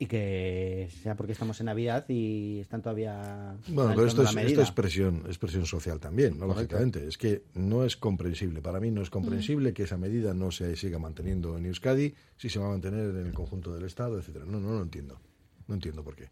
Y 0.00 0.06
que 0.06 0.88
sea 1.02 1.16
porque 1.16 1.32
estamos 1.32 1.58
en 1.58 1.66
Navidad 1.66 2.08
y 2.08 2.60
están 2.60 2.82
todavía... 2.82 3.56
Bueno, 3.66 3.92
pero 3.96 4.06
esto 4.06 4.22
es, 4.22 4.36
esto 4.36 4.62
es 4.62 4.70
presión, 4.70 5.24
es 5.28 5.38
presión 5.38 5.66
social 5.66 5.98
también, 5.98 6.38
¿no? 6.38 6.46
Lógicamente. 6.46 7.06
Es 7.08 7.18
que 7.18 7.42
no 7.54 7.84
es 7.84 7.96
comprensible, 7.96 8.62
para 8.62 8.78
mí 8.78 8.92
no 8.92 9.02
es 9.02 9.10
comprensible 9.10 9.72
que 9.72 9.82
esa 9.82 9.96
medida 9.96 10.34
no 10.34 10.52
se 10.52 10.76
siga 10.76 11.00
manteniendo 11.00 11.58
en 11.58 11.66
Euskadi, 11.66 12.14
si 12.36 12.48
se 12.48 12.60
va 12.60 12.66
a 12.66 12.70
mantener 12.70 13.10
en 13.10 13.26
el 13.26 13.32
conjunto 13.32 13.74
del 13.74 13.84
Estado, 13.84 14.18
etcétera. 14.18 14.44
No, 14.44 14.60
no 14.60 14.74
lo 14.74 14.82
entiendo. 14.82 15.20
No 15.66 15.74
entiendo 15.74 16.04
por 16.04 16.14
qué. 16.14 16.30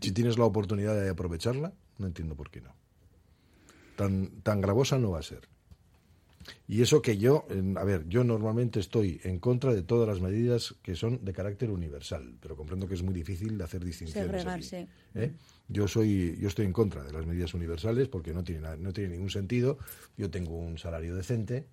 Si 0.00 0.12
tienes 0.12 0.38
la 0.38 0.44
oportunidad 0.44 0.94
de 1.00 1.08
aprovecharla, 1.08 1.72
no 1.98 2.06
entiendo 2.06 2.36
por 2.36 2.50
qué 2.50 2.60
no. 2.60 2.74
Tan, 3.96 4.42
tan 4.42 4.60
gravosa 4.60 4.98
no 4.98 5.12
va 5.12 5.20
a 5.20 5.22
ser. 5.22 5.48
Y 6.68 6.82
eso 6.82 7.02
que 7.02 7.18
yo, 7.18 7.46
en- 7.50 7.76
a 7.78 7.84
ver, 7.84 8.08
yo 8.08 8.22
normalmente 8.24 8.78
estoy 8.80 9.20
en 9.24 9.38
contra 9.38 9.74
de 9.74 9.82
todas 9.82 10.08
las 10.08 10.20
medidas 10.20 10.74
que 10.82 10.94
son 10.94 11.24
de 11.24 11.32
carácter 11.32 11.70
universal, 11.70 12.36
pero 12.40 12.56
comprendo 12.56 12.86
que 12.88 12.94
es 12.94 13.02
muy 13.02 13.14
difícil 13.14 13.58
de 13.58 13.64
hacer 13.64 13.84
distinciones. 13.84 14.30
Aquí. 14.40 14.46
¿eh? 15.14 15.32
Yo 15.68 15.88
soy, 15.88 16.36
yo 16.40 16.48
estoy 16.48 16.66
en 16.66 16.72
contra 16.72 17.02
de 17.02 17.12
las 17.12 17.26
medidas 17.26 17.52
universales 17.54 18.08
porque 18.08 18.32
no 18.32 18.44
tiene, 18.44 18.76
no 18.78 18.92
tiene 18.92 19.10
ningún 19.14 19.30
sentido. 19.30 19.78
Yo 20.16 20.30
tengo 20.30 20.56
un 20.56 20.78
salario 20.78 21.14
decente 21.16 21.66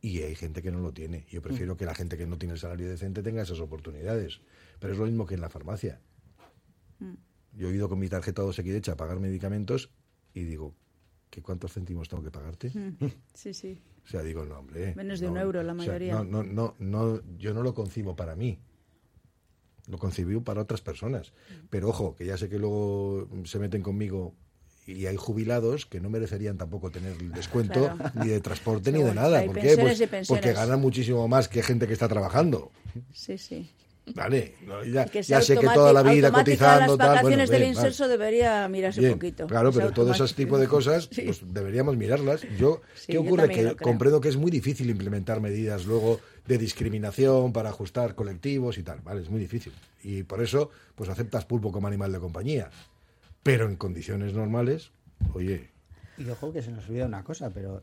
y 0.00 0.20
hay 0.22 0.34
gente 0.34 0.62
que 0.62 0.70
no 0.70 0.80
lo 0.80 0.92
tiene. 0.92 1.26
Yo 1.30 1.42
prefiero 1.42 1.76
que 1.76 1.84
la 1.86 1.94
gente 1.94 2.16
que 2.16 2.26
no 2.26 2.38
tiene 2.38 2.56
salario 2.56 2.88
decente 2.88 3.22
tenga 3.22 3.42
esas 3.42 3.60
oportunidades. 3.60 4.40
Pero 4.78 4.92
es 4.92 4.98
lo 4.98 5.06
mismo 5.06 5.26
que 5.26 5.34
en 5.34 5.40
la 5.40 5.48
farmacia. 5.48 6.00
Yo 7.52 7.70
he 7.70 7.74
ido 7.74 7.88
con 7.88 7.98
mi 7.98 8.08
tarjeta 8.08 8.42
2 8.42 8.58
Equidecha 8.58 8.92
a 8.92 8.96
pagar 8.96 9.18
medicamentos 9.20 9.90
y 10.34 10.42
digo, 10.44 10.74
¿qué 11.36 11.42
cuántos 11.42 11.74
céntimos 11.74 12.08
tengo 12.08 12.22
que 12.22 12.30
pagarte? 12.30 12.70
Sí, 13.34 13.52
sí. 13.52 13.78
O 14.06 14.08
sea, 14.08 14.22
digo, 14.22 14.46
no, 14.46 14.58
hombre. 14.60 14.94
Menos 14.94 15.20
de 15.20 15.26
no, 15.26 15.32
un 15.32 15.38
euro 15.38 15.62
la 15.62 15.74
o 15.74 15.76
sea, 15.76 15.86
mayoría. 15.86 16.14
no, 16.14 16.24
no, 16.24 16.42
no, 16.42 16.74
no, 16.78 17.20
yo 17.36 17.52
no 17.52 17.62
lo 17.62 17.74
concibo 17.74 18.16
para 18.16 18.34
mí. 18.36 18.58
Lo 19.86 19.98
concibí 19.98 20.40
para 20.40 20.62
otras 20.62 20.80
personas. 20.80 21.34
Pero 21.68 21.90
ojo, 21.90 22.14
que 22.14 22.24
ya 22.24 22.38
sé 22.38 22.48
que 22.48 22.58
luego 22.58 23.28
se 23.44 23.58
meten 23.58 23.82
conmigo 23.82 24.34
y 24.86 25.04
hay 25.06 25.16
jubilados 25.16 25.84
que 25.84 26.00
no 26.00 26.08
merecerían 26.08 26.56
tampoco 26.56 26.90
tener 26.90 27.12
el 27.20 27.32
descuento 27.32 27.94
Claro. 27.94 28.12
ni 28.14 28.28
de 28.28 28.40
transporte 28.40 28.90
ni 28.92 29.02
de 29.02 29.12
nada. 29.14 29.44
¿Por 29.44 29.58
qué? 29.58 29.76
Pues 29.76 30.26
porque 30.28 30.54
ganan 30.54 30.80
muchísimo 30.80 31.28
más 31.28 31.48
que 31.48 31.62
gente 31.62 31.86
que 31.86 31.92
está 31.92 32.08
trabajando. 32.08 32.70
Sí, 33.12 33.36
sí. 33.36 33.70
Vale, 34.14 34.54
no, 34.64 34.84
ya, 34.84 35.04
que 35.06 35.22
ya 35.22 35.40
sé 35.42 35.56
que 35.58 35.66
toda 35.66 35.92
la 35.92 36.02
vida 36.02 36.30
cotizando 36.30 36.96
las 36.96 36.98
tal. 36.98 37.08
vacaciones 37.08 37.22
bueno, 37.48 37.50
del 37.50 37.60
bien, 37.62 37.74
vale. 37.74 37.88
inserso 37.88 38.06
debería 38.08 38.68
mirarse 38.68 39.00
Bien, 39.00 39.12
un 39.14 39.18
poquito. 39.18 39.46
Claro, 39.48 39.72
pero 39.72 39.90
todo 39.92 40.12
ese 40.12 40.32
tipo 40.34 40.58
de 40.58 40.68
cosas 40.68 41.08
Sí. 41.12 41.22
pues, 41.22 41.40
deberíamos 41.52 41.96
mirarlas. 41.96 42.42
Yo, 42.56 42.82
Sí, 42.94 43.06
¿Qué 43.08 43.12
yo 43.14 43.22
ocurre? 43.22 43.48
también 43.48 43.68
Que 43.70 43.76
comprendo 43.76 44.20
que 44.20 44.28
es 44.28 44.36
muy 44.36 44.50
difícil 44.52 44.88
implementar 44.90 45.40
medidas 45.40 45.86
luego 45.86 46.20
de 46.46 46.56
discriminación 46.56 47.52
para 47.52 47.70
ajustar 47.70 48.14
colectivos 48.14 48.78
y 48.78 48.84
tal. 48.84 49.00
Vale, 49.00 49.22
es 49.22 49.28
muy 49.30 49.40
difícil. 49.40 49.72
Y 50.04 50.22
por 50.22 50.40
eso, 50.40 50.70
pues 50.94 51.10
aceptas 51.10 51.44
pulpo 51.44 51.72
como 51.72 51.88
animal 51.88 52.12
de 52.12 52.20
compañía. 52.20 52.70
Pero 53.42 53.66
en 53.66 53.74
condiciones 53.76 54.34
normales, 54.34 54.92
oye, 55.34 55.70
Y 56.16 56.28
ojo 56.30 56.52
que 56.52 56.62
se 56.62 56.70
nos 56.70 56.88
olvida 56.88 57.06
una 57.06 57.24
cosa, 57.24 57.50
pero 57.50 57.82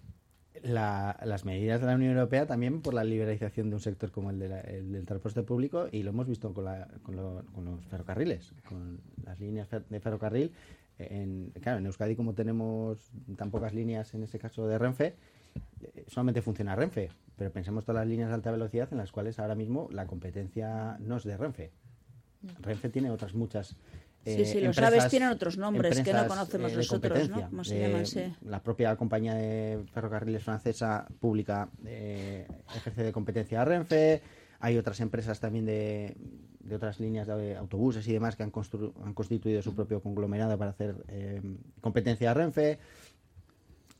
la- 0.64 1.20
las 1.26 1.46
medidas 1.46 1.82
de 1.82 1.88
la 1.88 1.96
Unión 1.96 2.14
Europea 2.16 2.46
también 2.48 2.82
por 2.82 2.94
la 2.94 3.04
liberalización 3.04 3.70
de 3.70 3.76
un 3.76 3.82
sector 3.82 4.12
como 4.12 4.30
el, 4.32 4.40
de 4.40 4.50
la- 4.50 4.62
el 4.62 4.92
del 4.92 5.06
transporte 5.06 5.44
público 5.44 5.88
y 5.92 6.04
lo 6.04 6.10
hemos 6.10 6.28
visto 6.28 6.54
con, 6.54 6.66
la- 6.66 6.88
con 7.04 7.16
lo- 7.16 7.44
con 7.54 7.66
los 7.66 7.86
ferrocarriles, 7.86 8.54
con 8.68 9.00
las 9.26 9.40
líneas 9.40 9.68
de 9.90 10.00
ferrocarril. 10.00 10.52
En, 11.00 11.52
claro, 11.62 11.80
en 11.80 11.86
Euskadi 11.88 12.16
como 12.16 12.34
tenemos 12.34 13.12
tan 13.36 13.50
pocas 13.52 13.74
líneas 13.74 14.14
en 14.14 14.24
ese 14.24 14.40
caso 14.40 14.68
de 14.68 14.78
Renfe, 14.78 15.16
eh, 15.82 16.06
solamente 16.08 16.42
funciona 16.42 16.76
Renfe, 16.76 17.10
pero 17.36 17.52
pensemos 17.52 17.84
todas 17.84 18.02
las 18.02 18.08
líneas 18.08 18.30
de 18.30 18.36
alta 18.36 18.52
velocidad 18.52 18.88
en 18.92 19.00
las 19.00 19.12
cuales 19.12 19.40
ahora 19.40 19.56
mismo 19.56 19.90
la 19.92 20.06
competencia 20.06 20.98
no 21.00 21.18
es 21.18 21.24
de 21.24 21.36
Renfe. 21.36 21.72
Renfe 22.62 22.90
tiene 22.90 23.10
otras 23.10 23.34
muchas. 23.34 23.76
Sí, 24.26 24.42
eh, 24.42 24.46
sí, 24.46 24.62
los 24.62 24.78
aves 24.78 25.10
tienen 25.10 25.30
otros 25.30 25.58
nombres 25.58 26.00
que 26.02 26.14
no 26.14 26.28
conocemos 26.28 26.72
de 26.72 26.78
nosotros, 26.78 27.12
¿no? 27.14 27.20
competencia. 27.20 27.50
¿Cómo 27.50 27.64
se 27.66 27.78
Eh, 27.78 27.88
llaman? 27.90 28.06
Sí. 28.06 28.22
La 28.46 28.64
propia 28.64 28.96
compañía 28.96 29.34
de 29.36 29.84
ferrocarriles 29.94 30.44
francesa 30.44 31.06
pública 31.20 31.70
eh, 31.86 32.48
ejerce 32.76 33.04
de 33.04 33.12
competencia 33.12 33.62
a 33.62 33.66
Renfe. 33.66 34.22
Hay 34.60 34.78
otras 34.78 35.02
empresas 35.02 35.42
también 35.42 35.66
de, 35.66 36.16
de 36.62 36.76
otras 36.76 37.02
líneas 37.02 37.28
de 37.28 37.58
autobuses 37.58 38.08
y 38.08 38.14
demás 38.14 38.38
que 38.38 38.44
han, 38.44 38.52
han 39.04 39.14
constituido 39.14 39.62
su 39.62 39.76
propio 39.76 40.02
conglomerado 40.02 40.58
para 40.58 40.72
hacer 40.72 40.96
eh, 41.10 41.42
competencia 41.82 42.32
a 42.32 42.34
Renfe. 42.34 42.80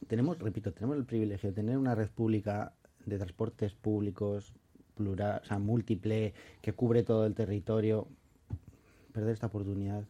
Tenemos, 0.08 0.40
repito, 0.40 0.72
tenemos 0.72 0.96
el 0.98 1.06
privilegio 1.06 1.50
de 1.50 1.56
tener 1.56 1.78
una 1.78 1.96
red 1.96 2.08
pública 2.10 2.74
de 3.06 3.18
transportes 3.18 3.74
públicos 3.74 4.54
plural, 4.96 5.42
o 5.44 5.46
sea, 5.46 5.60
múltiple, 5.60 6.34
que 6.62 6.72
cubre 6.74 7.04
todo 7.04 7.26
el 7.26 7.34
territorio. 7.34 8.08
Perder 9.12 9.34
esta 9.34 9.48
oportunidad 9.48 10.04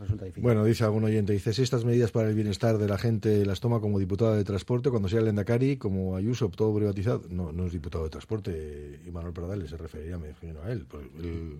resulta 0.00 0.24
difícil. 0.24 0.42
Bueno, 0.42 0.64
dice 0.64 0.84
algún 0.84 1.04
oyente, 1.04 1.32
dice, 1.32 1.52
si 1.52 1.62
estas 1.62 1.84
medidas 1.84 2.10
para 2.10 2.28
el 2.28 2.34
bienestar 2.34 2.78
de 2.78 2.88
la 2.88 2.98
gente 2.98 3.44
las 3.46 3.60
toma 3.60 3.80
como 3.80 3.98
diputada 3.98 4.36
de 4.36 4.44
transporte, 4.44 4.90
cuando 4.90 5.08
sea 5.08 5.20
el 5.20 5.28
Endacari, 5.28 5.76
como 5.76 6.16
Ayuso, 6.16 6.48
todo 6.50 6.74
privatizado. 6.74 7.22
No, 7.30 7.52
no 7.52 7.66
es 7.66 7.72
diputado 7.72 8.04
de 8.04 8.10
transporte, 8.10 9.00
y 9.06 9.10
Manuel 9.10 9.32
Pradales 9.32 9.70
se 9.70 9.76
referiría, 9.76 10.18
me 10.18 10.28
imagino, 10.30 10.62
a 10.62 10.70
él. 10.72 10.86
pues, 10.88 11.04
él- 11.18 11.58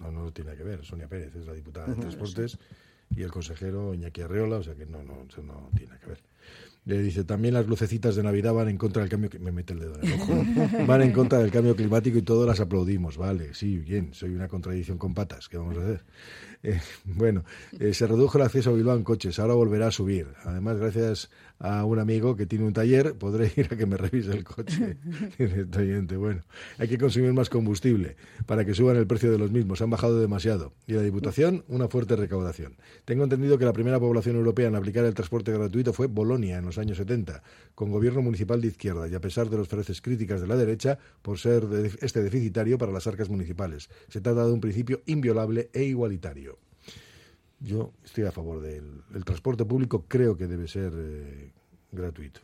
no, 0.00 0.10
no 0.10 0.32
tiene 0.32 0.56
que 0.56 0.64
ver, 0.64 0.84
Sonia 0.84 1.06
Pérez 1.06 1.34
es 1.36 1.46
la 1.46 1.52
diputada 1.52 1.86
de 1.86 1.94
transportes 1.94 2.58
y 3.14 3.22
el 3.22 3.30
consejero 3.30 3.94
Iñaki 3.94 4.22
Arreola, 4.22 4.56
o 4.56 4.62
sea 4.64 4.74
que 4.74 4.84
no, 4.84 5.00
no, 5.04 5.26
eso 5.28 5.42
no 5.44 5.70
tiene 5.76 5.96
que 6.00 6.06
ver. 6.06 6.18
Le 6.84 7.00
dice, 7.00 7.22
también 7.22 7.54
las 7.54 7.66
lucecitas 7.68 8.16
de 8.16 8.24
Navidad 8.24 8.52
van 8.52 8.68
en 8.68 8.76
contra 8.76 9.02
del 9.02 9.10
cambio... 9.10 9.30
Me 9.38 9.52
mete 9.52 9.72
el 9.72 9.78
dedo 9.78 10.00
en 10.00 10.04
el 10.04 10.20
ojo. 10.20 10.44
Van 10.86 11.02
en 11.02 11.12
contra 11.12 11.38
del 11.38 11.52
cambio 11.52 11.76
climático 11.76 12.18
y 12.18 12.22
todas 12.22 12.48
las 12.48 12.58
aplaudimos. 12.58 13.16
Vale, 13.16 13.54
sí, 13.54 13.78
bien, 13.78 14.12
soy 14.12 14.30
una 14.30 14.48
contradicción 14.48 14.98
con 14.98 15.14
patas. 15.14 15.48
¿Qué 15.48 15.58
vamos 15.58 15.78
a 15.78 15.82
hacer? 15.82 16.04
Eh, 16.64 16.80
bueno, 17.04 17.42
eh, 17.80 17.92
se 17.92 18.06
redujo 18.06 18.38
el 18.38 18.44
acceso 18.44 18.70
a 18.70 18.72
Bilbao 18.72 18.96
en 18.96 19.02
coches, 19.02 19.40
ahora 19.40 19.54
volverá 19.54 19.88
a 19.88 19.90
subir. 19.90 20.28
Además, 20.44 20.78
gracias 20.78 21.28
a 21.58 21.84
un 21.84 21.98
amigo 21.98 22.36
que 22.36 22.46
tiene 22.46 22.64
un 22.64 22.72
taller, 22.72 23.14
podré 23.14 23.52
ir 23.56 23.68
a 23.72 23.76
que 23.76 23.86
me 23.86 23.96
revise 23.96 24.30
el 24.30 24.44
coche. 24.44 24.96
Bueno, 26.16 26.42
hay 26.78 26.88
que 26.88 26.98
consumir 26.98 27.32
más 27.32 27.50
combustible 27.50 28.16
para 28.46 28.64
que 28.64 28.74
suban 28.74 28.96
el 28.96 29.06
precio 29.06 29.30
de 29.30 29.38
los 29.38 29.50
mismos. 29.50 29.82
Han 29.82 29.90
bajado 29.90 30.20
demasiado. 30.20 30.72
Y 30.86 30.92
la 30.92 31.02
Diputación, 31.02 31.64
una 31.66 31.88
fuerte 31.88 32.14
recaudación. 32.14 32.76
Tengo 33.04 33.24
entendido 33.24 33.58
que 33.58 33.64
la 33.64 33.72
primera 33.72 33.98
población 33.98 34.36
europea 34.36 34.68
en 34.68 34.76
aplicar 34.76 35.04
el 35.04 35.14
transporte 35.14 35.52
gratuito 35.52 35.92
fue 35.92 36.06
Bolonia 36.06 36.58
en 36.58 36.64
los 36.64 36.71
años 36.78 36.96
70, 36.98 37.42
con 37.74 37.90
gobierno 37.90 38.22
municipal 38.22 38.60
de 38.60 38.68
izquierda, 38.68 39.08
y 39.08 39.14
a 39.14 39.20
pesar 39.20 39.48
de 39.50 39.58
las 39.58 39.68
feroces 39.68 40.00
críticas 40.00 40.40
de 40.40 40.46
la 40.46 40.56
derecha 40.56 40.98
por 41.22 41.38
ser 41.38 41.66
de- 41.66 41.90
este 42.00 42.22
deficitario 42.22 42.78
para 42.78 42.92
las 42.92 43.06
arcas 43.06 43.28
municipales. 43.28 43.88
Se 44.08 44.20
trata 44.20 44.46
de 44.46 44.52
un 44.52 44.60
principio 44.60 45.02
inviolable 45.06 45.70
e 45.72 45.84
igualitario. 45.84 46.58
Yo 47.60 47.92
estoy 48.04 48.24
a 48.24 48.32
favor 48.32 48.60
del 48.60 49.02
el 49.14 49.24
transporte 49.24 49.64
público, 49.64 50.04
creo 50.08 50.36
que 50.36 50.46
debe 50.48 50.66
ser 50.66 50.92
eh, 50.96 51.52
gratuito. 51.92 52.40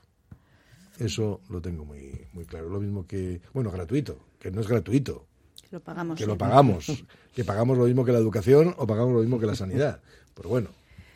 Eso 0.99 1.41
lo 1.49 1.61
tengo 1.61 1.85
muy, 1.85 2.27
muy 2.33 2.45
claro. 2.45 2.69
Lo 2.69 2.81
mismo 2.81 3.07
que, 3.07 3.41
bueno, 3.53 3.71
gratuito, 3.71 4.19
que 4.39 4.51
no 4.51 4.61
es 4.61 4.67
gratuito, 4.69 5.27
Lo 5.71 5.81
pagamos. 5.81 6.19
que 6.19 6.27
lo 6.27 6.37
pagamos, 6.39 6.87
que 7.35 7.45
pagamos 7.45 7.79
lo 7.79 7.85
mismo 7.85 8.05
que 8.05 8.13
la 8.13 8.19
educación 8.19 8.75
o 8.79 8.87
pagamos 8.87 9.13
lo 9.15 9.21
mismo 9.21 9.39
que 9.39 9.47
la 9.47 9.55
sanidad. 9.55 10.01
Pero 10.35 10.49
bueno, 10.49 10.71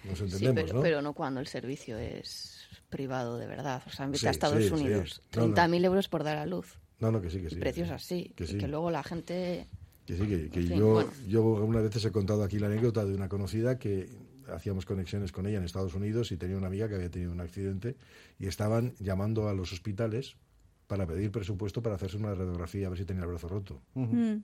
nos 0.04 0.18
Sí, 0.18 0.24
entendemos, 0.24 0.62
pero, 0.64 0.74
¿no? 0.74 0.82
pero 0.82 1.02
no 1.02 1.12
cuando 1.14 1.40
el 1.40 1.46
servicio 1.46 1.96
es 1.98 2.61
privado 2.92 3.36
de 3.38 3.48
verdad. 3.48 3.82
O 3.88 3.90
sea, 3.90 4.06
vete 4.06 4.18
Sí, 4.18 4.26
a 4.28 4.30
Estados 4.30 4.58
sí, 4.62 4.68
sí. 4.68 4.74
Unidos. 4.74 5.20
No, 5.34 5.48
no. 5.48 5.54
30.000 5.56 5.84
euros 5.84 6.08
por 6.08 6.22
dar 6.22 6.38
a 6.38 6.46
luz. 6.46 6.78
No, 7.00 7.10
no, 7.10 7.20
que 7.20 7.30
sí, 7.30 7.40
que 7.40 7.50
sí. 7.50 7.56
y 7.56 7.58
precios 7.58 7.90
así. 7.90 8.32
Que 8.36 8.44
y 8.44 8.46
sí. 8.46 8.58
que 8.58 8.68
luego 8.68 8.92
la 8.92 9.02
gente... 9.02 9.66
Que 10.06 10.16
sí, 10.16 10.22
que, 10.26 10.50
que 10.50 10.60
En 10.60 10.66
fin, 10.68 10.78
yo, 10.78 10.88
bueno. 10.92 11.10
yo 11.28 11.56
algunas 11.56 11.82
veces 11.82 12.04
he 12.04 12.12
contado 12.12 12.44
aquí 12.44 12.60
la 12.60 12.68
anécdota 12.68 13.04
de 13.04 13.12
una 13.14 13.28
conocida 13.28 13.78
que 13.78 14.08
hacíamos 14.52 14.84
conexiones 14.86 15.32
con 15.32 15.46
ella 15.46 15.58
en 15.58 15.64
Estados 15.64 15.94
Unidos 15.94 16.30
y 16.30 16.36
tenía 16.36 16.56
una 16.56 16.68
amiga 16.68 16.88
que 16.88 16.94
había 16.94 17.10
tenido 17.10 17.32
un 17.32 17.40
accidente 17.40 17.96
y 18.38 18.46
estaban 18.46 18.94
llamando 19.00 19.48
a 19.48 19.54
los 19.54 19.72
hospitales 19.72 20.36
para 20.86 21.06
pedir 21.06 21.30
presupuesto 21.30 21.82
para 21.82 21.94
hacerse 21.94 22.16
una 22.16 22.34
radiografía 22.34 22.86
a 22.86 22.90
ver 22.90 22.98
si 22.98 23.04
tenía 23.04 23.22
el 23.22 23.28
brazo 23.28 23.48
roto. 23.48 23.80
Mm. 23.94 24.36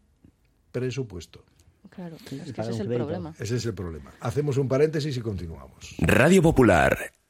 Presupuesto. 0.72 1.44
Claro, 1.90 2.16
es 2.16 2.52
que 2.52 2.60
ese 2.60 2.70
es 2.70 2.80
el 2.80 2.88
problema. 2.88 3.34
Ese 3.38 3.56
es 3.56 3.66
el 3.66 3.74
problema. 3.74 4.12
Hacemos 4.20 4.56
un 4.58 4.68
paréntesis 4.68 5.16
y 5.16 5.20
continuamos. 5.20 5.96
Radio 6.00 6.42
Popular, 6.42 7.12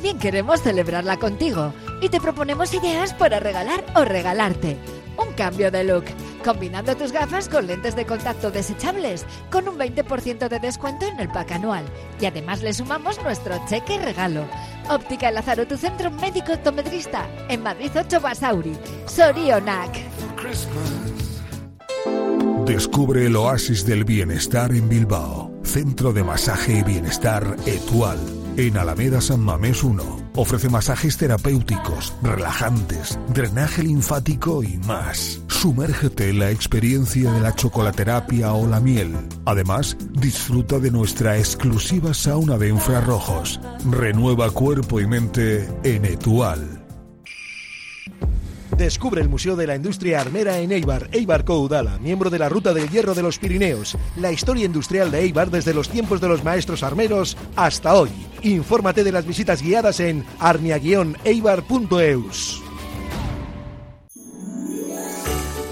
también 0.00 0.18
queremos 0.18 0.62
celebrarla 0.62 1.18
contigo 1.18 1.74
y 2.00 2.08
te 2.08 2.22
proponemos 2.22 2.72
ideas 2.72 3.12
para 3.12 3.38
regalar 3.38 3.84
o 3.94 4.02
regalarte. 4.02 4.78
Un 5.18 5.34
cambio 5.34 5.70
de 5.70 5.84
look, 5.84 6.06
combinando 6.42 6.96
tus 6.96 7.12
gafas 7.12 7.50
con 7.50 7.66
lentes 7.66 7.96
de 7.96 8.06
contacto 8.06 8.50
desechables, 8.50 9.26
con 9.50 9.68
un 9.68 9.76
20% 9.76 10.48
de 10.48 10.58
descuento 10.58 11.04
en 11.04 11.20
el 11.20 11.28
pack 11.28 11.52
anual. 11.52 11.84
Y 12.18 12.24
además 12.24 12.62
le 12.62 12.72
sumamos 12.72 13.22
nuestro 13.22 13.62
cheque 13.68 13.98
regalo. 13.98 14.46
Óptica 14.88 15.30
Lázaro, 15.30 15.66
tu 15.66 15.76
centro 15.76 16.10
médico 16.10 16.54
optometrista, 16.54 17.28
en 17.50 17.62
Madrid 17.62 17.90
8 17.94 18.22
Basauri. 18.22 18.78
Sorionac. 19.04 19.98
Descubre 22.64 23.26
el 23.26 23.36
oasis 23.36 23.84
del 23.84 24.04
bienestar 24.04 24.72
en 24.72 24.88
Bilbao. 24.88 25.52
Centro 25.62 26.14
de 26.14 26.24
masaje 26.24 26.78
y 26.78 26.82
bienestar 26.84 27.54
Etual. 27.66 28.39
En 28.60 28.76
Alameda 28.76 29.22
San 29.22 29.40
Mamés 29.40 29.82
1. 29.82 30.32
Ofrece 30.36 30.68
masajes 30.68 31.16
terapéuticos, 31.16 32.12
relajantes, 32.22 33.18
drenaje 33.32 33.82
linfático 33.82 34.62
y 34.62 34.76
más. 34.86 35.40
Sumérgete 35.46 36.28
en 36.28 36.40
la 36.40 36.50
experiencia 36.50 37.32
de 37.32 37.40
la 37.40 37.54
chocolaterapia 37.54 38.52
o 38.52 38.66
la 38.66 38.78
miel. 38.78 39.16
Además, 39.46 39.96
disfruta 40.12 40.78
de 40.78 40.90
nuestra 40.90 41.38
exclusiva 41.38 42.12
sauna 42.12 42.58
de 42.58 42.68
infrarrojos. 42.68 43.58
Renueva 43.90 44.50
cuerpo 44.50 45.00
y 45.00 45.06
mente 45.06 45.66
en 45.82 46.04
Etual. 46.04 46.84
Descubre 48.76 49.22
el 49.22 49.28
Museo 49.28 49.56
de 49.56 49.66
la 49.66 49.76
Industria 49.76 50.20
Armera 50.20 50.58
en 50.58 50.72
Eibar, 50.72 51.08
Eibar 51.12 51.44
Coudala, 51.44 51.98
miembro 51.98 52.30
de 52.30 52.38
la 52.38 52.48
Ruta 52.48 52.72
del 52.72 52.88
Hierro 52.88 53.14
de 53.14 53.22
los 53.22 53.38
Pirineos. 53.38 53.96
La 54.16 54.32
historia 54.32 54.64
industrial 54.64 55.10
de 55.10 55.20
Eibar 55.20 55.50
desde 55.50 55.74
los 55.74 55.88
tiempos 55.88 56.20
de 56.20 56.28
los 56.28 56.44
maestros 56.44 56.82
armeros 56.82 57.38
hasta 57.56 57.94
hoy. 57.94 58.10
Infórmate 58.42 59.04
de 59.04 59.12
las 59.12 59.26
visitas 59.26 59.62
guiadas 59.62 60.00
en 60.00 60.24
arnia-eibar.eus. 60.38 62.62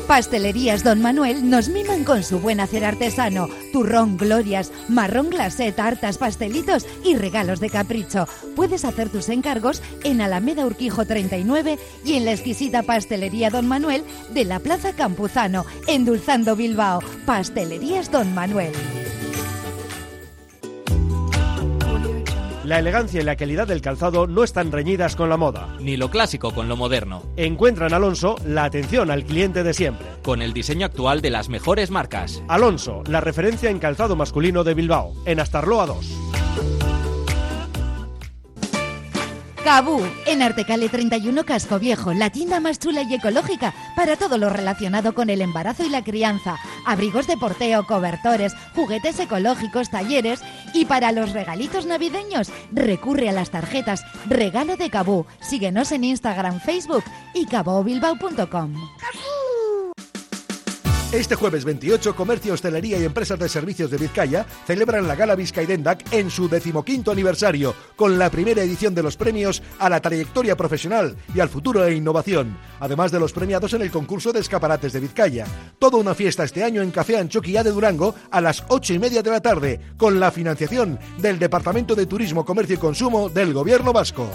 Pastelerías 0.08 0.84
Don 0.84 1.02
Manuel 1.02 1.50
nos 1.50 1.68
miman 1.68 2.02
con 2.02 2.22
su 2.22 2.40
buen 2.40 2.60
hacer 2.60 2.82
artesano. 2.82 3.46
Turrón, 3.74 4.16
glorias, 4.16 4.72
marrón 4.88 5.28
glacé, 5.28 5.70
tartas, 5.70 6.16
pastelitos 6.16 6.86
y 7.04 7.16
regalos 7.16 7.60
de 7.60 7.68
capricho. 7.68 8.26
Puedes 8.56 8.86
hacer 8.86 9.10
tus 9.10 9.28
encargos 9.28 9.82
en 10.04 10.22
Alameda 10.22 10.64
Urquijo 10.64 11.04
39 11.04 11.78
y 12.06 12.14
en 12.14 12.24
la 12.24 12.32
exquisita 12.32 12.82
Pastelería 12.82 13.50
Don 13.50 13.68
Manuel 13.68 14.02
de 14.30 14.46
la 14.46 14.60
Plaza 14.60 14.94
Campuzano, 14.94 15.66
endulzando 15.86 16.56
Bilbao. 16.56 17.00
Pastelerías 17.26 18.10
Don 18.10 18.34
Manuel. 18.34 18.72
La 22.68 22.80
elegancia 22.80 23.22
y 23.22 23.24
la 23.24 23.34
calidad 23.34 23.66
del 23.66 23.80
calzado 23.80 24.26
no 24.26 24.44
están 24.44 24.70
reñidas 24.70 25.16
con 25.16 25.30
la 25.30 25.38
moda. 25.38 25.74
Ni 25.80 25.96
lo 25.96 26.10
clásico 26.10 26.52
con 26.52 26.68
lo 26.68 26.76
moderno. 26.76 27.22
Encuentra 27.38 27.86
en 27.86 27.94
Alonso 27.94 28.36
la 28.44 28.64
atención 28.64 29.10
al 29.10 29.24
cliente 29.24 29.62
de 29.62 29.72
siempre. 29.72 30.06
Con 30.22 30.42
el 30.42 30.52
diseño 30.52 30.84
actual 30.84 31.22
de 31.22 31.30
las 31.30 31.48
mejores 31.48 31.90
marcas. 31.90 32.42
Alonso, 32.46 33.04
la 33.06 33.22
referencia 33.22 33.70
en 33.70 33.78
calzado 33.78 34.16
masculino 34.16 34.64
de 34.64 34.74
Bilbao, 34.74 35.14
en 35.24 35.40
Astarloa 35.40 35.86
2. 35.86 36.28
Cabú, 39.68 40.00
en 40.24 40.40
Artecale 40.40 40.88
31 40.88 41.44
Casco 41.44 41.78
Viejo, 41.78 42.14
la 42.14 42.30
tienda 42.30 42.58
más 42.58 42.78
chula 42.78 43.02
y 43.02 43.12
ecológica 43.12 43.74
para 43.96 44.16
todo 44.16 44.38
lo 44.38 44.48
relacionado 44.48 45.12
con 45.12 45.28
el 45.28 45.42
embarazo 45.42 45.84
y 45.84 45.90
la 45.90 46.02
crianza. 46.02 46.56
Abrigos 46.86 47.26
de 47.26 47.36
porteo, 47.36 47.84
cobertores, 47.84 48.54
juguetes 48.74 49.20
ecológicos, 49.20 49.90
talleres 49.90 50.40
y 50.74 50.84
para 50.84 51.12
los 51.12 51.32
regalitos 51.32 51.86
navideños 51.86 52.50
recurre 52.72 53.28
a 53.28 53.32
las 53.32 53.50
tarjetas 53.50 54.04
Regalo 54.26 54.76
de 54.76 54.90
Cabú. 54.90 55.26
Síguenos 55.40 55.92
en 55.92 56.04
Instagram, 56.04 56.60
Facebook 56.60 57.04
y 57.34 57.46
cabobilbao.com. 57.46 58.74
Este 61.12 61.36
jueves 61.36 61.64
28, 61.64 62.14
Comercio, 62.14 62.52
Hostelería 62.52 62.98
y 62.98 63.04
Empresas 63.04 63.38
de 63.38 63.48
Servicios 63.48 63.90
de 63.90 63.96
Vizcaya 63.96 64.44
celebran 64.66 65.08
la 65.08 65.14
Gala 65.14 65.36
Vizcaidendac 65.36 66.12
en 66.12 66.28
su 66.28 66.50
decimoquinto 66.50 67.10
aniversario, 67.10 67.74
con 67.96 68.18
la 68.18 68.28
primera 68.28 68.62
edición 68.62 68.94
de 68.94 69.02
los 69.02 69.16
premios 69.16 69.62
a 69.78 69.88
la 69.88 70.02
trayectoria 70.02 70.54
profesional 70.54 71.16
y 71.34 71.40
al 71.40 71.48
futuro 71.48 71.82
e 71.82 71.94
innovación, 71.94 72.58
además 72.78 73.10
de 73.10 73.20
los 73.20 73.32
premiados 73.32 73.72
en 73.72 73.80
el 73.80 73.90
concurso 73.90 74.32
de 74.32 74.40
escaparates 74.40 74.92
de 74.92 75.00
Vizcaya. 75.00 75.46
Toda 75.78 75.96
una 75.96 76.14
fiesta 76.14 76.44
este 76.44 76.62
año 76.62 76.82
en 76.82 76.90
Café 76.90 77.16
Anchoquia 77.16 77.64
de 77.64 77.70
Durango 77.70 78.14
a 78.30 78.42
las 78.42 78.62
ocho 78.68 78.92
y 78.92 78.98
media 78.98 79.22
de 79.22 79.30
la 79.30 79.40
tarde, 79.40 79.80
con 79.96 80.20
la 80.20 80.30
financiación 80.30 80.98
del 81.16 81.38
Departamento 81.38 81.94
de 81.94 82.04
Turismo, 82.04 82.44
Comercio 82.44 82.74
y 82.74 82.78
Consumo 82.78 83.30
del 83.30 83.54
Gobierno 83.54 83.94
Vasco. 83.94 84.28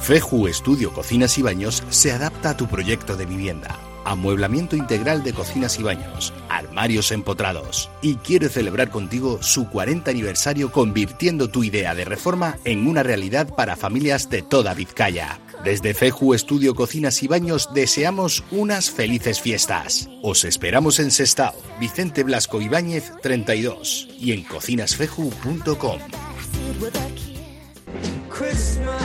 Feju 0.00 0.48
Estudio 0.48 0.92
Cocinas 0.92 1.38
y 1.38 1.42
Baños 1.42 1.84
se 1.90 2.10
adapta 2.10 2.50
a 2.50 2.56
tu 2.56 2.66
proyecto 2.66 3.16
de 3.16 3.26
vivienda. 3.26 3.89
Amueblamiento 4.10 4.76
integral 4.76 5.22
de 5.22 5.32
cocinas 5.32 5.78
y 5.78 5.82
baños, 5.82 6.32
armarios 6.48 7.12
empotrados. 7.12 7.90
Y 8.02 8.16
quiere 8.16 8.48
celebrar 8.48 8.90
contigo 8.90 9.42
su 9.42 9.68
40 9.68 10.10
aniversario 10.10 10.72
convirtiendo 10.72 11.48
tu 11.48 11.64
idea 11.64 11.94
de 11.94 12.04
reforma 12.04 12.58
en 12.64 12.86
una 12.86 13.02
realidad 13.02 13.54
para 13.54 13.76
familias 13.76 14.28
de 14.30 14.42
toda 14.42 14.74
Vizcaya. 14.74 15.40
Desde 15.64 15.94
Feju 15.94 16.34
Estudio 16.34 16.74
Cocinas 16.74 17.22
y 17.22 17.28
Baños 17.28 17.68
deseamos 17.74 18.44
unas 18.50 18.90
felices 18.90 19.40
fiestas. 19.40 20.08
Os 20.22 20.44
esperamos 20.44 20.98
en 20.98 21.10
Sestao, 21.10 21.54
Vicente 21.78 22.22
Blasco 22.22 22.60
Ibáñez 22.60 23.12
32 23.22 24.08
y 24.18 24.32
en 24.32 24.42
cocinasfeju.com. 24.44 26.00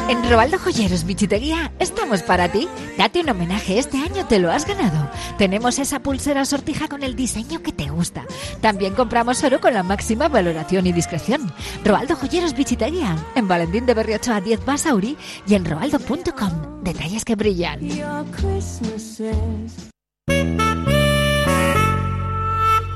En 0.10 0.30
Robaldo 0.30 0.60
Joyeros 0.60 1.04
Bichitería 1.04 1.72
estamos 1.80 2.22
para 2.24 2.52
ti. 2.52 2.68
Date 2.98 3.22
un 3.22 3.30
homenaje, 3.30 3.80
este 3.80 3.98
año 3.98 4.26
te 4.28 4.40
lo 4.40 4.52
has 4.52 4.68
ganado. 4.68 5.10
Tenemos 5.38 5.80
esa 5.80 6.00
pulsera 6.00 6.46
sortija 6.46 6.88
con 6.88 7.04
el 7.04 7.16
diseño 7.16 7.62
que 7.62 7.72
te 7.72 7.90
gusta. 7.90 8.26
También 8.62 8.94
compramos 8.94 9.44
oro 9.44 9.60
con 9.60 9.74
la 9.74 9.84
máxima 9.84 10.28
valoración 10.28 10.88
y 10.88 10.94
discreción. 10.94 11.52
Robaldo 11.84 12.16
Joyeros 12.16 12.54
Bichitería, 12.54 13.16
en 13.36 13.48
Valentín 13.48 13.86
de 13.86 13.94
Berriocho 13.94 14.34
a 14.34 14.42
10 14.42 14.66
Basauri 14.66 15.18
y 15.48 15.56
en 15.56 15.66
robaldo.com. 15.66 16.84
Detalles 16.84 17.26
que 17.26 17.36
brillan. 17.36 17.80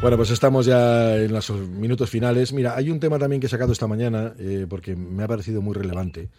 Bueno, 0.01 0.15
pues 0.15 0.29
estamos 0.31 0.65
ya 0.65 1.17
en 1.17 1.33
los 1.33 1.49
minutos 1.51 2.09
finales. 2.09 2.53
Mira, 2.53 2.75
hay 2.75 2.89
un 2.89 2.99
tema 3.01 3.19
también 3.19 3.41
que 3.41 3.47
he 3.47 3.49
sacado 3.49 3.73
esta 3.73 3.85
mañana 3.85 4.33
eh, 4.39 4.65
porque 4.69 4.95
me 4.95 5.23
ha 5.23 5.27
parecido 5.27 5.61
muy 5.61 5.73
relevante. 5.73 6.29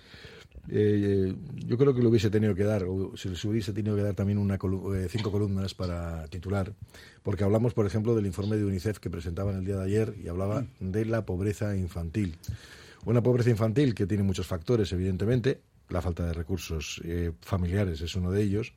Eh, 0.71 1.35
yo 1.67 1.77
creo 1.77 1.95
que 1.95 2.01
lo 2.03 2.09
hubiese 2.09 2.31
tenido 2.31 2.55
que 2.55 2.65
dar, 2.65 2.85
o 2.85 3.17
se 3.17 3.29
les 3.29 3.45
hubiese 3.45 3.73
tenido 3.75 3.97
que 3.97 4.03
dar 4.03 4.15
también 4.15 4.39
una 4.39 4.59
colu- 4.59 4.95
eh, 4.97 5.09
cinco 5.11 5.31
columnas 5.31 5.75
para 5.75 6.27
titular, 6.29 6.73
porque 7.23 7.45
hablamos, 7.45 7.75
por 7.75 7.87
ejemplo, 7.87 8.15
del 8.15 8.27
informe 8.27 8.57
de 8.57 8.65
UNICEF 8.65 8.99
que 8.99 9.11
presentaban 9.11 9.57
el 9.57 9.65
día 9.65 9.77
de 9.77 9.85
ayer 9.85 10.15
y 10.23 10.29
hablaba 10.29 10.65
de 10.79 11.05
la 11.05 11.27
pobreza 11.27 11.77
infantil. 11.77 12.37
Una 13.05 13.23
pobreza 13.23 13.51
infantil 13.51 13.95
que 13.95 14.07
tiene 14.07 14.23
muchos 14.23 14.47
factores, 14.47 14.93
evidentemente, 14.93 15.61
la 15.89 16.01
falta 16.01 16.25
de 16.27 16.33
recursos 16.33 17.01
eh, 17.05 17.33
familiares 17.43 18.01
es 18.01 18.15
uno 18.15 18.31
de 18.31 18.43
ellos, 18.43 18.73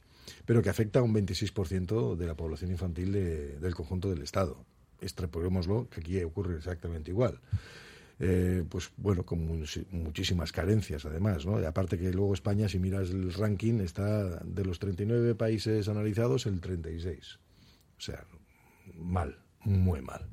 pero 0.45 0.61
que 0.61 0.69
afecta 0.69 0.99
a 0.99 1.03
un 1.03 1.13
26% 1.13 2.15
de 2.15 2.27
la 2.27 2.35
población 2.35 2.71
infantil 2.71 3.11
de- 3.11 3.59
del 3.59 3.75
conjunto 3.75 4.09
del 4.09 4.21
Estado. 4.21 4.57
Extrapolémoslo, 5.01 5.87
que 5.89 6.01
aquí 6.01 6.21
ocurre 6.23 6.57
exactamente 6.57 7.11
igual. 7.11 7.39
Eh, 8.19 8.63
pues 8.69 8.91
bueno, 8.97 9.25
con 9.25 9.39
much- 9.47 9.85
muchísimas 9.91 10.51
carencias 10.51 11.03
además, 11.05 11.45
¿no? 11.45 11.57
Aparte 11.67 11.97
que 11.97 12.11
luego 12.13 12.33
España, 12.33 12.69
si 12.69 12.79
miras 12.79 13.09
el 13.09 13.33
ranking, 13.33 13.79
está 13.81 14.39
de 14.43 14.63
los 14.63 14.79
39 14.79 15.35
países 15.35 15.87
analizados, 15.89 16.45
el 16.45 16.61
36. 16.61 17.39
O 17.97 18.01
sea, 18.01 18.23
mal, 18.95 19.39
muy 19.61 20.01
mal. 20.01 20.27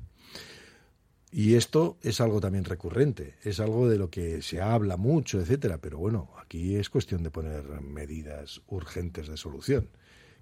Y 1.33 1.55
esto 1.55 1.97
es 2.01 2.19
algo 2.19 2.41
también 2.41 2.65
recurrente, 2.65 3.35
es 3.43 3.59
algo 3.61 3.87
de 3.89 3.97
lo 3.97 4.09
que 4.09 4.41
se 4.41 4.61
habla 4.61 4.97
mucho, 4.97 5.39
etcétera, 5.39 5.77
pero 5.79 5.97
bueno, 5.97 6.29
aquí 6.37 6.75
es 6.75 6.89
cuestión 6.89 7.23
de 7.23 7.31
poner 7.31 7.63
medidas 7.81 8.61
urgentes 8.67 9.27
de 9.29 9.37
solución. 9.37 9.87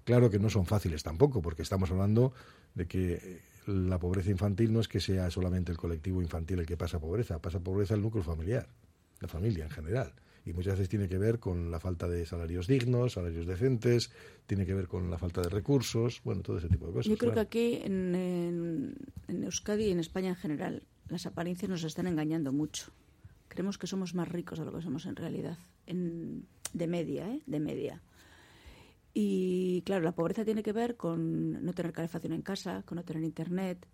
Claro 0.04 0.30
que 0.30 0.38
no 0.38 0.50
son 0.50 0.66
fáciles 0.66 1.02
tampoco, 1.02 1.42
porque 1.42 1.62
estamos 1.62 1.90
hablando 1.90 2.32
de 2.74 2.86
que 2.86 3.40
la 3.66 3.98
pobreza 3.98 4.30
infantil 4.30 4.72
no 4.72 4.80
es 4.80 4.88
que 4.88 5.00
sea 5.00 5.30
solamente 5.30 5.70
el 5.70 5.78
colectivo 5.78 6.22
infantil 6.22 6.60
el 6.60 6.66
que 6.66 6.76
pasa 6.76 6.98
pobreza, 6.98 7.38
pasa 7.40 7.60
pobreza 7.60 7.94
el 7.94 8.02
núcleo 8.02 8.24
familiar, 8.24 8.68
la 9.20 9.28
familia 9.28 9.64
en 9.64 9.70
general. 9.70 10.12
Y 10.46 10.54
muchas 10.54 10.72
veces 10.74 10.88
tiene 10.88 11.06
que 11.06 11.18
ver 11.18 11.38
con 11.38 11.70
la 11.70 11.78
falta 11.78 12.08
de 12.08 12.24
salarios 12.24 12.66
dignos, 12.66 13.12
salarios 13.12 13.46
decentes, 13.46 14.10
tiene 14.46 14.64
que 14.64 14.72
ver 14.72 14.88
con 14.88 15.10
la 15.10 15.18
falta 15.18 15.42
de 15.42 15.50
recursos, 15.50 16.22
bueno, 16.24 16.40
todo 16.40 16.56
ese 16.56 16.68
tipo 16.68 16.86
de 16.86 16.92
cosas. 16.94 17.10
Yo 17.10 17.18
creo 17.18 17.34
que 17.34 17.40
aquí 17.40 17.74
en, 17.84 18.14
en- 18.14 18.94
en 19.28 19.44
Euskadi 19.44 19.84
y 19.84 19.90
en 19.90 20.00
España 20.00 20.30
en 20.30 20.36
general 20.36 20.82
las 21.08 21.26
apariencias 21.26 21.68
nos 21.68 21.84
están 21.84 22.06
engañando 22.06 22.52
mucho. 22.52 22.90
Creemos 23.48 23.76
que 23.76 23.86
somos 23.86 24.14
más 24.14 24.28
ricos 24.28 24.58
de 24.58 24.64
lo 24.64 24.72
que 24.72 24.80
somos 24.80 25.04
en 25.04 25.16
realidad, 25.16 25.58
en- 25.86 26.46
de 26.72 26.86
media, 26.86 27.28
¿eh? 27.30 27.42
De 27.46 27.60
media. 27.60 28.00
Y 29.12 29.82
claro, 29.82 30.04
la 30.04 30.12
pobreza 30.12 30.44
tiene 30.44 30.62
que 30.62 30.72
ver 30.72 30.96
con 30.96 31.64
no 31.64 31.72
tener 31.72 31.92
calefacción 31.92 32.32
en 32.32 32.42
casa, 32.42 32.82
con 32.84 32.96
no 32.96 33.04
tener 33.04 33.24
internet, 33.24 33.86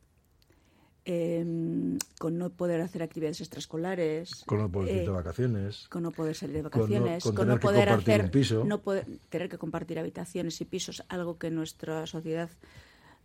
em, 1.04 1.96
con 2.18 2.36
no 2.36 2.50
poder 2.50 2.80
hacer 2.80 3.02
actividades 3.02 3.40
extraescolares, 3.40 4.44
Con 4.44 4.58
no 4.58 4.70
poder 4.70 4.90
ir 4.94 5.00
de 5.02 5.04
eh, 5.06 5.10
vacaciones. 5.10 5.88
con 5.88 6.02
no 6.02 6.10
poder 6.10 6.34
salir 6.34 6.56
de 6.56 6.62
Con 6.62 6.70
no- 6.72 6.78
vacaciones, 6.86 7.24
con 7.24 7.48
no 7.48 7.60
poder 7.60 7.88
hacer, 7.88 8.24
un 8.24 8.30
piso. 8.30 8.64
no 8.64 8.82
poder, 8.82 9.06
tener 9.28 9.48
que 9.48 9.56
compartir 9.58 9.98
habitaciones 9.98 10.60
y 10.60 10.64
pisos, 10.64 11.02
algo 11.08 11.38
que 11.38 11.46
en 11.46 11.54
nuestra 11.54 12.06
sociedad 12.06 12.50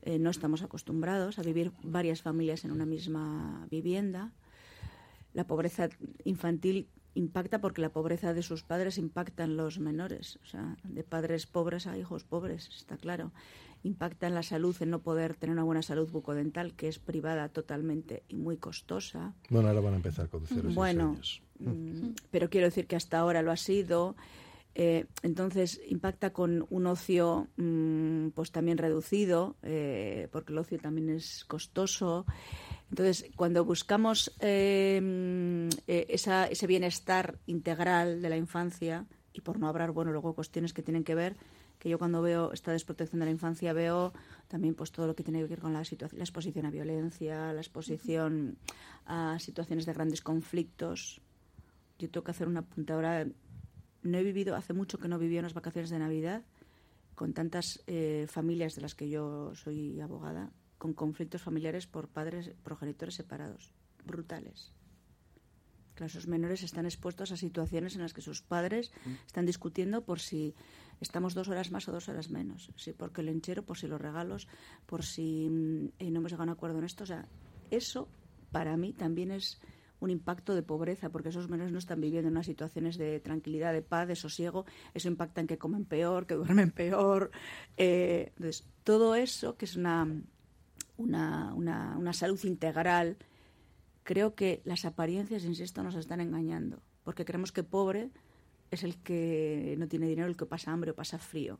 eh, 0.03 0.17
no 0.19 0.29
estamos 0.29 0.61
acostumbrados 0.63 1.39
a 1.39 1.43
vivir 1.43 1.71
varias 1.83 2.21
familias 2.21 2.63
en 2.65 2.71
una 2.71 2.85
misma 2.85 3.67
vivienda. 3.69 4.31
La 5.33 5.45
pobreza 5.45 5.89
infantil 6.23 6.87
impacta 7.13 7.59
porque 7.59 7.81
la 7.81 7.89
pobreza 7.89 8.33
de 8.33 8.41
sus 8.43 8.63
padres 8.63 8.97
impacta 8.97 9.43
en 9.43 9.57
los 9.57 9.79
menores, 9.79 10.39
o 10.43 10.45
sea, 10.45 10.77
de 10.83 11.03
padres 11.03 11.45
pobres 11.47 11.87
a 11.87 11.97
hijos 11.97 12.23
pobres, 12.23 12.69
está 12.75 12.97
claro. 12.97 13.31
Impacta 13.83 14.27
en 14.27 14.35
la 14.35 14.43
salud, 14.43 14.75
en 14.79 14.91
no 14.91 15.01
poder 15.01 15.35
tener 15.35 15.53
una 15.53 15.63
buena 15.63 15.81
salud 15.81 16.09
bucodental, 16.11 16.73
que 16.75 16.87
es 16.87 16.99
privada 16.99 17.49
totalmente 17.49 18.23
y 18.29 18.35
muy 18.37 18.57
costosa. 18.57 19.33
Bueno, 19.49 19.69
ahora 19.69 19.81
van 19.81 19.93
a 19.93 19.97
empezar 19.97 20.29
con 20.29 20.45
cero 20.45 20.61
seis 20.65 20.75
Bueno, 20.75 21.11
años. 21.13 21.41
mm, 21.59 22.09
pero 22.29 22.49
quiero 22.49 22.67
decir 22.67 22.85
que 22.85 22.95
hasta 22.95 23.17
ahora 23.17 23.41
lo 23.41 23.51
ha 23.51 23.57
sido. 23.57 24.15
Eh, 24.75 25.05
entonces 25.21 25.81
impacta 25.89 26.31
con 26.31 26.65
un 26.69 26.85
ocio 26.85 27.47
mm, 27.57 28.29
pues 28.29 28.51
también 28.51 28.77
reducido, 28.77 29.57
eh, 29.63 30.29
porque 30.31 30.53
el 30.53 30.59
ocio 30.59 30.77
también 30.79 31.09
es 31.09 31.43
costoso. 31.45 32.25
Entonces, 32.91 33.31
cuando 33.37 33.63
buscamos 33.65 34.31
mm, 34.39 34.43
eh, 35.87 36.05
esa- 36.09 36.47
ese 36.47 36.67
bienestar 36.67 37.39
integral 37.47 38.21
de 38.21 38.29
la 38.29 38.37
infancia, 38.37 39.05
y 39.33 39.41
por 39.41 39.57
no 39.59 39.67
hablar, 39.69 39.91
bueno, 39.91 40.11
luego 40.11 40.33
cuestiones 40.35 40.73
que 40.73 40.83
tienen 40.83 41.03
que 41.05 41.15
ver, 41.15 41.37
que 41.79 41.87
yo 41.89 41.97
cuando 41.97 42.21
veo 42.21 42.51
esta 42.51 42.71
desprotección 42.73 43.21
de 43.21 43.25
la 43.25 43.31
infancia 43.31 43.71
veo 43.73 44.13
también 44.49 44.75
pues 44.75 44.91
todo 44.91 45.07
lo 45.07 45.15
que 45.15 45.23
tiene 45.23 45.39
que 45.39 45.47
ver 45.47 45.59
con 45.59 45.73
la, 45.73 45.81
la 46.11 46.23
exposición 46.23 46.65
a 46.65 46.69
violencia, 46.69 47.53
la 47.53 47.61
exposición 47.61 48.57
a 49.05 49.39
situaciones 49.39 49.85
de 49.85 49.93
grandes 49.93 50.21
conflictos. 50.21 51.21
Yo 51.97 52.09
tengo 52.09 52.23
que 52.25 52.31
hacer 52.31 52.47
una 52.47 52.59
apunte 52.59 52.93
ahora. 52.93 53.25
No 54.03 54.17
he 54.17 54.23
vivido, 54.23 54.55
hace 54.55 54.73
mucho 54.73 54.97
que 54.99 55.07
no 55.07 55.17
viví 55.17 55.39
unas 55.39 55.53
vacaciones 55.53 55.89
de 55.89 55.99
Navidad 55.99 56.43
con 57.15 57.33
tantas 57.33 57.81
eh, 57.87 58.25
familias 58.27 58.75
de 58.75 58.81
las 58.81 58.95
que 58.95 59.09
yo 59.09 59.55
soy 59.55 59.99
abogada, 60.01 60.51
con 60.81 60.95
conflictos 60.95 61.43
familiares 61.43 61.85
por 61.85 62.07
padres, 62.07 62.49
progenitores 62.63 63.13
separados, 63.13 63.71
brutales. 64.03 64.73
Claro, 65.93 66.07
esos 66.07 66.25
menores 66.25 66.63
están 66.63 66.87
expuestos 66.87 67.31
a 67.31 67.37
situaciones 67.37 67.93
en 67.93 68.01
las 68.01 68.13
que 68.13 68.21
sus 68.23 68.41
padres 68.41 68.91
están 69.27 69.45
discutiendo 69.45 70.03
por 70.03 70.19
si 70.19 70.55
estamos 70.99 71.35
dos 71.35 71.49
horas 71.49 71.69
más 71.69 71.87
o 71.87 71.91
dos 71.91 72.09
horas 72.09 72.31
menos, 72.31 72.71
si 72.77 72.93
porque 72.93 73.21
el 73.21 73.27
lenchero, 73.27 73.63
por 73.63 73.77
si 73.77 73.85
los 73.85 74.01
regalos, 74.01 74.47
por 74.87 75.03
si 75.03 75.47
mm, 75.51 75.89
eh, 75.99 76.09
no 76.09 76.17
hemos 76.17 76.31
llegado 76.31 76.49
a 76.49 76.53
un 76.53 76.57
acuerdo 76.57 76.79
en 76.79 76.85
esto. 76.85 77.03
O 77.03 77.07
sea, 77.07 77.27
eso 77.69 78.09
para 78.51 78.75
mí 78.75 78.91
también 78.91 79.29
es 79.29 79.61
un 79.99 80.09
impacto 80.09 80.55
de 80.55 80.63
pobreza, 80.63 81.11
porque 81.11 81.29
esos 81.29 81.47
menores 81.47 81.71
no 81.71 81.77
están 81.77 82.01
viviendo 82.01 82.27
en 82.27 82.33
unas 82.33 82.47
situaciones 82.47 82.97
de 82.97 83.19
tranquilidad, 83.19 83.71
de 83.71 83.83
paz, 83.83 84.07
de 84.07 84.15
sosiego. 84.15 84.65
Eso 84.95 85.09
impacta 85.09 85.41
en 85.41 85.47
que 85.47 85.59
comen 85.59 85.85
peor, 85.85 86.25
que 86.25 86.33
duermen 86.33 86.71
peor. 86.71 87.29
Eh, 87.77 88.33
entonces, 88.35 88.67
todo 88.83 89.13
eso, 89.13 89.57
que 89.57 89.65
es 89.65 89.75
una, 89.75 90.07
una, 91.01 91.53
una, 91.53 91.97
una 91.97 92.13
salud 92.13 92.39
integral, 92.43 93.17
creo 94.03 94.35
que 94.35 94.61
las 94.65 94.85
apariencias, 94.85 95.43
insisto, 95.45 95.83
nos 95.83 95.95
están 95.95 96.21
engañando, 96.21 96.81
porque 97.03 97.25
creemos 97.25 97.51
que 97.51 97.63
pobre 97.63 98.09
es 98.71 98.83
el 98.83 98.97
que 98.97 99.75
no 99.77 99.87
tiene 99.87 100.07
dinero, 100.07 100.27
el 100.27 100.37
que 100.37 100.45
pasa 100.45 100.71
hambre 100.71 100.91
o 100.91 100.95
pasa 100.95 101.19
frío. 101.19 101.59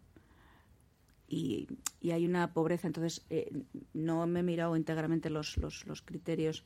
Y, 1.28 1.68
y 2.02 2.12
hay 2.12 2.26
una 2.26 2.54
pobreza, 2.54 2.88
entonces 2.88 3.26
eh, 3.30 3.64
no 3.94 4.28
me 4.28 4.42
he 4.42 4.44
mirado 4.44 4.76
íntegramente 4.76 5.30
los, 5.30 5.58
los, 5.58 5.86
los 5.88 6.02
criterios 6.02 6.64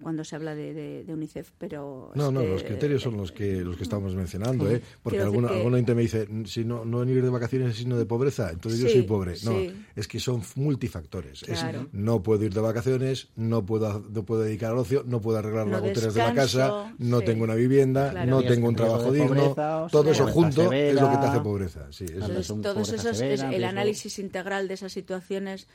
cuando 0.00 0.22
se 0.22 0.36
habla 0.36 0.54
de, 0.54 0.72
de- 0.74 1.02
de 1.04 1.12
UNICEF, 1.12 1.50
pero... 1.58 2.12
No, 2.14 2.26
es 2.28 2.32
no, 2.32 2.40
que- 2.40 2.48
los 2.48 2.62
criterios 2.62 3.02
son 3.02 3.16
los 3.16 3.32
que 3.32 3.56
los 3.62 3.76
que 3.76 3.82
estamos 3.82 4.14
mencionando, 4.14 4.70
¿eh? 4.70 4.80
Porque 5.02 5.20
alguna, 5.20 5.48
que- 5.48 5.54
alguna 5.56 5.76
gente 5.78 5.94
me 5.96 6.02
dice, 6.02 6.28
si 6.44 6.64
no, 6.64 6.84
no 6.84 7.02
ir 7.04 7.22
de 7.22 7.28
vacaciones 7.30 7.70
es 7.70 7.76
signo 7.78 7.96
de 7.98 8.06
pobreza, 8.06 8.50
entonces 8.52 8.80
yo 8.80 8.88
soy 8.88 9.02
pobre. 9.02 9.32
No, 9.44 9.50
sí. 9.52 9.74
es 9.96 10.06
que 10.06 10.20
son 10.20 10.42
multifactores. 10.54 11.42
Es, 11.42 11.58
Claro. 11.60 11.88
no 11.92 12.22
puedo 12.22 12.44
ir 12.44 12.54
de 12.54 12.60
vacaciones, 12.60 13.28
no 13.34 13.66
puedo, 13.66 14.04
no 14.08 14.24
puedo 14.24 14.42
dedicar 14.42 14.70
al 14.70 14.78
ocio, 14.78 15.02
no 15.06 15.20
puedo 15.20 15.38
arreglar 15.38 15.66
No 15.66 15.72
las 15.72 15.80
goteras 15.82 16.14
de 16.14 16.20
la 16.22 16.34
casa, 16.34 16.94
no 16.98 17.18
sí. 17.20 17.24
tengo 17.26 17.44
una 17.44 17.54
vivienda, 17.56 18.10
Claro. 18.12 18.30
no 18.30 18.42
tengo 18.44 18.68
un 18.68 18.76
trabajo 18.76 19.10
digno. 19.12 19.28
pobreza, 19.54 19.86
Todo 19.90 20.02
sea, 20.04 20.12
eso 20.12 20.26
junto 20.28 20.72
es 20.72 20.94
lo 20.94 21.10
que 21.10 21.16
te 21.16 21.26
hace 21.26 21.40
pobreza. 21.40 21.86
Sí, 21.90 22.04
eso 22.04 22.14
Entonces, 22.14 22.50
es. 22.50 22.60
Todos 22.62 22.88
pobreza 22.88 23.10
esos, 23.10 23.20
es- 23.20 23.42
el 23.42 23.64
análisis 23.64 24.18
integral 24.20 24.68
de 24.68 24.74
esas 24.74 24.92
situaciones 24.92 25.66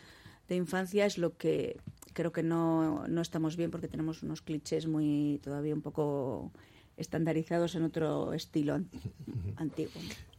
de 0.48 0.56
infancia 0.56 1.06
es 1.06 1.18
lo 1.18 1.38
que 1.38 1.78
creo 2.14 2.32
que 2.32 2.44
no, 2.44 3.08
no 3.08 3.22
estamos 3.22 3.56
bien 3.58 3.72
porque 3.72 3.88
tenemos 3.88 4.24
unos 4.24 4.42
clichés 4.42 4.88
muy 4.88 5.40
todavía 5.44 5.74
un 5.74 5.82
poco 5.82 6.52
estandarizados 6.98 7.76
en 7.76 7.84
otro 7.84 8.34
estilo 8.34 8.76
an- 8.76 8.90
antiguo. 9.58 9.92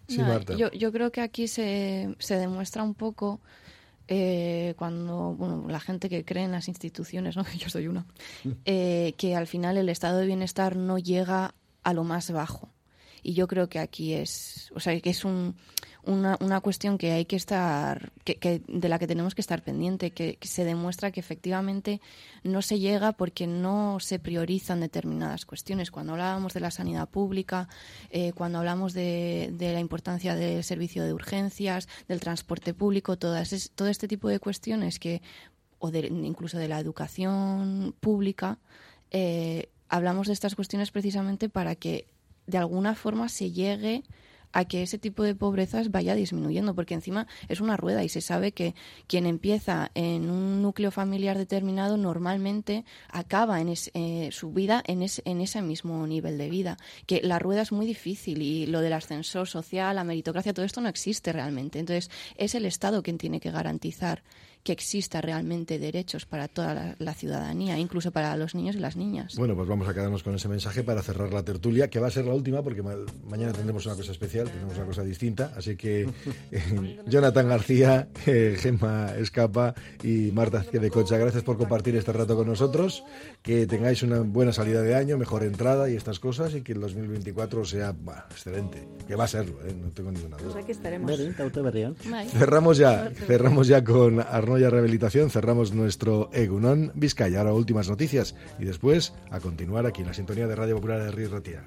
Sí, 0.09 0.19
No, 0.19 0.29
Marta. 0.29 0.55
Yo, 0.55 0.71
yo 0.73 0.93
creo 0.93 1.11
que 1.11 1.21
aquí 1.21 1.49
se, 1.49 2.15
se 2.19 2.37
demuestra 2.37 2.83
un 2.83 2.95
poco 2.95 3.41
eh, 4.09 4.75
cuando 4.77 5.35
bueno, 5.35 5.65
la 5.69 5.81
gente 5.81 6.09
que 6.11 6.25
cree 6.25 6.45
en 6.45 6.53
las 6.53 6.69
instituciones, 6.69 7.37
¿no? 7.37 7.45
yo 7.59 7.69
soy 7.69 7.89
una, 7.89 8.05
eh, 8.65 9.15
que 9.17 9.35
al 9.35 9.47
final 9.47 9.77
el 9.77 9.89
estado 9.89 10.19
de 10.19 10.27
bienestar 10.27 10.77
no 10.77 10.99
llega 10.99 11.55
a 11.83 11.93
lo 11.95 12.05
más 12.05 12.31
bajo. 12.31 12.69
Y 13.23 13.33
yo 13.33 13.49
creo 13.49 13.71
que 13.71 13.79
aquí 13.79 14.13
es, 14.13 14.71
o 14.75 14.81
sea, 14.81 15.01
que 15.01 15.09
es 15.09 15.25
un, 15.25 15.55
una, 16.07 16.37
una 16.41 16.61
cuestión 16.61 16.99
que 16.99 17.13
hay 17.13 17.25
que 17.25 17.37
estar, 17.37 18.13
que, 18.25 18.37
que- 18.37 18.63
de 18.67 18.89
la 18.89 18.99
que 18.99 19.07
tenemos 19.07 19.35
que 19.35 19.41
estar 19.41 19.63
pendiente, 19.63 20.11
que, 20.13 20.39
se 20.43 20.65
demuestra 20.65 21.11
que 21.11 21.21
efectivamente 21.21 22.01
no 22.43 22.63
se 22.63 22.79
llega 22.79 23.13
porque 23.13 23.47
no 23.47 23.99
se 24.01 24.19
priorizan 24.19 24.81
determinadas 24.81 25.47
cuestiones. 25.47 25.91
Cuando 25.91 26.13
hablábamos 26.13 26.55
de 26.55 26.61
la 26.61 26.71
sanidad 26.71 27.09
pública, 27.09 27.69
eh, 28.11 28.33
cuando 28.35 28.59
hablamos 28.59 28.93
de, 28.93 29.51
de 29.53 29.73
la 29.73 29.81
importancia 29.81 30.35
del 30.35 30.63
servicio 30.65 31.05
de 31.05 31.13
urgencias, 31.13 31.89
del 32.09 32.21
transporte 32.21 32.75
público, 32.75 33.17
todas 33.19 33.53
es- 33.53 33.71
todo 33.75 33.89
este 33.89 34.09
tipo 34.09 34.29
de 34.29 34.41
cuestiones 34.41 34.99
que, 34.99 35.23
o 35.79 35.91
de- 35.91 36.07
incluso 36.07 36.59
de 36.59 36.69
la 36.69 36.79
educación 36.81 37.95
pública, 38.01 38.59
eh, 39.11 39.69
hablamos 39.89 40.27
de 40.27 40.33
estas 40.33 40.55
cuestiones 40.55 40.91
precisamente 40.91 41.49
para 41.49 41.75
que 41.77 42.07
de 42.47 42.59
alguna 42.59 42.95
forma 42.95 43.29
se 43.29 43.53
llegue 43.53 44.03
a 44.55 44.65
que 44.65 44.83
ese 44.83 44.97
tipo 44.99 45.23
de 45.23 45.35
pobrezas 45.35 45.91
vaya 45.91 46.15
disminuyendo, 46.15 46.75
porque 46.75 46.95
encima 46.95 47.27
es 47.49 47.61
una 47.61 47.77
rueda 47.77 48.03
y 48.03 48.09
se 48.09 48.23
sabe 48.23 48.53
que 48.53 48.75
quien 49.07 49.27
empieza 49.27 49.91
en 49.95 50.31
un 50.31 50.63
núcleo 50.63 50.91
familiar 50.91 51.37
determinado 51.37 51.99
normalmente 51.99 52.85
acaba 53.11 53.61
en 53.61 53.69
es- 53.69 53.91
eh, 53.93 54.31
su 54.33 54.53
vida 54.53 54.83
en, 54.87 55.03
en 55.03 55.41
ese 55.43 55.61
mismo 55.61 56.07
nivel 56.07 56.39
de 56.39 56.49
vida. 56.49 56.77
Que 57.07 57.21
la 57.23 57.39
rueda 57.39 57.61
es 57.63 57.73
muy 57.73 57.85
difícil 57.85 58.41
y 58.41 58.65
lo 58.67 58.81
del 58.81 58.93
ascensor 58.95 59.49
social, 59.49 59.97
la 59.97 60.05
meritocracia, 60.05 60.55
todo 60.55 60.65
esto 60.65 60.81
no 60.81 60.89
existe 60.89 61.33
realmente. 61.33 61.79
Entonces 61.81 62.11
es 62.37 62.55
el 62.55 62.65
Estado 62.65 63.03
quien 63.03 63.19
tiene 63.19 63.41
que 63.41 63.51
garantizar 63.51 64.23
que 64.65 64.73
exista 64.73 65.21
realmente 65.21 65.79
derechos 65.79 66.25
para 66.25 66.49
toda 66.49 66.73
la, 66.75 66.97
la 66.99 67.15
ciudadanía, 67.15 67.79
incluso 67.79 68.11
para 68.11 68.35
los 68.37 68.55
niños 68.55 68.75
y 68.77 68.79
las 68.81 68.97
niñas. 68.97 69.37
Bueno, 69.37 69.55
pues 69.55 69.69
vamos 69.69 69.87
a 69.89 69.93
quedarnos 69.95 70.23
con 70.23 70.35
ese 70.35 70.49
mensaje 70.49 70.83
para 70.83 71.03
cerrar 71.03 71.33
la 71.33 71.43
tertulia, 71.45 71.89
que 71.91 72.01
va 72.01 72.09
a 72.09 72.11
ser 72.11 72.25
la 72.25 72.33
última, 72.35 72.63
porque 72.63 72.83
ma- 72.83 72.95
mañana 73.29 73.53
tendremos 73.53 73.85
una 73.85 73.95
cosa 73.95 74.11
especial, 74.13 74.51
tenemos 74.51 74.75
una 74.77 74.87
cosa 74.87 75.05
distinta. 75.05 75.53
Así 75.57 75.77
que 75.77 76.09
eh, 76.51 76.99
Jonathan 77.07 77.47
García, 77.47 78.09
eh, 78.27 78.57
Gemma 78.59 79.13
Escapa 79.19 79.75
y 80.03 80.31
Marta 80.33 80.65
de 80.73 80.91
Cocha, 80.91 81.19
gracias 81.19 81.43
por 81.45 81.59
compartir 81.59 81.95
este 81.97 82.13
rato 82.13 82.35
con 82.35 82.47
nosotros. 82.49 83.05
Que 83.43 83.67
tengáis 83.67 84.03
una 84.03 84.21
buena 84.21 84.55
salida 84.55 84.81
de 84.81 84.95
año, 84.95 85.19
mejor 85.19 85.43
entrada 85.45 85.91
y 85.91 85.95
estas 85.97 86.19
cosas, 86.19 86.55
y 86.55 86.63
que 86.63 86.73
el 86.73 86.81
2024 86.81 87.67
sea 87.67 87.95
bah, 87.95 88.27
excelente. 88.31 88.89
Que 89.07 89.15
va 89.15 89.25
a 89.25 89.29
serlo, 89.29 89.59
eh, 89.67 89.75
no 89.79 89.91
tengo 89.91 90.11
ninguna 90.11 90.39
duda. 90.39 90.53
Pues 90.53 90.65
aquí 90.65 90.73
estaremos. 90.73 91.11
Cerramos 92.31 92.79
ya, 92.79 93.11
cerramos 93.27 93.69
ya 93.69 93.85
con 93.85 94.21
Arnoya 94.55 94.71
Rehabilitación, 94.71 95.31
cerramos 95.31 95.73
nuestro 95.73 96.31
Egunon 96.33 96.93
Vizcaya. 96.95 97.41
Ahora 97.41 97.55
últimas 97.55 97.89
noticias 97.89 98.37
y 98.61 98.65
después 98.65 99.13
a 99.33 99.41
continuar 99.41 99.85
aquí 99.85 100.03
en 100.03 100.07
la 100.07 100.15
sintonía 100.15 100.47
de 100.47 100.55
Radio 100.55 100.77
Popular 100.77 101.03
de 101.03 101.11
Río 101.11 101.29
Ratia. 101.29 101.65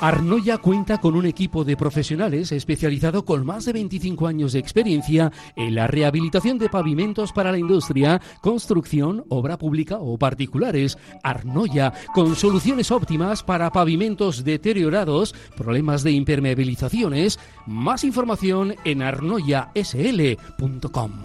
Arnoya 0.00 0.58
cuenta 0.58 0.98
con 0.98 1.14
un 1.14 1.26
equipo 1.26 1.62
de 1.62 1.76
profesionales 1.76 2.50
especializado 2.50 3.24
con 3.24 3.46
más 3.46 3.64
de 3.64 3.74
25 3.74 4.26
años 4.26 4.54
de 4.54 4.58
experiencia 4.58 5.30
en 5.54 5.76
la 5.76 5.86
rehabilitación 5.86 6.58
de 6.58 6.68
pavimentos 6.68 7.32
para 7.32 7.52
la 7.52 7.58
industria, 7.58 8.20
construcción, 8.40 9.24
obra 9.28 9.56
pública 9.56 9.98
o 10.00 10.18
particulares. 10.18 10.98
Arnoya, 11.22 11.92
con 12.12 12.34
soluciones 12.34 12.90
óptimas 12.90 13.44
para 13.44 13.70
pavimentos 13.70 14.42
deteriorados, 14.42 15.32
problemas 15.56 16.02
de 16.02 16.10
impermeabilizaciones. 16.10 17.38
Más 17.66 18.02
información 18.02 18.74
en 18.84 19.02
arnoyasl.com. 19.02 21.19